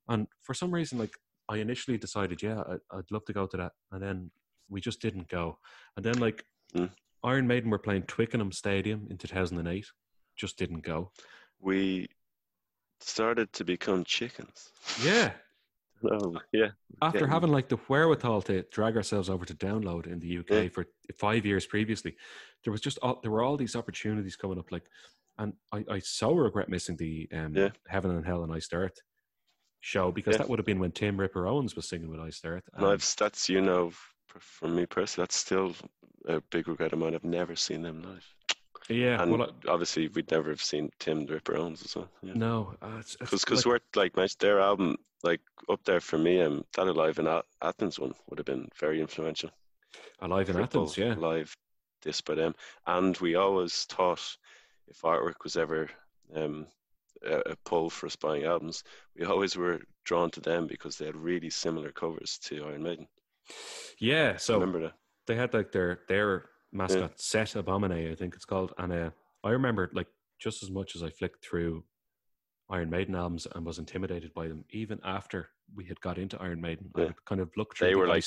[0.09, 1.15] And for some reason, like
[1.49, 4.31] I initially decided, yeah, I, would love to go to that, and then
[4.69, 5.59] we just didn't go.
[5.97, 6.45] And then like
[6.77, 6.91] mm.
[7.25, 9.87] Iron Maiden were playing Twickenham Stadium in 2008
[10.37, 11.11] just didn't go.
[11.61, 12.09] We
[13.01, 14.71] started to become chickens.
[15.03, 15.33] Yeah.
[16.13, 16.69] Oh, yeah.
[17.01, 20.69] After having like the wherewithal to drag ourselves over to download in the UK yeah.
[20.69, 20.85] for
[21.17, 22.15] five years previously,
[22.63, 24.71] there was just all, there were all these opportunities coming up.
[24.71, 24.83] Like,
[25.39, 27.71] and I, I so regret missing the um, yeah.
[27.89, 29.01] Heaven and Hell and Iced Earth
[29.81, 32.65] show because that would have been when Tim Ripper Owens was singing with Iced Earth.
[32.75, 33.93] And no, that's you know,
[34.39, 35.75] for me personally, that's still
[36.27, 37.15] a big regret of mine.
[37.15, 38.27] I've never seen them live.
[38.89, 42.09] Yeah, and well, obviously we'd never have seen Tim the Ripper Owens as well.
[42.23, 42.35] Yeah.
[42.35, 46.43] No, because uh, because like, we're like my, their album like up there for me.
[46.43, 49.51] Um, that Alive in Athens one would have been very influential.
[50.21, 51.57] Alive in Triple Athens, yeah, live
[52.03, 52.55] this by them,
[52.87, 54.37] and we always thought
[54.89, 55.89] if artwork was ever
[56.35, 56.67] um,
[57.25, 58.85] a, a pull for us buying albums,
[59.17, 63.07] we always were drawn to them because they had really similar covers to Iron Maiden.
[63.99, 64.95] Yeah, so remember that
[65.27, 67.09] they had like their their mascot yeah.
[67.17, 68.73] Set Abominae, I think it's called.
[68.79, 69.11] And uh,
[69.43, 71.85] I remember like just as much as I flicked through
[72.71, 76.61] Iron Maiden albums and was intimidated by them, even after we had got into Iron
[76.61, 77.05] Maiden, yeah.
[77.05, 78.25] I would kind of look through they the were like.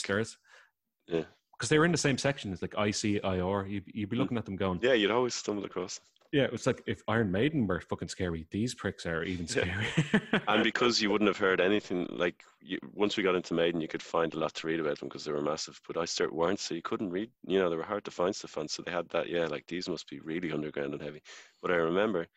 [1.07, 1.23] Yeah.
[1.53, 2.53] Because they were in the same section.
[2.53, 3.69] It's like ICIR.
[3.69, 4.19] You'd, you'd be mm.
[4.19, 4.79] looking at them going.
[4.83, 5.99] Yeah, you'd always stumble across.
[6.31, 9.85] Yeah, it's like if Iron Maiden were fucking scary, these pricks are even scary.
[10.13, 10.39] Yeah.
[10.47, 13.87] and because you wouldn't have heard anything, like you, once we got into Maiden, you
[13.87, 15.79] could find a lot to read about them because they were massive.
[15.87, 17.29] But Iced Earth weren't, so you couldn't read.
[17.45, 18.67] You know, they were hard to find stuff on.
[18.67, 19.29] So they had that.
[19.29, 21.21] Yeah, like these must be really underground and heavy.
[21.61, 22.27] But I remember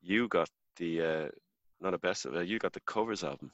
[0.00, 1.28] you got the uh,
[1.80, 2.48] not a best of it.
[2.48, 3.50] You got the covers album.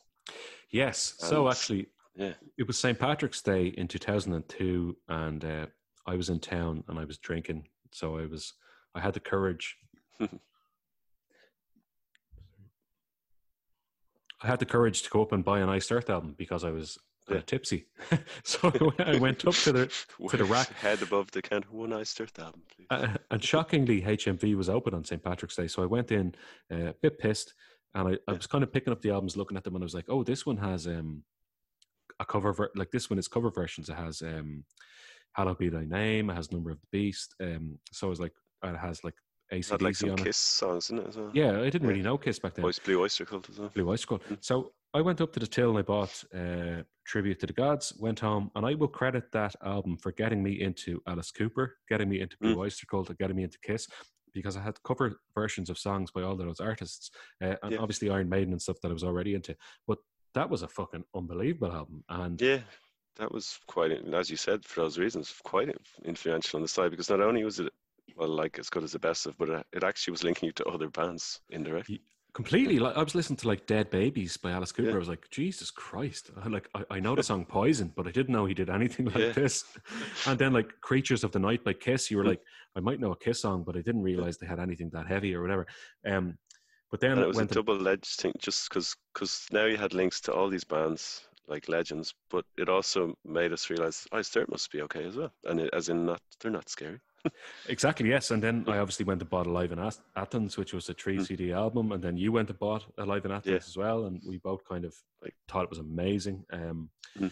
[0.71, 1.17] Yes.
[1.21, 5.45] And so actually, yeah, it was St Patrick's Day in two thousand and two, and
[5.45, 5.67] uh,
[6.07, 7.67] I was in town and I was drinking.
[7.93, 8.55] So I was
[8.95, 9.77] I had the courage.
[10.21, 10.29] I
[14.47, 16.99] had the courage to go up and buy an Iced Earth album because I was
[17.31, 17.41] yeah.
[17.47, 17.87] tipsy.
[18.45, 19.87] so I went up to the
[20.29, 21.63] to the rack, head above the can.
[21.71, 22.87] One Iced Earth album, please.
[22.91, 26.35] Uh, and shockingly, HMV was open on St Patrick's Day, so I went in
[26.73, 27.55] uh, a bit pissed,
[27.95, 29.87] and I, I was kind of picking up the albums, looking at them, and I
[29.87, 31.23] was like, "Oh, this one has um
[32.19, 33.89] a cover ver- like this one is cover versions.
[33.89, 34.65] It has um
[35.35, 36.31] Hallowed Be Thy Name.
[36.31, 37.35] It has Number of the Beast.
[37.41, 38.33] Um, so I was like,
[38.63, 39.15] it has like
[39.53, 40.57] ACDC like some on Kiss it.
[40.57, 41.31] songs in it as well.
[41.35, 41.89] Yeah, I didn't yeah.
[41.89, 42.71] really know Kiss back then.
[42.85, 43.71] Blue Oyster Cult as well.
[43.75, 44.23] Blue Oyster Cult.
[44.29, 44.39] Mm.
[44.41, 47.95] So I went up to the till and I bought uh, Tribute to the Gods,
[47.99, 52.09] went home, and I will credit that album for getting me into Alice Cooper, getting
[52.09, 52.61] me into Blue mm.
[52.61, 53.87] Oyster Cult, and getting me into Kiss
[54.35, 57.11] because I had cover versions of songs by all of those artists,
[57.43, 57.79] uh, and yeah.
[57.79, 59.55] obviously Iron Maiden and stuff that I was already into.
[59.87, 59.99] But
[60.35, 62.61] that was a fucking unbelievable album, and yeah,
[63.17, 65.69] that was quite, as you said, for those reasons, quite
[66.05, 67.71] influential on the side because not only was it
[68.17, 70.53] well, like as good as the best of, but it, it actually was linking you
[70.53, 72.01] to other bands indirectly.
[72.35, 72.79] completely.
[72.79, 74.91] Like I was listening to like "Dead Babies" by Alice Cooper.
[74.91, 74.97] Yeah.
[74.97, 76.31] I was like, Jesus Christ!
[76.43, 79.07] I, like I, I know the song "Poison," but I didn't know he did anything
[79.07, 79.33] like Yeah.
[79.33, 79.65] this.
[80.27, 82.11] And then like "Creatures of the Night" by Kiss.
[82.11, 82.29] You were Mm.
[82.29, 82.43] like,
[82.77, 85.35] I might know a Kiss song, but I didn't realize they had anything that heavy
[85.35, 85.67] or whatever.
[86.07, 86.39] Um,
[86.91, 90.21] but then and it was a double-edged thing, just because because now you had links
[90.23, 94.71] to all these bands like legends, but it also made us realize Iced Earth must
[94.71, 97.01] be okay as well, and it, as in not they're not scary.
[97.69, 98.31] Exactly, yes.
[98.31, 99.79] And then I obviously went and bought Alive in
[100.17, 101.27] Athens, which was a three Mm.
[101.27, 101.93] CD album.
[101.93, 103.57] And then you went and bought Alive in Athens Yeah.
[103.69, 104.05] as well.
[104.07, 106.45] And we both kind of like thought it was amazing.
[106.53, 107.31] Um, Mm.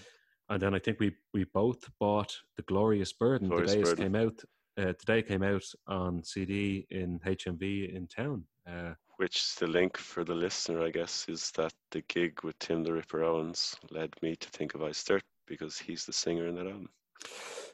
[0.51, 3.85] And then I think we we both bought The Glorious Burden Glorious the day it
[3.85, 4.05] Burden.
[4.05, 4.45] came out.
[4.77, 8.45] Uh, today came out on CD in HMV in town.
[8.67, 12.83] Uh, Which the link for the listener, I guess, is that the gig with Tim
[12.83, 16.55] the Ripper Owens led me to think of Iced Earth because he's the singer in
[16.57, 16.89] that album.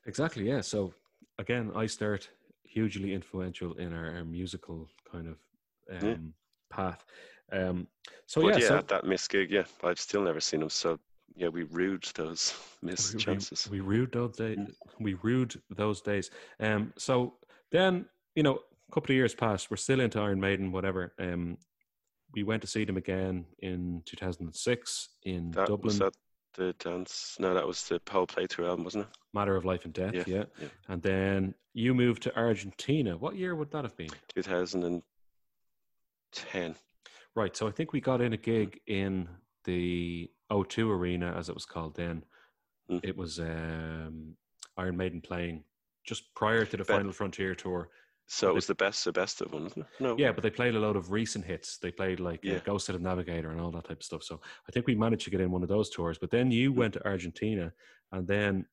[0.06, 0.60] exactly, yeah.
[0.60, 0.92] So
[1.38, 2.28] again, I start
[2.64, 5.36] hugely influential in our, our musical kind of
[6.02, 6.16] um, Yeah.
[6.70, 7.04] path.
[7.52, 7.86] Um,
[8.26, 10.70] so but yeah, yeah, so that missed gig, yeah, I've still never seen him.
[10.70, 10.98] So
[11.36, 13.68] yeah, we rued those missed we, chances.
[13.70, 14.58] we, we rued those days.
[14.98, 16.30] We rued those days.
[16.60, 17.34] Um, so
[17.70, 18.58] then you know,
[18.88, 19.70] a couple of years passed.
[19.70, 21.14] We're still into Iron Maiden, whatever.
[21.18, 21.56] Um,
[22.34, 25.86] we went to see them again in 2006 in that Dublin.
[25.86, 26.12] was that
[26.56, 27.36] the dance.
[27.38, 29.10] No, that was the Paul playthrough album, wasn't it?
[29.32, 30.24] Matter of Life and Death, yeah.
[30.26, 30.68] Yeah, yeah.
[30.88, 33.16] And then you moved to Argentina.
[33.16, 34.08] What year would that have been?
[34.34, 36.74] 2010.
[37.34, 37.56] Right.
[37.56, 39.28] So I think we got in a gig in
[39.64, 42.24] the O2 Arena, as it was called then.
[42.90, 43.00] Mm.
[43.02, 44.34] It was um,
[44.76, 45.64] Iron Maiden playing
[46.04, 47.90] just prior to the Bet- Final Frontier tour.
[48.28, 49.70] So But it was the best, the best of one.
[50.00, 50.16] No.
[50.18, 51.78] Yeah, but they played a lot of recent hits.
[51.78, 52.58] They played like uh, Yeah.
[52.64, 54.24] Ghost of the Navigator and all that type of stuff.
[54.24, 56.18] So I think we managed to get in one of those tours.
[56.18, 56.76] But then you Mm.
[56.76, 57.72] went to Argentina,
[58.12, 58.66] and then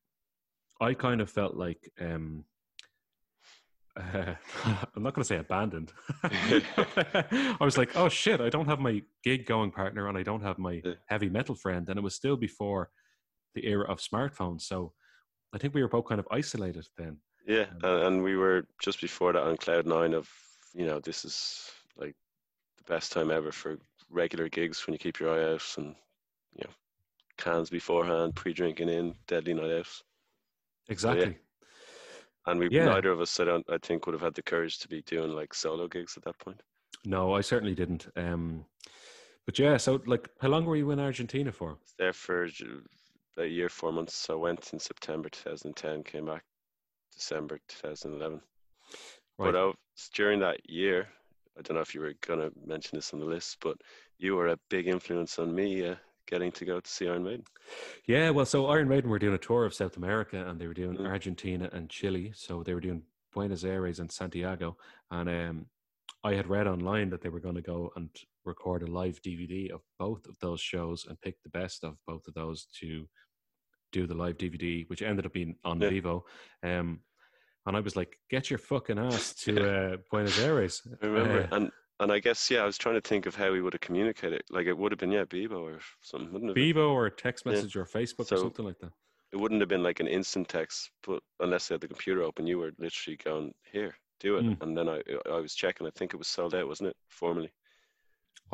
[0.80, 2.44] I kind of felt like um,
[3.96, 4.34] uh,
[4.94, 5.92] I'm not going to say abandoned.
[6.24, 10.42] I was like, oh shit, I don't have my gig going partner, and I don't
[10.42, 12.90] have my heavy metal friend, and it was still before
[13.54, 14.62] the era of smartphones.
[14.62, 14.92] So
[15.52, 17.18] I think we were both kind of isolated then.
[17.46, 20.28] Yeah, Um, and, and we were just before that on cloud nine of
[20.74, 22.14] you know this is like
[22.78, 23.78] the best time ever for
[24.10, 25.94] regular gigs when you keep your eye out and
[26.56, 26.70] you know
[27.36, 30.02] cans beforehand, pre-drinking in, deadly night out,
[30.88, 31.36] Exactly.
[32.46, 32.86] and we Yeah.
[32.86, 35.32] neither of us I don't I think would have had the courage to be doing
[35.32, 36.60] like solo gigs at that point.
[37.04, 38.06] No, I certainly didn't.
[38.16, 38.64] Um,
[39.44, 41.76] but yeah, so like, how long were you in Argentina for?
[41.98, 42.64] There for j-
[43.36, 44.14] a year, four months.
[44.14, 46.44] So I went in September 2010, came back
[47.14, 48.40] December 2011.
[49.38, 49.52] Right.
[49.52, 49.74] But
[50.14, 51.08] during that year,
[51.58, 53.76] I don't know if you were going to mention this on the list, but
[54.18, 55.94] you were a big influence on me uh,
[56.26, 57.44] getting to go to see Iron Maiden.
[58.06, 60.74] Yeah, well, so Iron Maiden were doing a tour of South America, and they were
[60.74, 61.06] doing Mm.
[61.06, 62.32] Argentina and Chile.
[62.34, 64.76] So they were doing Buenos Aires and Santiago,
[65.10, 65.66] and um,
[66.22, 68.08] I had read online that they were going to go and
[68.44, 72.26] record a live DVD of both of those shows and pick the best of both
[72.26, 73.06] of those to
[73.94, 75.88] do the live DVD, which ended up being on Yeah.
[75.88, 76.26] Vivo.
[76.62, 77.00] Um,
[77.66, 79.52] and I was like, "Get your fucking ass to
[79.94, 83.00] uh, Buenos Aires!" I remember, Uh, and and I guess yeah, I was trying to
[83.08, 84.42] think of how we would have communicated.
[84.50, 86.54] Like it would have been yeah, Bebo or something, wouldn't it?
[86.54, 87.52] Vivo or text Yeah.
[87.52, 88.92] message or Facebook or something like that.
[89.32, 92.46] It wouldn't have been like an instant text, but unless they had the computer open,
[92.46, 94.62] you were literally going here, do it, Mm.
[94.62, 95.86] and then I I was checking.
[95.86, 96.96] I think it was sold out, wasn't it?
[97.08, 97.50] Formally.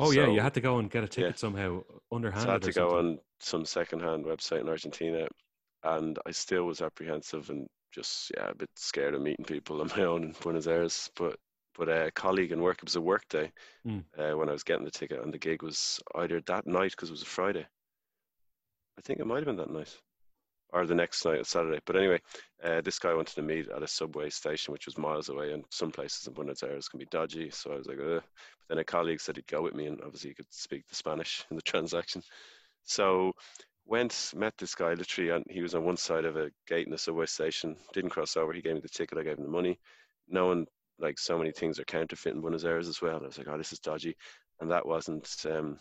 [0.01, 1.35] Oh yeah, you had to go and get a ticket yeah.
[1.35, 2.43] somehow underhanded.
[2.43, 5.27] So I had to go on some second-hand website in Argentina,
[5.83, 9.91] and I still was apprehensive and just yeah a bit scared of meeting people on
[9.95, 11.11] my own in Buenos Aires.
[11.15, 11.37] But
[11.77, 13.51] but a colleague in work, it was a work day
[13.87, 14.03] Mm.
[14.17, 17.09] uh, when I was getting the ticket, and the gig was either that night because
[17.09, 17.65] it was a Friday.
[18.97, 19.95] I think it might have been that night,
[20.71, 21.79] or the next night, Saturday.
[21.85, 22.21] But anyway,
[22.63, 25.63] uh, this guy wanted to meet at a subway station, which was miles away, and
[25.69, 27.49] some places in Buenos Aires can be dodgy.
[27.49, 28.21] So I was like, Ugh.
[28.21, 28.23] but
[28.69, 31.45] then a colleague said he'd go with me, and obviously he could speak the Spanish
[31.49, 32.21] in the transaction.
[32.83, 33.33] So
[33.85, 36.91] went met this guy literally on he was on one side of a gate in
[36.91, 39.49] the subway station didn't cross over he gave me the ticket i gave him the
[39.49, 39.79] money
[40.29, 40.65] knowing
[40.99, 43.57] like so many things are counterfeit in buenos aires as well i was like oh
[43.57, 44.15] this is dodgy
[44.59, 45.77] and that wasn't um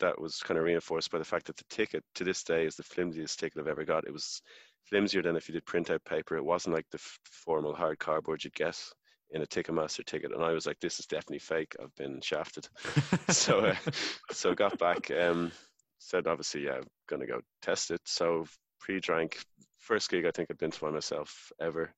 [0.00, 2.76] that was kind of reinforced by the fact that the ticket to this day is
[2.76, 4.06] the flimsiest ticket i've ever got.
[4.06, 4.42] It was
[4.90, 6.36] flimsier than if you did print out paper.
[6.36, 8.78] It wasn't like the f- formal hard cardboard you'd get
[9.30, 10.32] in a ticketmaster ticket.
[10.32, 11.76] And i was like this is definitely fake.
[11.82, 12.68] I've been shafted.
[13.30, 13.74] So uh,
[14.32, 15.52] so got back um
[15.98, 18.00] said obviously yeah i'm gonna go test it.
[18.04, 18.46] So
[18.80, 19.38] pre-drank
[19.78, 21.92] first gig i think i've been to by myself ever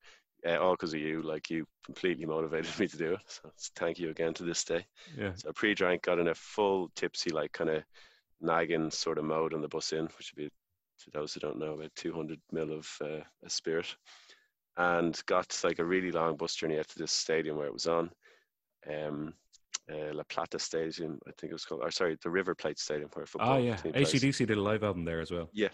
[0.47, 3.99] uh, all because of you like you completely motivated me to do it so thank
[3.99, 4.85] you again to this day
[5.17, 5.33] yeah.
[5.35, 7.83] so pre-drank got in a full tipsy like kind of
[8.41, 10.49] nagging sort of mode on the bus in which would be
[10.99, 13.95] to those who don't know about 200 mil of uh, a spirit
[14.77, 17.87] and got like a really long bus journey out to this stadium where it was
[17.87, 18.11] on
[18.91, 19.33] um
[19.91, 23.11] uh, La Plata Stadium, I think it was called, or sorry, the River Plate Stadium
[23.13, 23.77] where football Oh yeah.
[23.77, 25.49] ACDC did a live album there as well.
[25.53, 25.71] Yeah,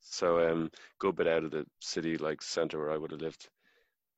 [0.00, 3.48] so um, good bit out of the city, like centre where I would have lived,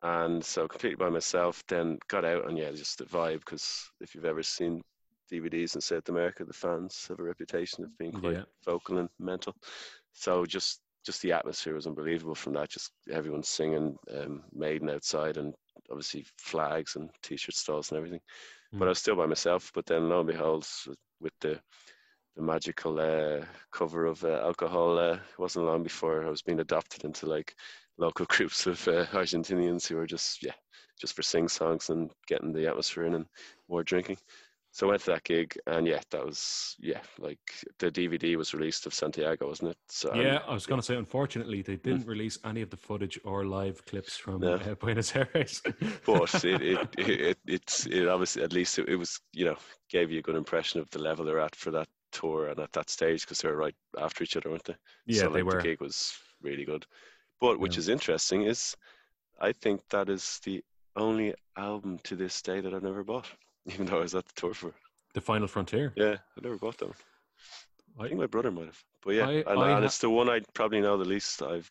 [0.03, 1.63] and so completely by myself.
[1.69, 3.41] Then got out and yeah, just the vibe.
[3.41, 4.83] Because if you've ever seen
[5.31, 8.45] DVDs in South America, the fans have a reputation of being quite Yeah.
[8.65, 9.55] vocal and mental.
[10.13, 12.71] So just just the atmosphere was unbelievable from that.
[12.71, 15.53] Just everyone singing, um, Maiden outside, and
[15.91, 18.21] obviously flags and t-shirt stalls and everything.
[18.79, 18.89] But Mm.
[18.89, 19.71] I was still by myself.
[19.75, 20.67] But then lo and behold,
[21.21, 21.61] with the
[22.37, 26.61] the magical uh, cover of uh, alcohol, uh, it wasn't long before I was being
[26.61, 27.55] adopted into like
[28.03, 30.53] local groups of uh, Argentinians who were just yeah,
[31.01, 33.27] just for sing songs and getting the atmosphere in and
[33.69, 34.19] more drinking.
[34.75, 37.39] So I went to that gig, and yeah, that was yeah, like
[37.79, 39.77] the DVD was released of Santiago, wasn't it?
[39.91, 42.79] So um, Yeah, I was going to say, unfortunately, they didn't release any of the
[42.79, 44.55] footage or live clips from No.
[44.55, 45.61] uh, Buenos Aires.
[46.07, 49.57] but it it, it, it it's it obviously at least it, it was you know
[49.91, 52.73] gave you a good impression of the level they're at for that tour and at
[52.73, 54.77] that stage because they were right after each other, weren't they?
[55.07, 55.59] yeah, so, they were.
[55.59, 56.87] The gig was really good.
[57.43, 57.81] But which Yeah.
[57.81, 58.77] is interesting is
[59.41, 60.63] I think that is the
[60.95, 63.27] only album to this day that I've never bought,
[63.67, 64.69] even though I was at the tour for.
[64.69, 64.75] it.
[65.15, 65.93] The Final Frontier.
[65.97, 66.97] Yeah, I never bought that one.
[67.99, 68.83] I I- think my brother might have.
[69.05, 71.43] But yeah, I- and, I and ha- it's the one I probably know the least.
[71.43, 71.69] I've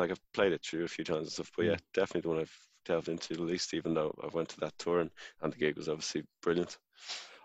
[0.00, 1.52] like I've played it through a few times and stuff.
[1.56, 1.90] But yeah, hmm.
[1.94, 3.72] definitely the one I've delved into the least.
[3.72, 5.10] Even though I went to that tour and,
[5.42, 6.76] and the gig was obviously brilliant.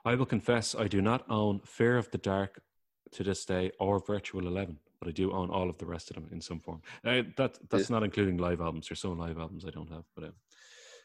[0.03, 2.61] I will confess, I do not own Fear of the Dark
[3.11, 6.15] to this day or Virtual Eleven, but I do own all of the rest of
[6.15, 6.81] them in some form.
[7.05, 8.87] Uh, that that's not including live albums.
[8.89, 10.31] There's some live albums I don't have, but uh,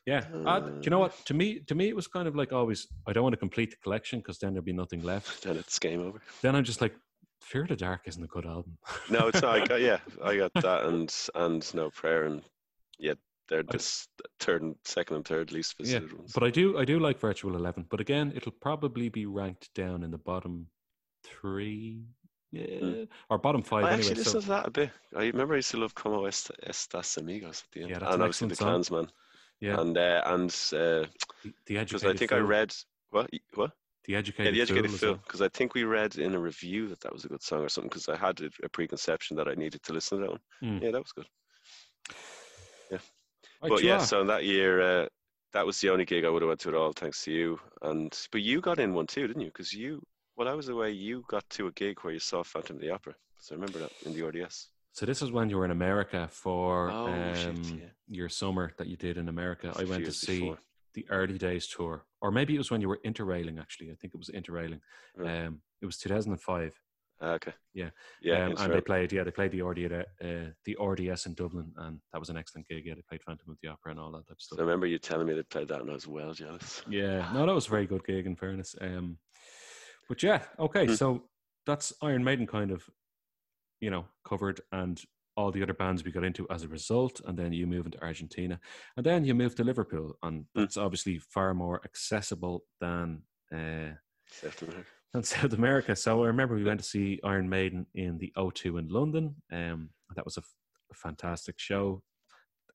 [0.07, 0.25] yeah.
[0.47, 1.15] Uh, do you know what?
[1.27, 2.87] To me, to me, it was kind of like always.
[3.07, 5.43] I don't want to complete the collection because then there'd be nothing left.
[5.47, 6.21] Then it's game over.
[6.41, 6.95] Then I'm just like,
[7.43, 8.79] Fear of the Dark isn't a good album.
[9.11, 9.61] No, it's not.
[9.61, 12.43] I got, yeah, I got that and and no prayer and
[12.99, 13.15] yeah,
[13.49, 14.09] they're this
[14.39, 16.33] third and second and third least Yeah, visited ones.
[16.33, 17.85] but I do I do like Virtual Eleven.
[17.91, 20.69] But again, it'll probably be ranked down in the bottom
[21.25, 22.05] three,
[22.53, 23.85] yeah, or bottom five.
[23.85, 24.01] I anyway.
[24.11, 24.91] actually so- listened to that a bit.
[25.17, 28.13] I remember I used to love Como Est- Estas Amigos at the end, Yeah, that's
[28.13, 29.11] and an obviously the excellent Clansman,
[29.61, 31.07] yeah, and uh, and uh,
[31.43, 32.75] the, the because educated I think Fool, I read
[33.11, 33.71] what what
[34.05, 34.57] the educated.
[34.57, 35.21] yeah the Educated Fool as Fool well.
[35.25, 37.69] because I think we read in a review that that was a good song or
[37.69, 40.41] something because I had a, a preconception that I needed to listen to that one.
[40.63, 40.83] Mm.
[40.83, 41.27] Yeah, that was good.
[43.63, 44.07] Right, but yeah, are.
[44.07, 45.07] so that year, uh,
[45.53, 47.61] that was the only gig I would have went to at all, thanks to you.
[47.83, 49.49] And but you got in one too, didn't you?
[49.49, 50.03] Because you,
[50.41, 52.89] while I was away, you got to a gig where you saw Phantom of the
[52.89, 53.15] Opera.
[53.41, 54.69] So I remember that in the RDS.
[54.93, 57.85] So this is when you were in America for Oh, um, shit, yeah.
[58.09, 59.67] your summer that you did in America.
[59.67, 60.59] That's I went to see before.
[60.95, 63.61] the early days tour, or maybe it was when you were interrailing.
[63.61, 64.81] Actually, I think it was interrailing.
[65.15, 65.45] Right.
[65.45, 66.75] Um, it was 2005.
[67.23, 67.53] Ah, okay.
[67.75, 67.91] Yeah.
[68.23, 68.47] Yeah.
[68.47, 72.01] um, and they played, yeah, they played the RDS, uh, the RDS in Dublin, and
[72.15, 72.85] that was an excellent gig.
[72.87, 74.61] Yeah, they played Phantom of the Opera and all that type of So stuff.
[74.61, 76.83] I remember you telling me they played that, and I was well jealous.
[76.89, 78.75] Yeah, no, that was a very good gig in fairness.
[78.81, 79.19] Um,
[80.11, 80.95] but yeah, okay, Hmm.
[80.95, 81.23] so
[81.67, 82.83] that's Iron Maiden kind of,
[83.81, 85.01] you know, covered, and
[85.37, 88.03] all the other bands we got into as a result, and then you move into
[88.03, 88.59] Argentina,
[88.97, 90.61] and then you move to Liverpool, and Hmm.
[90.61, 93.23] that's obviously far more accessible than.
[93.53, 93.93] Uh,
[94.33, 94.91] South America.
[95.13, 95.97] than South America.
[95.97, 99.43] So I remember we went to see Iron Maiden in the O2 in London.
[99.53, 100.55] Um, that was a, f-
[100.93, 102.03] a fantastic show.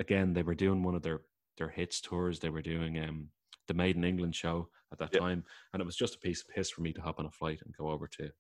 [0.01, 1.21] Again, they were doing one of their
[1.57, 2.39] their hits tours.
[2.39, 3.29] They were doing um,
[3.69, 5.27] the Made in England show at that Yeah.
[5.27, 5.43] time,
[5.73, 7.61] and it was just a piece of piss for me to hop on a flight
[7.63, 8.31] and go over to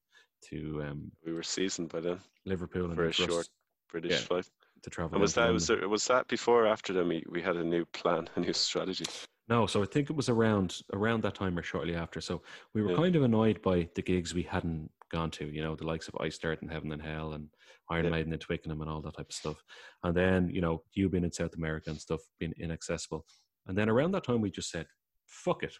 [0.49, 3.47] to um, We were seasoned by then Liverpool and for then a for short
[3.89, 4.19] British Yeah.
[4.27, 4.49] flight.
[4.83, 5.15] to travel.
[5.15, 7.63] And was that was there, was that before or after then we, we had a
[7.63, 9.05] new plan, a new strategy?
[9.47, 12.21] No, so I think it was around around that time or shortly after.
[12.21, 12.97] So we were Yeah.
[12.97, 16.15] kind of annoyed by the gigs we hadn't gone to, you know, the likes of
[16.19, 17.49] Iced Earth and Heaven and Hell and
[17.89, 18.11] Iron Yeah.
[18.11, 19.63] Maiden and Twickenham and all that type of stuff.
[20.03, 23.25] And then, you know, you being in South America and stuff being inaccessible.
[23.65, 24.85] And then around that time we just said,
[25.25, 25.75] fuck it.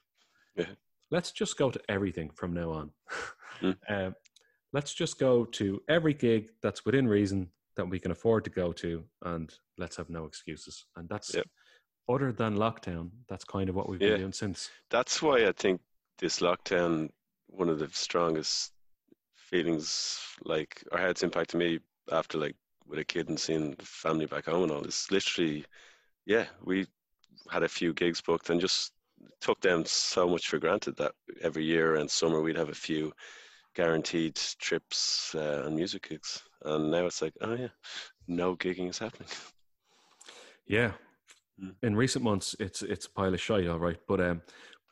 [0.56, 0.66] Yeah.
[1.12, 2.92] Let's just go to everything from now on.
[3.62, 3.76] Mm.
[3.90, 4.16] um,
[4.74, 8.72] let's just go to every gig that's within reason that we can afford to go
[8.74, 10.86] to and let's have no excuses.
[10.96, 11.48] And that's Yep.
[12.10, 14.10] other than lockdown, that's kind of what we've Yeah.
[14.12, 14.70] been doing since.
[14.90, 15.82] That's why I think
[16.18, 17.12] this lockdown,
[17.48, 18.74] one of the strongest
[19.36, 21.80] feelings, like, or how it's impacted me
[22.12, 22.56] after, like,
[22.86, 25.12] with a kid and seeing the family back home and all this.
[25.12, 25.66] Literally,
[26.26, 26.88] yeah, we
[27.50, 28.94] had a few gigs booked and just
[29.42, 33.12] took them so much for granted that every year and summer we'd have a few
[33.76, 36.42] guaranteed trips uh, and music gigs.
[36.64, 37.68] And now it's like, oh yeah,
[38.28, 39.28] no gigging is happening.
[40.68, 40.92] Yeah.
[41.62, 41.76] Mm.
[41.84, 43.98] In recent months, it's it's a pile of shite, all right.
[44.08, 44.42] But um,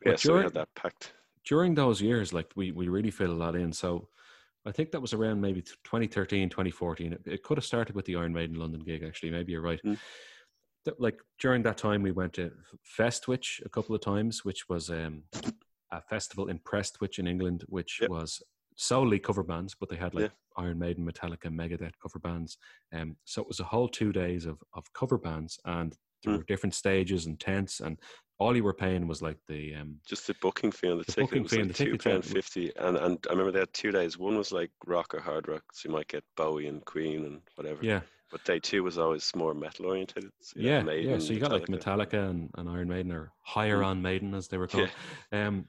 [0.05, 1.13] yeah, But so we during- had that packed.
[1.45, 3.73] during those years, like we we really filled a lot in.
[3.73, 4.07] So
[4.65, 7.13] I think that was around maybe 2013, 2014.
[7.13, 9.31] It, it could have started with the Iron Maiden London gig, actually.
[9.31, 9.81] Maybe you're right.
[9.83, 9.97] Mm.
[10.85, 12.51] That- Like during that time, we went to
[12.97, 15.23] Festwich a couple of times, which was um,
[15.91, 18.09] a festival in Prestwich in England, which Yep.
[18.09, 18.41] was
[18.75, 20.63] solely cover bands, but they had like Yeah.
[20.63, 22.57] Iron Maiden, Metallica, Megadeth cover bands.
[22.91, 26.37] Um, so it was a whole two days of, of cover bands, and there Mm.
[26.37, 27.99] were different stages and tents, and
[28.39, 31.11] all you were paying was like the um, Just the booking fee on the, The
[31.11, 33.59] ticket booking was fee like on the two pound fifty, and and I remember they
[33.59, 34.17] had two days.
[34.17, 37.41] One was like rock or hard rock, so you might get Bowie and Queen and
[37.55, 37.83] whatever.
[37.85, 38.01] yeah,
[38.33, 40.25] But day two was always more metal oriented.
[40.41, 41.17] So you had yeah, yeah.
[41.19, 43.85] So you got like Metallica and, and Iron Maiden, or higher Mm.
[43.85, 44.89] on Maiden as they were called.
[45.31, 45.65] Yeah, Um,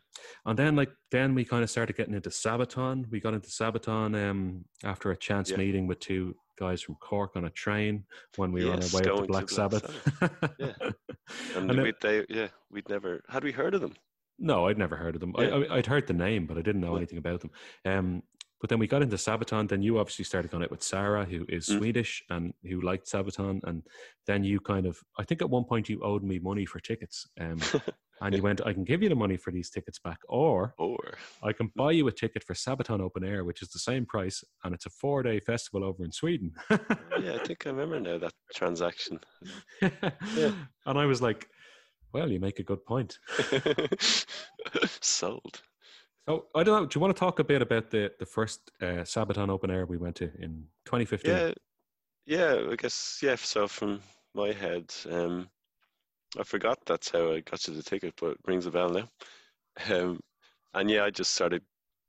[0.46, 3.04] and then like then we kind of started getting into Sabaton.
[3.10, 5.58] We got into Sabaton um, after a chance Yeah.
[5.58, 8.04] meeting with two guys from Cork on a train
[8.36, 10.54] when we Yes, were on our way up going to to Black Black Sabbath.
[10.58, 10.72] Yeah.
[11.56, 13.94] And and, then- we they yeah we'd never had we heard of them.
[14.38, 15.34] no, I'd never heard of them.
[15.36, 15.54] I, Yeah.
[15.70, 16.96] I, I'd heard the name, but I didn't know Yeah.
[17.02, 17.50] anything about them.
[17.84, 18.22] Um,
[18.64, 19.68] but then we got into Sabaton.
[19.68, 21.76] Then you obviously started on it with Sarah, who is Mm.
[21.76, 23.60] Swedish and who liked Sabaton.
[23.64, 23.82] And
[24.26, 27.28] then you kind of, I think at one point you owed me money for tickets.
[27.38, 27.58] Um,
[28.22, 30.96] and you went, I can give you the money for these tickets back, or or
[31.42, 34.42] I can buy you a ticket for Sabaton Open Air, which is the same price,
[34.62, 36.54] and it's a four day festival over in Sweden.
[36.70, 39.20] yeah, I think I remember now that transaction.
[39.82, 40.52] yeah.
[40.86, 41.50] And I was like,
[42.14, 43.18] well, you make a good point.
[45.02, 45.60] Sold.
[46.26, 46.86] So I don't know.
[46.86, 49.84] Do you want to talk a bit about the, the first uh, Sabaton Open Air
[49.84, 51.30] we went to in 2015?
[51.30, 51.52] Yeah,
[52.26, 52.70] yeah.
[52.70, 53.36] I guess yeah.
[53.36, 54.00] So from
[54.34, 55.48] my head, um,
[56.38, 59.08] I forgot that's how I got you the ticket, but it rings a bell now.
[59.90, 60.20] Um,
[60.72, 61.62] and yeah, I just started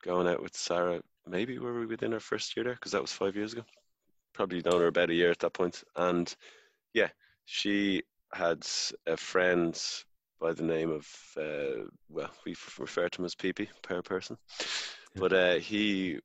[0.03, 1.01] going out with Sarah.
[1.27, 2.75] Maybe were we within our first year there?
[2.75, 3.63] Because that was five years ago.
[4.33, 5.83] Probably known her about a year at that point.
[5.95, 6.33] And
[6.93, 7.09] yeah,
[7.45, 8.65] she had
[9.07, 9.79] a friend
[10.39, 11.07] by the name of
[11.37, 14.37] uh, well, we refer to him as PP, per person.
[15.15, 15.19] Yeah.
[15.19, 16.19] But uh, he,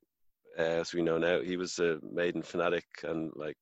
[0.57, 3.57] uh, as we know now, he was a Maiden fanatic and like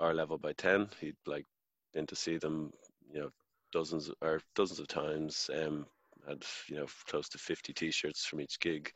[0.00, 0.88] our level by ten.
[1.00, 1.44] He'd like
[1.92, 2.72] been to see them,
[3.12, 3.30] you know,
[3.72, 5.48] dozens or dozens of times.
[5.54, 5.86] Um,
[6.26, 8.90] had you know close to fifty T-shirts from each gig,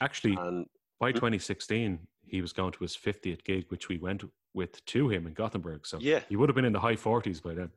[0.00, 0.66] Actually, and
[1.00, 1.16] by Hmm?
[1.16, 4.22] 2016, he was going to his 50th gig, which we went
[4.54, 5.86] with to him in Gothenburg.
[5.86, 7.70] So yeah, he would have been in the high 40s by then.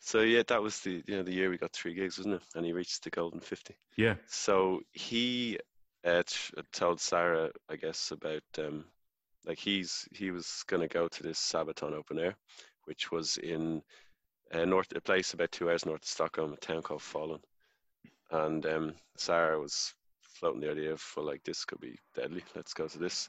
[0.00, 2.42] So yeah, that was the you know the year we got three gigs, wasn't it?
[2.54, 3.76] And he reached the golden fifty.
[3.96, 4.14] Yeah.
[4.26, 5.58] So he
[6.04, 6.22] uh,
[6.72, 8.84] told Sarah, I guess, about um,
[9.46, 12.34] like he's he was going to go to this Sabaton open air,
[12.84, 13.82] which was in
[14.52, 17.40] uh, north a place about two hours north of Stockholm, a town called Falun.
[18.30, 22.42] And um, Sarah was floating the idea of well, like this could be deadly.
[22.54, 23.28] Let's go to this.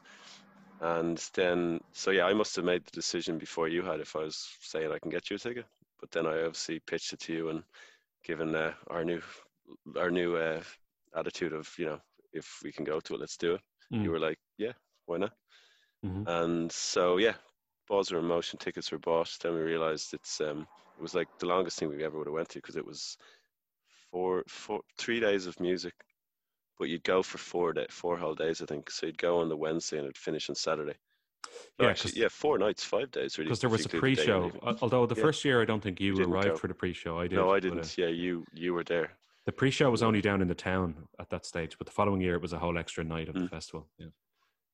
[0.79, 4.19] And then, so yeah, I must have made the decision before you had if I
[4.19, 5.65] was saying I can get you a ticket.
[6.01, 7.63] But then I obviously pitched it to you, and
[8.23, 9.21] given uh, our new
[9.97, 10.61] our new uh,
[11.15, 11.99] attitude of you know
[12.33, 13.61] if we can go to it, let's do it.
[13.93, 14.03] Mm.
[14.03, 14.73] You were like, yeah,
[15.05, 15.33] why not?
[16.05, 16.27] Mhm.
[16.27, 17.35] And so yeah,
[17.87, 18.57] balls were in motion.
[18.59, 19.37] Tickets were bought.
[19.41, 20.67] Then we realized it's um
[20.97, 23.17] it was like the longest thing we ever would have went to because it was
[24.11, 25.93] four four three days of music,
[26.79, 28.89] but you'd go for four day, four whole days I think.
[28.89, 30.97] So you'd go on the Wednesday and it'd finish on Saturday.
[31.79, 33.47] Yeah, actually, yeah, four nights, five days really.
[33.47, 34.51] Because there was a the pre-show.
[34.65, 35.21] Al- Although the Yeah.
[35.21, 36.55] first year, I don't think you didn't arrived go.
[36.57, 37.17] for the pre-show.
[37.19, 37.35] I did.
[37.35, 37.97] No, I but, uh, didn't.
[37.97, 39.17] yeah, you you were there.
[39.45, 42.35] the pre-show was only down in the town at that stage, but the following year
[42.35, 43.49] it was a whole extra night of the Mm.
[43.49, 43.89] festival.
[43.97, 44.07] Yeah.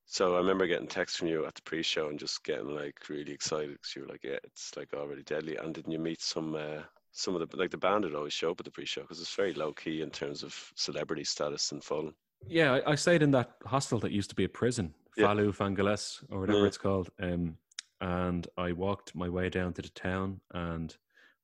[0.06, 3.32] So I remember getting texts from you at the pre-show and just getting like really
[3.32, 6.54] excited because you were like, "Yeah, it's like already deadly." And didn't you meet some
[6.56, 9.22] uh, some of the like the band would always show up at the pre-show because
[9.22, 12.14] it's very low key in terms of celebrity status and Falun.
[12.46, 15.28] Yeah, I, I stayed in that hostel that used to be a prison, Yeah.
[15.28, 16.66] Falu Fangalas, or whatever Yeah.
[16.68, 17.10] it's called.
[17.20, 17.58] Um,
[18.00, 20.96] and I walked my way down to the town, and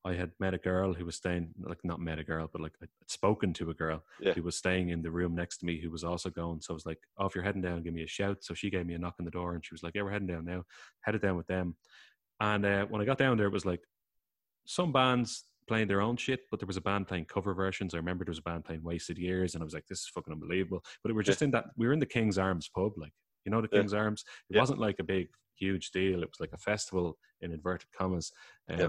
[0.06, 2.74] I had met a girl who was staying, like not met a girl, but like
[2.82, 4.34] I'd spoken to a girl Yeah.
[4.34, 6.60] who was staying in the room next to me who was also going.
[6.60, 8.44] So I was like, oh, if you're heading down, give me a shout.
[8.44, 10.10] So she gave me a knock on the door, and she was like, yeah, we're
[10.12, 10.64] heading down now.
[11.00, 11.76] Headed down with them.
[12.38, 13.80] And uh, when I got down there, it was like
[14.66, 17.94] some bands playing their own shit, but there was a band playing cover versions.
[17.94, 20.08] I remember there was a band playing Wasted Years, and I was like, this is
[20.08, 20.84] fucking unbelievable.
[21.02, 23.14] But we were just in that, we were in the King's Arms pub, like,
[23.44, 23.80] you know, the Yeah.
[23.80, 24.24] King's Arms.
[24.50, 24.60] It Yeah.
[24.60, 26.22] wasn't like a big, huge deal.
[26.22, 28.32] It was like a festival in inverted commas.
[28.68, 28.88] Um, Yeah.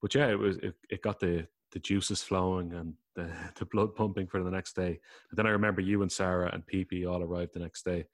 [0.00, 3.94] But yeah, it was, it, it got the, the juices flowing and the, the blood
[3.94, 5.00] pumping for the next day.
[5.30, 8.06] And then I remember you and Sarah and PP all arrived the next day.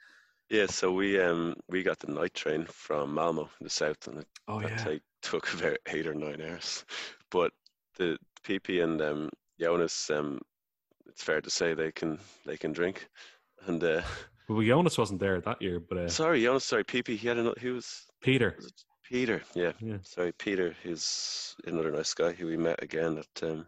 [0.50, 4.18] Yeah, so we um we got the night train from Malmo in the south, and
[4.20, 4.76] it Oh, yeah.
[4.76, 6.84] take, took about eight or nine hours.
[7.30, 7.52] But
[7.96, 10.40] the PP and um, Jonas, um,
[11.06, 13.08] it's fair to say they can they can drink.
[13.66, 14.02] And uh,
[14.48, 17.58] Well, Jonas wasn't there that year, but uh, sorry, Jonas, sorry, PP, he had another.
[17.58, 18.54] He was Peter.
[18.58, 18.72] was
[19.08, 19.72] Peter, yeah.
[19.80, 19.98] Yeah.
[20.02, 23.66] Sorry, Peter is another nice guy who we met again at um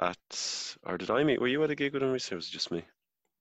[0.00, 1.40] at or did I meet?
[1.40, 2.36] Were you at a gig with him recently?
[2.36, 2.84] Or was it just me?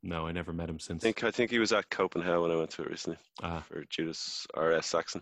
[0.04, 1.04] No, I never met him since.
[1.04, 3.20] I think I think he was at Copenhagen when I went to it recently.
[3.42, 4.88] Ah, for Judas R.S.
[4.88, 5.22] Saxon.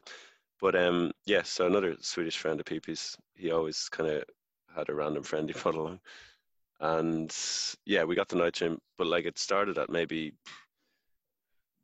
[0.62, 4.24] But um, yeah, so another Swedish friend of PP's, he always kind of
[4.76, 6.00] had a random friend he put along.
[6.80, 7.36] And
[7.86, 10.34] yeah, we got the night train, but like it started at maybe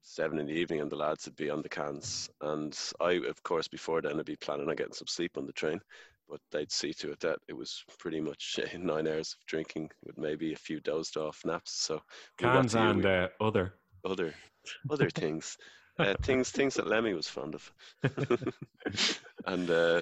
[0.04, 3.42] seven in the evening, and the lads would be on the cans, and I, of
[3.44, 5.80] course, before then, I'd be planning on getting some sleep on the train,
[6.28, 10.18] but they'd see to it that it was pretty much nine hours of drinking with
[10.18, 11.72] maybe a few dozed off naps.
[11.72, 12.02] So
[12.38, 13.74] Cans and uh, other.
[14.06, 14.34] other
[14.90, 15.58] other things,
[16.00, 17.72] uh, things things that Lemmy was fond of,
[19.46, 20.02] and uh,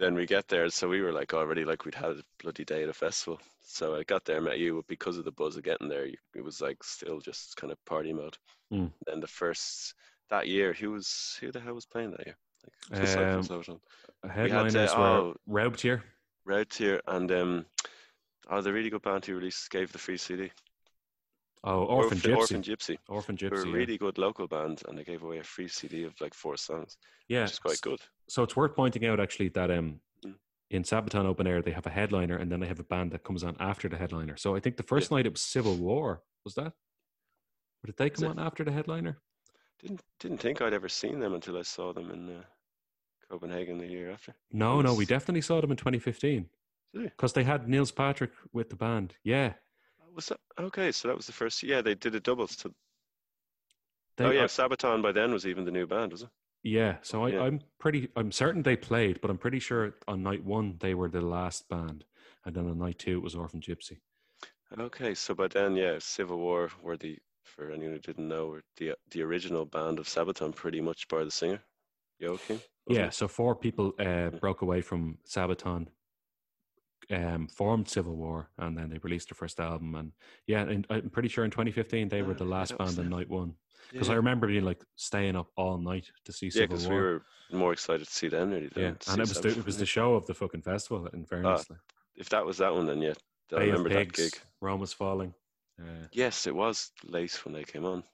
[0.00, 0.68] then we get there.
[0.70, 3.38] So we were like already like we'd had a bloody day at a festival.
[3.62, 6.42] So I got there, met you, but because of the buzz of getting there, it
[6.42, 8.36] was like still just kind of party mode.
[8.72, 8.90] Mm.
[9.06, 9.94] Then the first
[10.30, 12.36] that year, who was who the hell was playing that year?
[12.64, 13.00] Like,
[13.68, 14.30] Um?
[14.30, 15.34] Headliners uh, were oh.
[15.48, 16.02] Raubtier.
[16.46, 17.66] Red Tier and um,
[18.48, 20.50] oh, the really good band who released gave the free CD.
[21.62, 22.36] Oh, Orphan Gypsy.
[22.36, 22.96] Orphan Gypsy.
[23.08, 23.64] Orphan Gypsy.
[23.64, 23.74] a yeah.
[23.74, 26.96] really good local band, and they gave away a free CD of like four songs,
[27.28, 27.42] yeah.
[27.42, 28.00] which is quite good.
[28.28, 30.34] So it's worth pointing out actually that um, Mm.
[30.70, 33.24] in Sabaton Open Air they have a headliner and then they have a band that
[33.24, 34.36] comes on after the headliner.
[34.36, 36.22] So I think the first night it was Civil War.
[36.44, 36.72] Was that?
[37.82, 39.18] Or did they come on after the headliner?
[39.80, 42.42] Didn't didn't think I'd ever seen them until I saw them in uh,
[43.30, 44.34] Copenhagen the year after.
[44.52, 46.46] No, no, we definitely saw them in 2015
[46.92, 49.14] because they had Nils Patrik with the band.
[49.24, 49.54] Yeah.
[50.14, 50.92] Was that okay?
[50.92, 51.62] So that was the first.
[51.62, 52.46] Yeah, they did a double.
[52.48, 52.70] So,
[54.16, 56.28] They, oh yeah, I- Sabaton by then was even the new band, was it?
[56.62, 56.96] yeah.
[57.02, 57.42] So I, Yeah.
[57.42, 61.08] I'm pretty, I'm certain they played, but I'm pretty sure on night one they were
[61.08, 62.04] the last band.
[62.44, 64.00] And then on night two it was Orphan Gypsy.
[64.78, 68.62] Okay, so by then, yeah, Civil War were the for anyone who didn't know, were
[68.76, 71.60] the the original band of Sabaton, pretty much by the singer,
[72.22, 72.60] Joakim.
[72.88, 75.88] Yeah, so four people uh, broke away from Sabaton,
[77.10, 79.94] um, formed Civil War, and then they released their first album.
[79.94, 80.12] And
[80.46, 83.28] yeah, and I'm pretty sure in 2015 they were Ah, the last band on night
[83.28, 83.54] one.
[83.92, 84.14] Because yeah.
[84.14, 87.22] I remember being like staying up all night to see Yeah, Civil because we were
[87.52, 89.66] more excited to see them really than yeah, to and see it was the, it
[89.66, 91.06] was the show of the fucking festival.
[91.08, 91.80] In fairness, like,
[92.16, 93.14] If that was that one, then yeah,
[93.52, 94.40] I Bay remember that Pigs, gig.
[94.60, 95.34] Rome was falling.
[95.80, 98.04] Uh, Yes, it was late when they came on.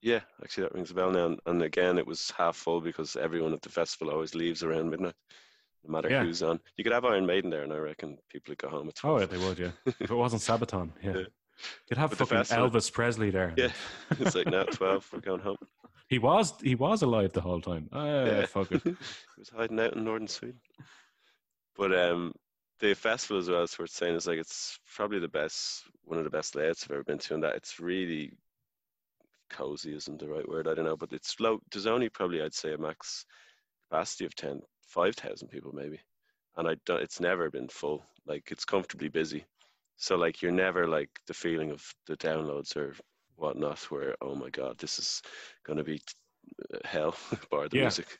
[0.00, 1.26] Yeah, actually, that rings a bell now.
[1.26, 4.88] And, and again, it was half full because everyone at the festival always leaves around
[4.90, 5.16] midnight,
[5.84, 6.24] no matter Yeah.
[6.24, 6.60] who's on.
[6.76, 9.18] You could have Iron Maiden there, and I reckon people would go home at oh,
[9.18, 9.20] 12.
[9.20, 9.70] yeah, they would, yeah.
[10.00, 11.12] if it wasn't Sabaton, yeah.
[11.16, 11.24] Yeah.
[11.90, 13.52] You'd have the fucking Elvis Presley there.
[13.56, 13.72] Yeah,
[14.12, 15.56] it's like now 12, we're going home.
[16.08, 17.88] He was he was alive the whole time.
[17.92, 18.46] Ah, Yeah.
[18.46, 18.82] fuck it.
[18.84, 18.94] he
[19.38, 20.60] was hiding out in northern Sweden.
[21.76, 22.32] But um,
[22.80, 26.24] the festival as well, as we're saying, is like it's probably the best, one of
[26.24, 28.32] the best layouts I've ever been to, and that it's really
[29.50, 30.66] cozy isn't the right word.
[30.68, 31.60] I don't know, but it's low.
[31.72, 33.24] There's only probably I'd say a max
[33.90, 36.00] capacity of 10, 5,000 people maybe,
[36.56, 37.02] and I don't.
[37.02, 38.04] It's never been full.
[38.26, 39.44] Like it's comfortably busy,
[39.96, 42.94] so like you're never like the feeling of the downloads or
[43.36, 45.22] whatnot, where oh my god, this is
[45.66, 46.00] gonna be
[46.74, 47.16] uh, hell
[47.50, 47.82] bar the Yeah.
[47.82, 48.18] music.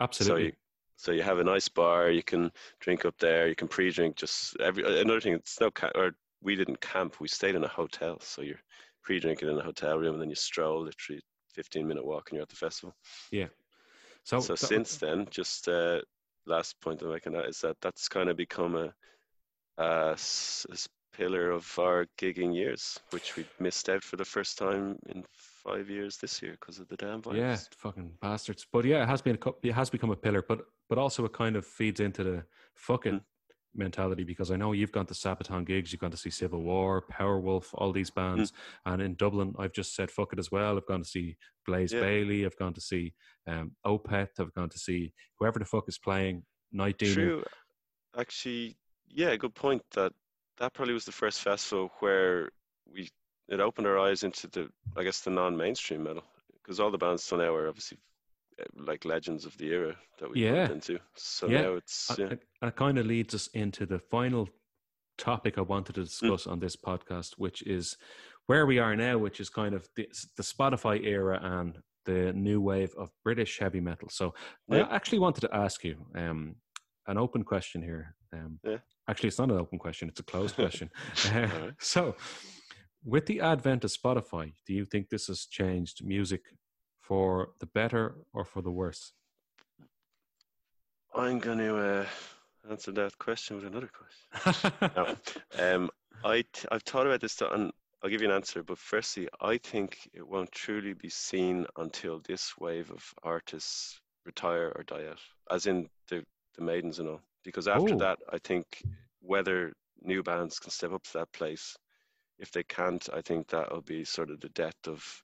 [0.00, 0.44] Absolutely.
[0.44, 0.52] So you,
[0.96, 2.10] so you have a nice bar.
[2.10, 3.48] You can drink up there.
[3.48, 4.16] You can pre-drink.
[4.16, 5.34] Just every another thing.
[5.34, 6.12] It's no ca- or
[6.42, 7.20] we didn't camp.
[7.20, 8.20] We stayed in a hotel.
[8.20, 8.60] So you're
[9.02, 11.22] pre-drinking in a hotel room, and then you stroll literally
[11.54, 12.94] 15 minute walk, and you're at the festival.
[14.24, 16.00] So so since then, just uh,
[16.46, 18.92] last point I'm making that is that that's kind of become a
[21.12, 25.90] pillar of our gigging years, which we missed out for the first time in five
[25.90, 27.38] years this year because of the damn virus.
[27.38, 28.66] Yeah, fucking bastards.
[28.72, 31.32] But yeah, it has been a, it has become a pillar, but but also it
[31.32, 32.44] kind of feeds into the
[32.74, 33.24] fucking Mm.
[33.74, 37.04] Mentality because I know you've gone to Sabaton gigs, you've gone to see Civil War,
[37.10, 38.14] Powerwolf, all these Mm.
[38.14, 38.52] bands,
[38.84, 40.76] and in Dublin, I've just said fuck it as well.
[40.76, 41.36] I've gone to see
[41.66, 42.00] Blaze Yeah.
[42.00, 43.14] Bayley, I've gone to see
[43.46, 47.14] um, Opeth, I've gone to see whoever the fuck is playing Night Demon.
[47.14, 47.44] True.
[48.16, 48.76] Actually,
[49.08, 49.82] yeah, good point.
[49.92, 50.12] That
[50.58, 52.50] that probably was the first festival where
[52.92, 53.08] we
[53.48, 56.24] it opened our eyes into the I guess the non-mainstream metal
[56.62, 57.98] because all the bands till now are obviously
[58.76, 60.70] like legends of the era that we Yeah.
[60.70, 60.98] into.
[61.16, 61.62] So Yeah.
[61.62, 62.26] now it's yeah.
[62.26, 62.38] and
[62.70, 64.48] it kind of leads us into the final
[65.18, 66.04] topic I wanted to Mm.
[66.04, 67.96] discuss on this podcast, which is
[68.46, 72.60] where we are now, which is kind of the, the Spotify era and the new
[72.60, 74.08] wave of British heavy metal.
[74.08, 74.34] So
[74.68, 74.82] Yeah.
[74.82, 76.56] I actually wanted to ask you um,
[77.06, 78.16] an open question here.
[78.32, 78.78] Um, Yeah.
[79.08, 80.90] Actually, it's not an open question; it's a closed question.
[81.26, 81.74] Uh, Alright.
[81.80, 82.16] So,
[83.04, 86.42] with the advent of Spotify, do you think this has changed music
[87.12, 89.12] for the better or for the worse?
[91.14, 92.06] I'm going to uh,
[92.70, 94.72] answer that question with another question.
[94.96, 95.16] No.
[95.62, 95.90] Um,
[96.24, 97.70] I t- I've thought about this, and
[98.02, 98.62] I'll give you an answer.
[98.62, 104.72] But firstly, I think it won't truly be seen until this wave of artists retire
[104.74, 105.20] or die out,
[105.50, 106.24] as in the
[106.56, 107.20] the maidens and all.
[107.44, 107.98] Because after Oh.
[107.98, 108.66] that, I think
[109.20, 111.76] whether new bands can step up to that place,
[112.38, 115.22] if they can't, I think that'll be sort of the death of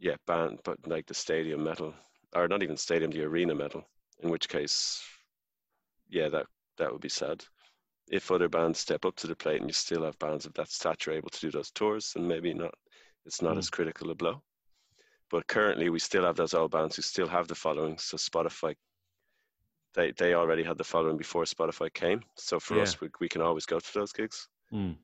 [0.00, 1.94] yeah band, but like the stadium metal,
[2.34, 3.84] or not even stadium, the arena metal.
[4.20, 5.02] In which case,
[6.08, 6.46] yeah, that
[6.78, 7.44] that would be sad
[8.10, 10.68] if other bands step up to the plate and you still have bands of that
[10.68, 12.74] stature able to do those tours, and maybe not,
[13.26, 13.58] it's not Mm.
[13.58, 14.42] as critical a blow.
[15.30, 17.98] But currently, we still have those old bands who still have the following.
[17.98, 18.74] So Spotify,
[19.94, 22.22] they they already had the following before Spotify came.
[22.36, 22.82] So for Yeah.
[22.82, 24.48] us, we, we can always go to those gigs.
[24.72, 24.96] Mm.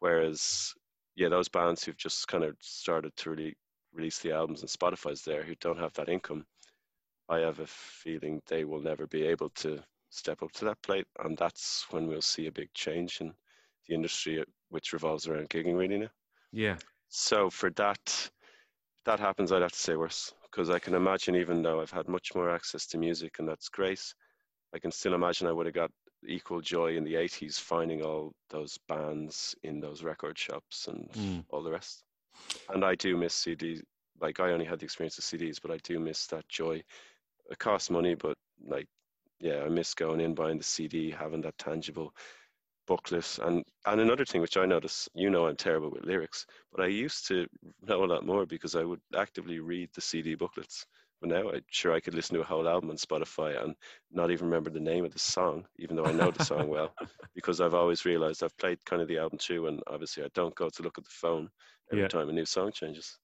[0.00, 0.74] Whereas,
[1.14, 3.56] yeah, those bands who've just kind of started to really
[3.98, 6.46] release the albums and Spotify's there who don't have that income,
[7.28, 11.06] I have a feeling they will never be able to step up to that plate,
[11.18, 13.34] and that's when we'll see a big change in
[13.86, 16.10] the industry, uh, which revolves around gigging really now.
[16.52, 16.78] Yeah.
[17.08, 18.30] So for that,
[18.96, 21.90] if that happens, I'd have to say worse because I can imagine, even though I've
[21.90, 24.14] had much more access to music and that's great,
[24.74, 25.92] I can still imagine I would have got
[26.26, 31.44] equal joy in the 80s finding all those bands in those record shops and Mm.
[31.50, 32.04] all the rest.
[32.72, 33.82] And I do miss CDs.
[34.20, 36.82] Like I only had the experience of CDs, but I do miss that joy.
[37.50, 38.36] It costs money, but
[38.66, 38.86] like,
[39.40, 42.12] yeah, I miss going in, buying the CD, having that tangible
[42.86, 43.38] booklet.
[43.42, 46.88] And and another thing which I notice, you know, I'm terrible with lyrics, but I
[46.88, 47.46] used to
[47.86, 50.84] know a lot more because I would actively read the CD booklets.
[51.20, 53.74] But now I'm sure I could listen to a whole album on Spotify and
[54.12, 56.94] not even remember the name of the song, even though I know the song well,
[57.34, 59.66] because I've always realized I've played kind of the album too.
[59.66, 61.50] and obviously I don't go to look at the phone
[61.92, 62.08] every Yeah.
[62.08, 63.18] time a new song changes.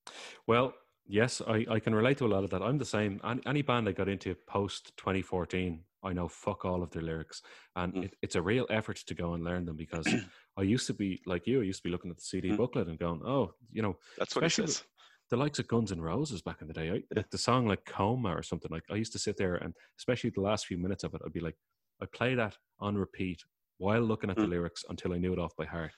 [0.47, 0.75] Well,
[1.07, 2.63] yes, I, I can relate to a lot of that.
[2.63, 3.21] I'm the same.
[3.25, 7.43] Any, any band I got into post 2014, I know fuck all of their lyrics.
[7.77, 8.05] And Mm.
[8.05, 10.07] it, it's a real effort to go and learn them because
[10.57, 12.57] I used to be like you, I used to be looking at the CD Mm.
[12.59, 14.85] booklet and going, oh, you know, That's what Especially says.
[15.31, 17.23] the likes of Guns N' Roses back in the day, I, Yeah.
[17.31, 20.43] the song like Coma or something like I used to sit there and especially the
[20.43, 21.57] last few minutes of it, I'd be like,
[22.03, 23.43] I play that on repeat
[23.79, 24.51] while looking at the Mm.
[24.51, 25.93] lyrics until I knew it off by heart.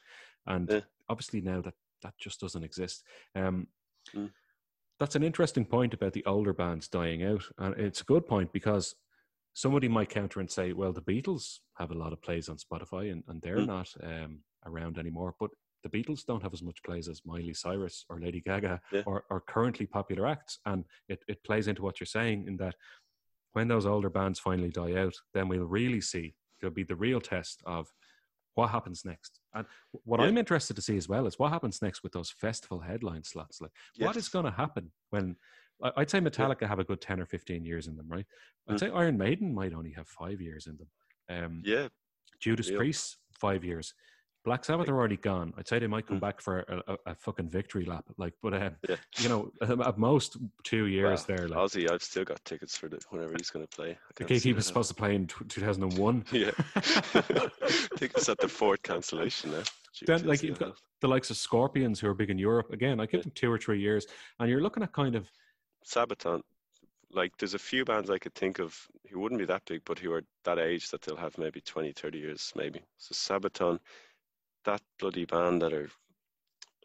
[0.46, 0.80] And Yeah.
[1.08, 1.74] obviously now that
[2.06, 3.04] that just doesn't exist.
[3.34, 3.66] Um,
[4.14, 4.30] Mm.
[5.00, 8.52] That's an interesting point about the older bands dying out, and it's a good point
[8.52, 8.94] because
[9.52, 13.10] somebody might counter and say, "Well, the Beatles have a lot of plays on Spotify,
[13.10, 13.66] and, and they're Mm.
[13.66, 15.50] not um, around anymore." But
[15.82, 19.02] the Beatles don't have as much plays as Miley Cyrus or Lady Gaga Yeah.
[19.06, 22.76] or, or currently popular acts, and it, it plays into what you're saying in that
[23.54, 27.20] when those older bands finally die out, then we'll really see there'll be the real
[27.20, 27.92] test of
[28.54, 29.40] what happens next.
[29.56, 29.66] And
[30.04, 30.26] what Yeah.
[30.26, 33.60] I'm interested to see as well is what happens next with those festival headline slots.
[33.60, 35.36] Like, what is going to happen when
[35.82, 38.26] I'd say Metallica have a good 10 or 15 years in them, right?
[38.68, 38.80] I'd Mm.
[38.80, 40.90] say Iron Maiden might only have five years in them.
[41.28, 41.88] Um, Yeah,
[42.38, 42.76] Judas Yep.
[42.78, 43.94] Priest, five years.
[44.46, 45.52] Black Sabbath are already gone.
[45.58, 46.20] I'd say they might come Mm.
[46.20, 48.04] back for a, a, a fucking victory lap.
[48.16, 48.94] Like, but um, yeah.
[49.18, 49.50] you know,
[49.84, 51.48] at most two years there.
[51.48, 53.98] Like, Ozzy, I've still got tickets for the whenever he's going to play.
[54.14, 56.24] The gig he was supposed to play in t- 2001.
[56.32, 56.52] Yeah.
[58.00, 59.62] It's at the fourth cancellation now.
[60.06, 62.70] Then, like, you've got the likes of Scorpions who are big in Europe.
[62.72, 63.22] Again, I give Yeah.
[63.22, 64.06] them two or three years,
[64.38, 65.28] and you're looking at kind of
[65.84, 66.40] Sabaton.
[67.10, 68.76] Like, there's a few bands I could think of
[69.10, 71.92] who wouldn't be that big, but who are that age that they'll have maybe 20,
[71.92, 72.80] 30 years, maybe.
[72.98, 73.78] So, Sabaton,
[74.66, 75.88] that bloody band that are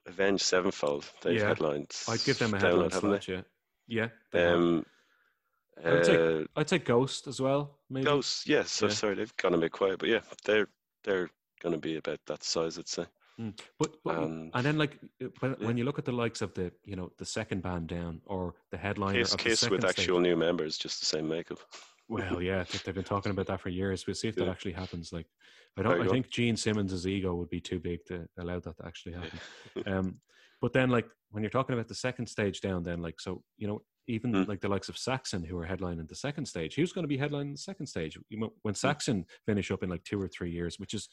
[0.08, 1.50] Avenged Sevenfold, they've Yeah.
[1.50, 1.92] headlined.
[2.08, 3.28] I'd give them a headline haven't slot.
[3.28, 3.42] Yeah,
[3.88, 4.08] yeah.
[4.32, 4.40] they?
[4.40, 4.56] they have.
[4.58, 4.86] Um,
[5.86, 7.78] I would say uh, I'd say Ghost as well.
[7.90, 8.06] Maybe.
[8.06, 8.72] Ghosts, yes.
[8.72, 8.94] So Yeah.
[8.94, 10.68] sorry, they've gone a bit quiet, but yeah, they're
[11.04, 11.30] they're
[11.62, 13.06] going to be about that size, I'd say.
[13.40, 13.58] Mm.
[13.80, 15.68] But, but Um, and then like uh, when, yeah.
[15.68, 18.56] when you look at the likes of the you know the second band down or
[18.72, 20.00] the headliner Kiss, of Kiss with stage.
[20.00, 21.60] actual new members, just the same makeup.
[22.08, 24.06] Well, yeah, they- they've been talking about that for years.
[24.06, 25.14] We'll see if that actually happens.
[25.14, 25.28] Like,
[25.78, 25.94] I don't.
[25.94, 26.12] I good.
[26.12, 29.40] think Gene Simmons' ego would be too big to allow that to actually happen.
[29.86, 30.22] um,
[30.60, 33.68] but then, like when you're talking about the second stage down, then like so, you
[33.68, 34.48] know, even Mm.
[34.48, 37.18] like the likes of Saxon who are headlining the second stage, who's going to be
[37.18, 38.18] headlining the second stage?
[38.30, 41.08] You know, when Saxon finish up in like two or three years, which is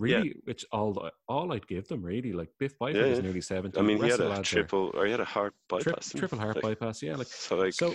[0.00, 0.16] Yeah.
[0.16, 2.32] really it's all all I'd give them really.
[2.32, 3.78] Like Biff Byford Yeah, is nearly seventy.
[3.78, 6.08] I mean, he had a triple, or he had a heart bypass.
[6.08, 7.00] didn't triple heart Like, bypass.
[7.02, 7.94] Yeah, like So, like, so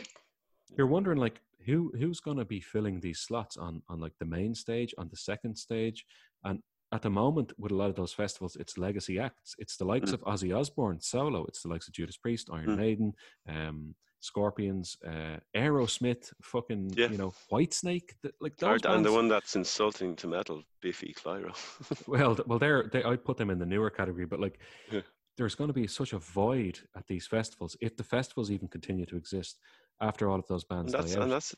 [0.78, 4.26] you're wondering like who who's going to be filling these slots on on like the
[4.26, 6.06] main stage on the second stage
[6.44, 6.62] and
[6.94, 10.12] at the moment with a lot of those festivals it's legacy acts it's the likes
[10.12, 10.14] Mm.
[10.14, 12.78] of ozzy osbourne solo it's the likes of judas priest iron Mm.
[12.78, 13.14] maiden
[13.50, 17.10] um scorpions uh aerosmith fucking Yeah.
[17.10, 21.54] you know white snake like those and the one that's insulting to metal, Biffy Clyro.
[22.08, 23.04] well, well, they're they.
[23.04, 24.60] I'd put them in the newer category, but like,
[24.92, 25.02] Yeah.
[25.38, 29.06] there's going to be such a void at these festivals if the festivals even continue
[29.08, 29.60] to exist
[30.02, 31.56] after all of those bands and that's and that's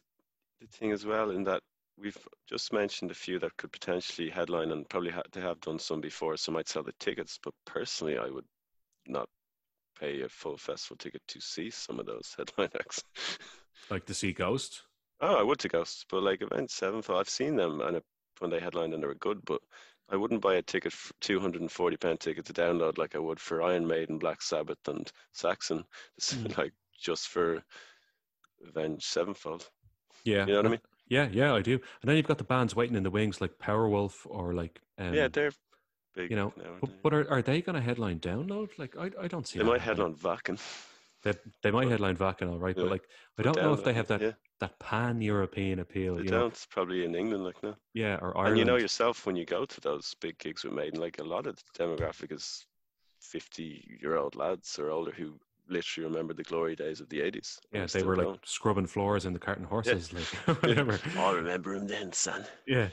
[0.61, 1.61] the thing as well in that
[1.97, 2.17] we've
[2.47, 5.99] just mentioned a few that could potentially headline and probably ha- they have done some
[6.01, 8.45] before so might sell the tickets but personally i would
[9.07, 9.27] not
[9.99, 13.03] pay a full festival ticket to see some of those headline acts
[13.89, 14.83] like to see Ghost.
[15.21, 18.03] oh i would to ghosts but like avenged sevenfold i've seen them and it,
[18.39, 19.59] when they headlined and they were good but
[20.09, 23.61] i wouldn't buy a ticket for 240 pound ticket to download like i would for
[23.61, 25.83] iron maiden black sabbath and saxon
[26.21, 26.57] Mm.
[26.57, 27.61] like just for
[28.67, 29.69] avenged sevenfold
[30.23, 31.73] Yeah, you know what i mean Yeah, yeah, I do.
[31.73, 35.13] And then you've got the bands waiting in the wings like Powerwolf or like um,
[35.15, 35.51] yeah, they're
[36.15, 36.29] big.
[36.29, 38.69] you know, but, but are, are they going to headline Download?
[38.77, 39.57] Like I, I don't see.
[39.57, 40.59] they might headline Wacken.
[41.23, 41.33] They,
[41.63, 43.03] they might headline Wacken, all right, but like
[43.37, 46.15] I don't know if they have that Yeah, that pan European appeal.
[46.15, 46.67] they You know, don't.
[46.69, 47.75] Probably in England, like no.
[47.93, 48.51] yeah, or Ireland.
[48.51, 51.23] And you know yourself when you go to those big gigs with Maiden, like a
[51.23, 52.65] lot of the demographic is
[53.21, 55.39] fifty-year-old lads or older who
[55.69, 57.59] literally remember the glory days of the eighties.
[57.71, 60.23] yeah, they were like scrubbing floors in the Cart and Horses, like
[60.63, 60.99] whatever.
[61.17, 62.45] I remember him then, son.
[62.67, 62.89] Yeah.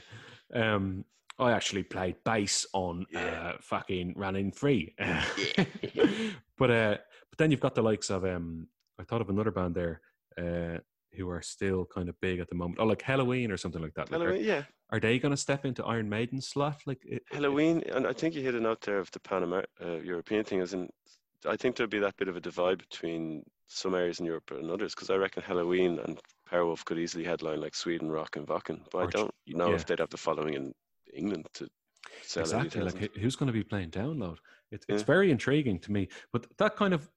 [0.53, 1.05] Um,
[1.39, 3.53] I actually played bass on Yeah.
[3.53, 4.95] uh, fucking running free.
[6.57, 6.97] but uh,
[7.29, 8.67] but then you've got the likes of um,
[8.99, 10.01] I thought of another band there
[10.37, 10.79] uh,
[11.15, 12.79] who are still kind of big at the moment.
[12.79, 14.11] Oh, like Helloween or something like that.
[14.11, 16.81] Like, are, yeah, are they going to step into Iron Maiden slot?
[16.85, 19.43] Like it, it- Helloween, and I think you hit a note there of the Pan
[19.43, 20.59] Amer- uh, European thing.
[20.59, 20.89] Is in,
[21.45, 24.71] I think there'll be that bit of a divide between some areas in Europe and
[24.71, 26.19] others, because I reckon Helloween and
[26.51, 28.81] Powerwolf could easily headline like Sweden, Rock, and Wacken.
[28.91, 29.75] But Or I don't know yeah.
[29.75, 30.73] if they'd have the following in
[31.13, 31.67] England to
[32.23, 32.81] sell exactly.
[32.81, 34.37] Like who's going to be playing Download?
[34.71, 35.05] It, it's Yeah.
[35.05, 36.07] very intriguing to me.
[36.33, 37.09] But that kind of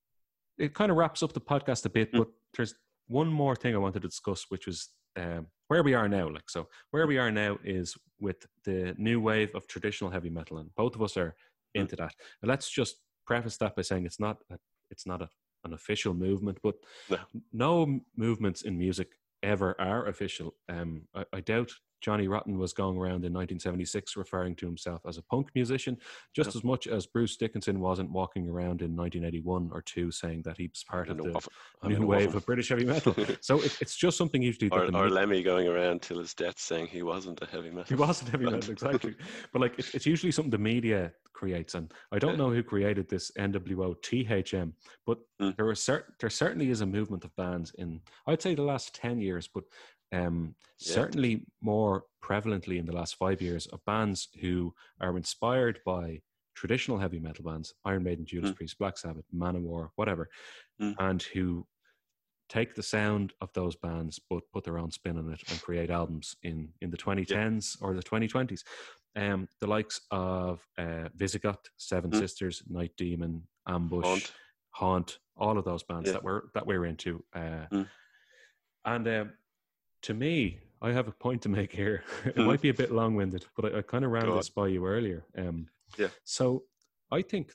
[0.59, 2.13] it kind of wraps up the podcast a bit.
[2.13, 2.19] Mm.
[2.19, 2.75] But there's
[3.07, 6.29] one more thing I wanted to discuss, which was um, where we are now.
[6.29, 10.59] Like so, where we are now is with the new wave of traditional heavy metal,
[10.59, 11.35] and both of us are
[11.77, 11.83] Mm.
[11.83, 12.13] into that.
[12.43, 12.97] And let's just
[13.31, 14.57] preface that by saying it's not a,
[14.91, 15.29] it's not a,
[15.65, 16.75] an official movement, but
[17.09, 17.19] No.
[17.53, 19.09] no movements in music
[19.43, 20.49] ever are official.
[20.69, 21.71] Um, I, I doubt
[22.01, 25.97] Johnny Rotten was going around in 1976 referring to himself as a punk musician,
[26.35, 26.59] just No.
[26.59, 30.69] as much as Bruce Dickinson wasn't walking around in 1981 or two saying that he
[30.69, 31.53] was part I'm of the waffle-
[31.83, 33.15] I'm new wave of British heavy metal.
[33.41, 36.87] so it, it's just something usually or, or Lemmy going around till his death saying
[36.87, 37.85] he wasn't a heavy metal.
[37.89, 39.15] he wasn't heavy metal, exactly.
[39.53, 42.37] But like, it's, it's usually something the media creates, and I don't Yeah.
[42.45, 44.73] know who created this NWO THM,
[45.07, 45.57] but Mm.
[45.57, 48.95] there are cert- there certainly is a movement of bands in I'd say the last
[48.95, 49.65] ten years, but
[50.13, 50.95] um, Yeah.
[50.95, 56.23] certainly more prevalently in the last five years of bands who are inspired by
[56.55, 58.57] traditional heavy metal bands, Iron Maiden, Judas Mm.
[58.57, 60.29] Priest, Black Sabbath, Manowar, whatever,
[60.81, 60.95] Mm.
[60.99, 61.67] and who
[62.49, 65.89] take the sound of those bands but put their own spin on it and create
[65.91, 68.65] albums in in the 2010s or the 2020s
[69.15, 72.19] um the likes of uh visigoth seven Mm.
[72.19, 74.33] sisters night demon ambush Haunt.
[74.71, 76.15] haunt all of those bands Yeah.
[76.15, 77.89] that we're that we're into uh Mm.
[78.85, 79.33] and um
[80.03, 82.47] to me i have a point to make here it Mhm.
[82.47, 84.87] might be a bit long-winded but i, I kind of ran Go this by you
[84.87, 85.69] earlier um
[85.99, 86.09] Yeah.
[86.25, 86.65] so
[87.11, 87.53] i think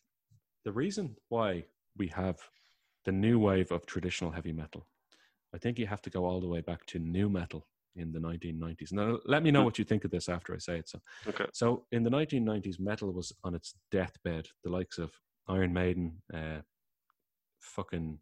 [0.64, 1.66] the reason why
[1.98, 2.38] we have
[3.06, 4.88] the new wave of traditional heavy metal.
[5.54, 8.20] I think you have to go all the way back to new metal in the
[8.20, 8.92] 1990s.
[8.92, 9.66] Now, let me know Mm.
[9.66, 10.90] what you think of this after I say it.
[10.90, 11.46] So, Okay.
[11.54, 14.48] so in the 1990s, metal was on its deathbed.
[14.64, 15.12] The likes of
[15.48, 16.62] Iron Maiden, uh,
[17.60, 18.20] fucking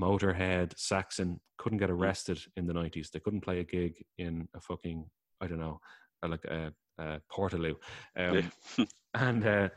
[0.00, 3.10] Motorhead, Saxon couldn't get arrested in the 90s.
[3.10, 5.04] They couldn't play a gig in a fucking,
[5.40, 5.80] I don't know,
[6.26, 7.76] like a, a Portaloo.
[8.16, 8.84] Um, yeah.
[9.14, 9.68] and uh,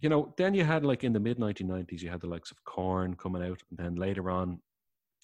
[0.00, 2.62] you know, then you had like in the mid 1990s, you had the likes of
[2.64, 4.60] Korn coming out, and then later on,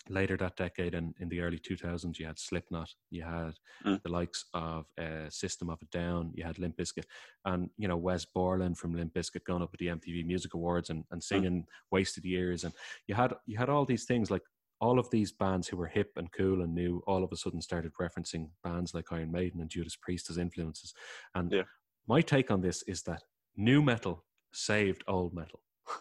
[0.08, 3.54] later that decade and in the early 2000s, you had Slipknot, you had
[3.84, 4.00] Mm.
[4.02, 7.04] the likes of uh, System of a Down, you had Limp Bizkit,
[7.44, 10.90] and you know Wes Borland from Limp Bizkit going up at the MTV Music Awards
[10.90, 12.74] and, and singing "Wasted Years," and
[13.06, 14.42] you had you had all these things like
[14.80, 17.60] all of these bands who were hip and cool and new all of a sudden
[17.62, 20.92] started referencing bands like Iron Maiden and Judas Priest as influences.
[21.36, 21.62] And Yeah.
[22.08, 23.22] my take on this is that
[23.56, 25.62] new metal saved old metal.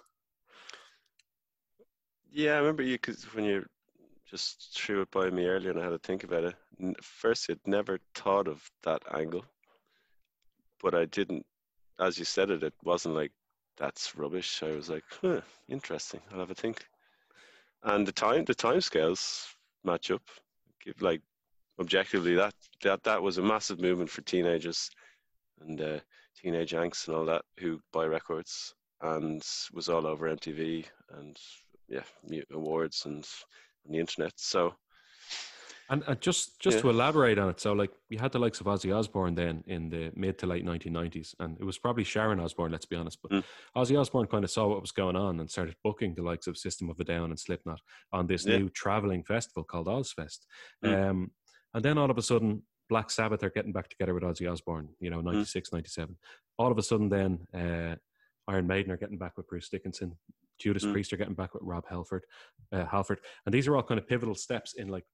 [2.31, 3.65] Yeah, I remember you because when you
[4.31, 6.55] just threw it by me earlier and I had to think about it.
[7.03, 9.45] First, I'd never thought of that angle,
[10.81, 11.45] but I didn't.
[11.99, 13.31] As you said it, it wasn't like
[13.77, 14.63] that's rubbish.
[14.63, 16.21] I was like, huh, interesting.
[16.31, 16.85] I'll have a think.
[17.83, 19.47] And the time, the time scales
[19.83, 20.23] match up.
[20.99, 21.21] Like
[21.79, 22.53] objectively that
[22.83, 24.89] that that was a massive movement for teenagers
[25.61, 25.99] and uh,
[26.39, 29.43] teenage angst and all that who buy records and
[29.73, 30.85] was all over MTV
[31.17, 31.37] and
[31.87, 32.03] yeah,
[32.51, 33.27] awards and
[33.85, 34.33] on the internet.
[34.37, 34.73] So
[35.89, 36.81] And uh, just just Yeah.
[36.83, 39.89] to elaborate on it, so like you had the likes of Ozzy Osbourne then in
[39.89, 43.19] the mid to late 1990s, and it was probably Sharon Osbourne, let's be honest.
[43.21, 43.43] But Mm.
[43.75, 46.57] Ozzy Osbourne kind of saw what was going on and started booking the likes of
[46.57, 47.81] System of a Down and Slipknot
[48.13, 48.57] on this Yeah.
[48.59, 50.45] new traveling festival called Ozzfest.
[50.85, 51.09] Mm.
[51.09, 51.31] Um,
[51.73, 54.95] and then all of a sudden, Black Sabbath are getting back together with Ozzy Osbourne,
[55.01, 55.13] you Mm.
[55.15, 56.17] know, 96, 97.
[56.57, 57.95] All of a sudden, then uh,
[58.47, 60.17] Iron Maiden are getting back with Bruce Dickinson.
[60.61, 60.93] Judas Mm.
[60.93, 62.23] Priest are getting back with Rob Halford,
[62.71, 65.05] uh, Halford, and these are all kind of pivotal steps in like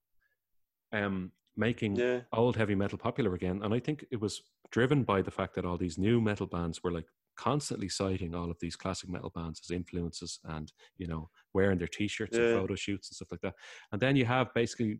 [0.92, 3.62] um, making yeah, old heavy metal popular again.
[3.64, 4.42] And I think it was
[4.72, 8.50] driven by the fact that all these new metal bands were like constantly citing all
[8.50, 12.46] of these classic metal bands as influences and, you know, wearing their t shirts Yeah.
[12.46, 13.56] and photo shoots and stuff like that.
[13.92, 15.00] And then you have basically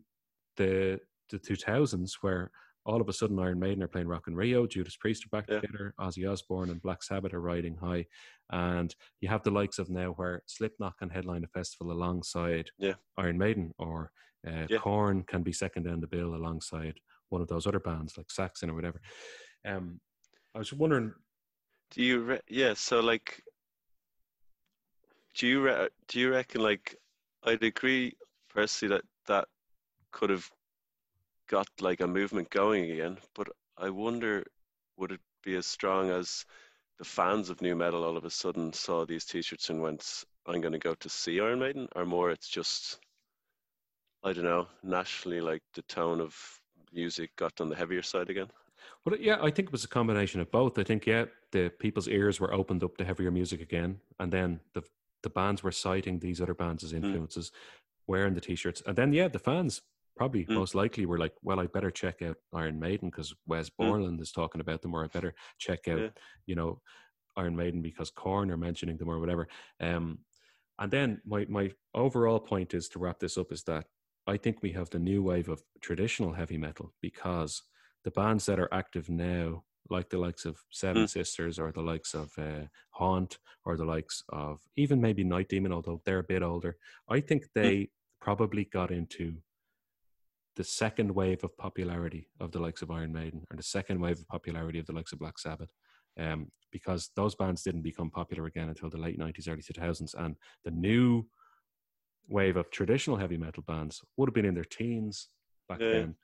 [0.56, 1.00] the
[1.30, 2.50] the 2000s where
[2.88, 5.44] all of a sudden Iron Maiden are playing Rock in Rio, Judas Priest are back
[5.48, 5.60] Yeah.
[5.60, 8.06] together, Ozzy Osbourne and Black Sabbath are riding high,
[8.50, 12.94] and you have the likes of now where Slipknot can headline a festival alongside Yeah.
[13.18, 14.10] Iron Maiden, or
[14.46, 14.78] uh, Yeah.
[14.78, 16.98] Korn can be second down the bill alongside
[17.28, 19.02] one of those other bands like Saxon or whatever.
[19.66, 20.00] Um,
[20.54, 21.12] I was wondering,
[21.90, 23.42] Do you re- yeah, so like
[25.34, 26.96] do you re- do you reckon like
[27.44, 28.16] I'd agree
[28.48, 29.48] personally that that
[30.10, 30.50] could have
[31.48, 34.44] got like a movement going again, but I wonder
[34.96, 36.44] would it be as strong as
[36.98, 40.60] the fans of new metal all of a sudden saw these t-shirts and went I'm
[40.60, 42.98] going to go to see Iron Maiden or more it's just
[44.24, 46.34] I don't know, nationally like the tone of
[46.92, 48.48] music got on the heavier side again.
[49.04, 50.78] Well, yeah, I think it was a combination of both.
[50.78, 54.60] I think, yeah, the people's ears were opened up to heavier music again, and then
[54.74, 54.82] the
[55.22, 56.98] the bands were citing these other bands as hmm.
[56.98, 57.50] influences,
[58.06, 59.82] wearing the t-shirts, and then yeah, the fans
[60.18, 60.54] probably Mm.
[60.56, 64.32] most likely were like, well, I better check out Iron Maiden because Wes Borland is
[64.32, 66.10] talking about them, or I better check out, Yeah.
[66.46, 66.82] you know,
[67.36, 69.48] Iron Maiden because Korn are mentioning them or whatever.
[69.80, 70.24] Um,
[70.78, 73.86] and then my my overall point is to wrap this up is that
[74.26, 77.62] I think we have the new wave of traditional heavy metal because
[78.04, 81.08] the bands that are active now, like the likes of Seven Mm.
[81.10, 85.72] Sisters or the likes of uh, Haunt or the likes of even maybe Night Demon,
[85.72, 86.76] although they're a bit older,
[87.08, 87.90] I think they
[88.20, 89.40] probably got into
[90.58, 94.18] the second wave of popularity of the likes of Iron Maiden or the second wave
[94.18, 95.70] of popularity of the likes of Black Sabbath.
[96.18, 100.14] Um, because those bands didn't become popular again until the late 90s, early 2000s.
[100.18, 101.28] And the new
[102.26, 105.28] wave of traditional heavy metal bands would have been in their teens
[105.68, 105.90] back Yeah.
[105.92, 106.16] then.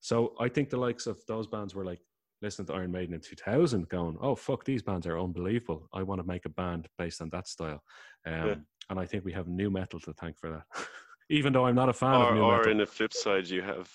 [0.00, 2.02] So I think the likes of those bands were like
[2.42, 5.88] listening to Iron Maiden in 2000, going, "Oh fuck, these bands are unbelievable.
[5.92, 7.82] I want to make a band based on that style."
[8.26, 8.54] Um, Yeah.
[8.90, 10.66] And I think we have new metal to thank for that.
[11.30, 12.66] Even though I'm not a fan of or, new or metal.
[12.66, 13.88] Or in the flip side, you have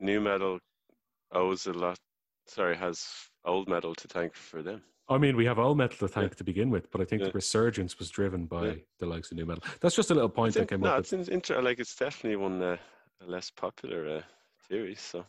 [0.00, 0.58] new metal
[1.32, 1.98] owes a lot.
[2.46, 3.06] Sorry, has
[3.44, 4.82] old metal to thank for them.
[5.08, 7.28] I mean, we have old metal to thank to begin with, but I think Yeah.
[7.28, 8.74] the resurgence was driven by Yeah.
[8.98, 9.62] the likes of new metal.
[9.80, 11.28] That's just a little point think, came no, up it's with.
[11.28, 12.76] inter- like it's definitely one uh,
[13.24, 14.22] less popular uh,
[14.68, 14.96] theory.
[14.96, 15.24] So,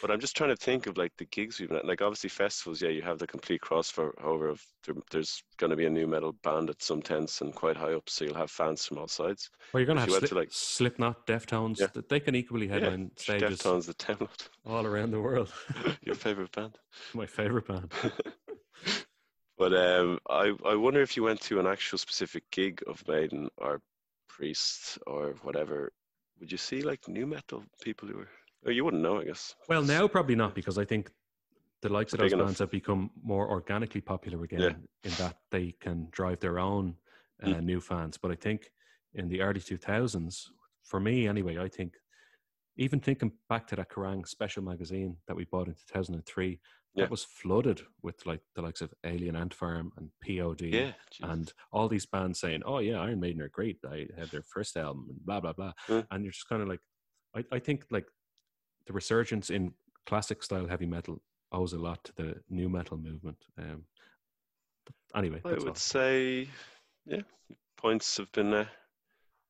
[0.00, 1.84] but I'm just trying to think of like the gigs we've at.
[1.84, 5.86] Like obviously festivals, yeah, you have the complete crossover of there, there's going to be
[5.86, 8.84] a new metal band at some tents and quite high up, so you'll have fans
[8.84, 9.50] from all sides.
[9.72, 11.80] Well, you're going to have you Slip, to, like- Slipknot, Deftones.
[11.80, 11.88] Yeah.
[12.08, 14.48] They can equally headline yeah, stages Deftones, the download.
[14.66, 15.52] all around the world.
[16.02, 16.78] Your favorite band.
[17.14, 17.92] My favorite band.
[19.58, 23.48] but um, I I wonder if you went to an actual specific gig of Maiden
[23.56, 23.80] or
[24.28, 25.92] Priest or whatever,
[26.40, 28.28] would you see like new metal people who were?
[28.64, 29.54] Or you wouldn't know, I guess.
[29.68, 31.10] Well, now probably not because I think
[31.80, 32.46] the likes of those enough.
[32.46, 35.10] bands have become more organically popular again Yeah.
[35.10, 36.96] in that they can drive their own
[37.42, 37.64] uh, Mm.
[37.64, 38.16] new fans.
[38.18, 38.70] But I think
[39.14, 40.48] in the early 2000s,
[40.84, 41.96] for me anyway, I think
[42.76, 46.60] even thinking back to that Kerrang special magazine that we bought in 2003,
[46.94, 47.04] Yeah.
[47.04, 50.62] that was flooded with like the likes of Alien Ant Farm and POD.
[50.72, 53.80] Yeah, and all these bands saying, "Oh yeah, Iron Maiden are great.
[53.82, 56.06] They had their first album and blah blah blah," Mm.
[56.12, 56.80] and you're just kind of like,
[57.34, 58.06] I, I think like
[58.86, 59.72] the resurgence in
[60.06, 61.20] classic style heavy metal
[61.52, 63.38] owes a lot to the new metal movement.
[63.58, 63.84] Um,
[65.14, 65.74] anyway, I would all.
[65.74, 66.48] say,
[67.04, 67.22] yeah,
[67.76, 68.64] points have been uh,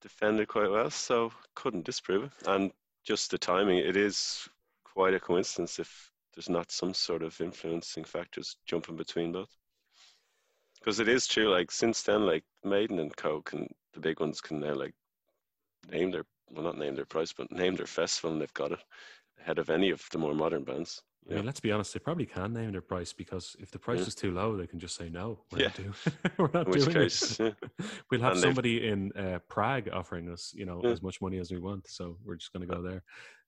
[0.00, 2.32] defended quite well, so couldn't disprove it.
[2.46, 2.72] And
[3.04, 4.48] just the timing, it is
[4.84, 9.54] quite a coincidence if there's not some sort of influencing factors jumping between both.
[10.78, 13.40] Because it is true, like since then, like Maiden and Co.
[13.42, 14.94] can the big ones can now like
[15.90, 18.80] name their well not name their price, but name their festival, and they've got it
[19.42, 21.02] ahead of any of the more modern bands.
[21.30, 24.00] I mean, let's be honest, they probably can name their price because if the price
[24.00, 24.06] Yeah.
[24.06, 25.38] is too low, they can just say no.
[25.52, 25.64] We're Yeah.
[25.68, 25.94] not doing,
[26.38, 27.54] we're not In which doing case, it.
[27.78, 27.86] yeah.
[28.10, 30.90] we'll have And they've- somebody in uh, Prague offering us, you know, Yeah.
[30.90, 31.86] as much money as we want.
[31.88, 33.02] So we're just going to go there.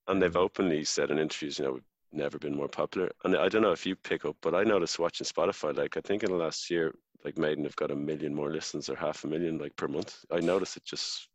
[0.07, 3.11] And they've openly said in interviews, you know, we've never been more popular.
[3.25, 6.01] And I don't know if you pick up, but I noticed watching Spotify, like I
[6.01, 6.95] think in the last year,
[7.25, 10.25] like Maiden have got a million more listens or half a million like per month.
[10.31, 11.29] I notice it just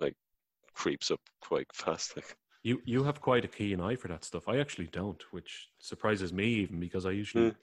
[0.00, 0.14] like
[0.74, 2.16] creeps up quite fast.
[2.16, 4.48] Like You you have quite a keen eye for that stuff.
[4.48, 7.54] I actually don't, which surprises me even because I usually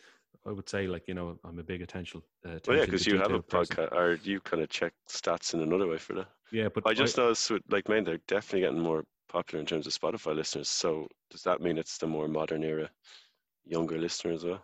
[0.46, 2.22] I would say like you know I'm a big attention.
[2.46, 3.76] Uh, well, yeah, because you have a person.
[3.76, 6.30] podcast, or you kind of check stats in another way for that.
[6.54, 9.88] Yeah, but I just noticed with like Maiden, they're definitely getting more popular in terms
[9.88, 10.70] of Spotify listeners.
[10.70, 12.90] So does that mean it's the more modern era,
[13.66, 14.62] younger listener as well?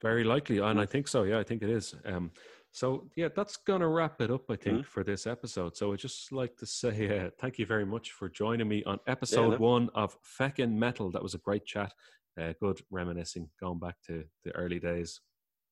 [0.00, 1.24] Very likely, and I think so.
[1.24, 1.94] Yeah, I think it is.
[2.06, 2.30] Um,
[2.74, 4.50] so yeah, that's gonna wrap it up.
[4.50, 4.86] I think Mhm.
[4.86, 5.76] for this episode.
[5.76, 8.98] So I just like to say uh, thank you very much for joining me on
[9.06, 9.56] episode no.
[9.74, 11.10] one of Feckin' Metal.
[11.12, 11.94] That was a great chat.
[12.36, 15.20] Uh, good reminiscing, going back to the early days,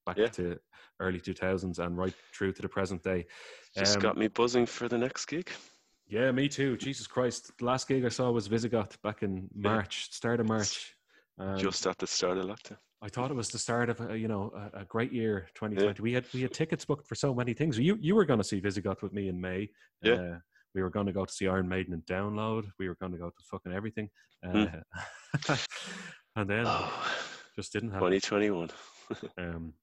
[0.06, 0.28] back Yeah.
[0.38, 0.60] to
[1.00, 3.26] early two thousands, and right through to the present day.
[3.76, 5.50] Just Um, got me buzzing for the next gig.
[6.06, 6.76] Yeah, me too.
[6.76, 7.50] Jesus Christ.
[7.58, 10.14] The last gig I saw was Visigoth back in March, yeah.
[10.14, 10.94] start of March.
[11.38, 12.78] Um, Just at the start of lockdown.
[13.02, 15.96] I thought it was the start of a, you know a, a great year 2020.
[15.96, 16.02] Yeah.
[16.02, 17.78] We had we had tickets booked for so many things.
[17.78, 19.68] You you were going to see Visigoth with me in May.
[20.02, 20.14] Yeah.
[20.14, 20.38] Uh,
[20.74, 22.64] we were going to go to see Iron Maiden and Download.
[22.78, 24.08] We were going to go to fucking everything.
[24.44, 24.82] Mm.
[26.36, 26.90] and then oh,
[27.56, 28.10] just didn't happen.
[28.10, 28.70] 2021.
[29.38, 29.74] um,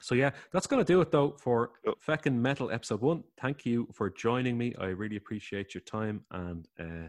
[0.00, 1.94] so yeah, that's going to do it though for oh.
[2.06, 3.22] Feckin' Metal episode one.
[3.40, 4.74] Thank you for joining me.
[4.80, 7.08] I really appreciate your time and uh,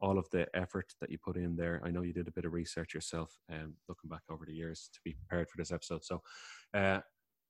[0.00, 1.80] all of the effort that you put in there.
[1.84, 4.88] I know you did a bit of research yourself, um, looking back over the years
[4.94, 6.04] to be prepared for this episode.
[6.04, 6.22] So
[6.74, 7.00] uh,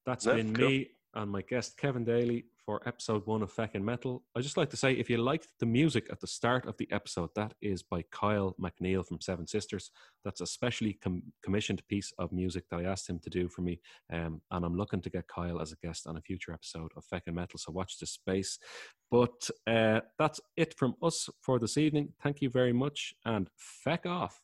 [0.05, 0.69] that's yeah, been cool.
[0.69, 4.23] me and my guest Kevin Daly for episode one of Feckin' Metal.
[4.37, 6.89] I just like to say, if you liked the music at the start of the
[6.93, 9.91] episode, that is by Kyle McNeil from Seven Sisters.
[10.25, 13.63] That's a specially com- commissioned piece of music that I asked him to do for
[13.63, 13.81] me,
[14.13, 17.05] um, and I'm looking to get Kyle as a guest on a future episode of
[17.13, 17.59] Feckin' Metal.
[17.59, 18.59] So watch the space.
[19.11, 22.13] But uh, that's it from us for this evening.
[22.23, 24.41] Thank you very much, and feck off.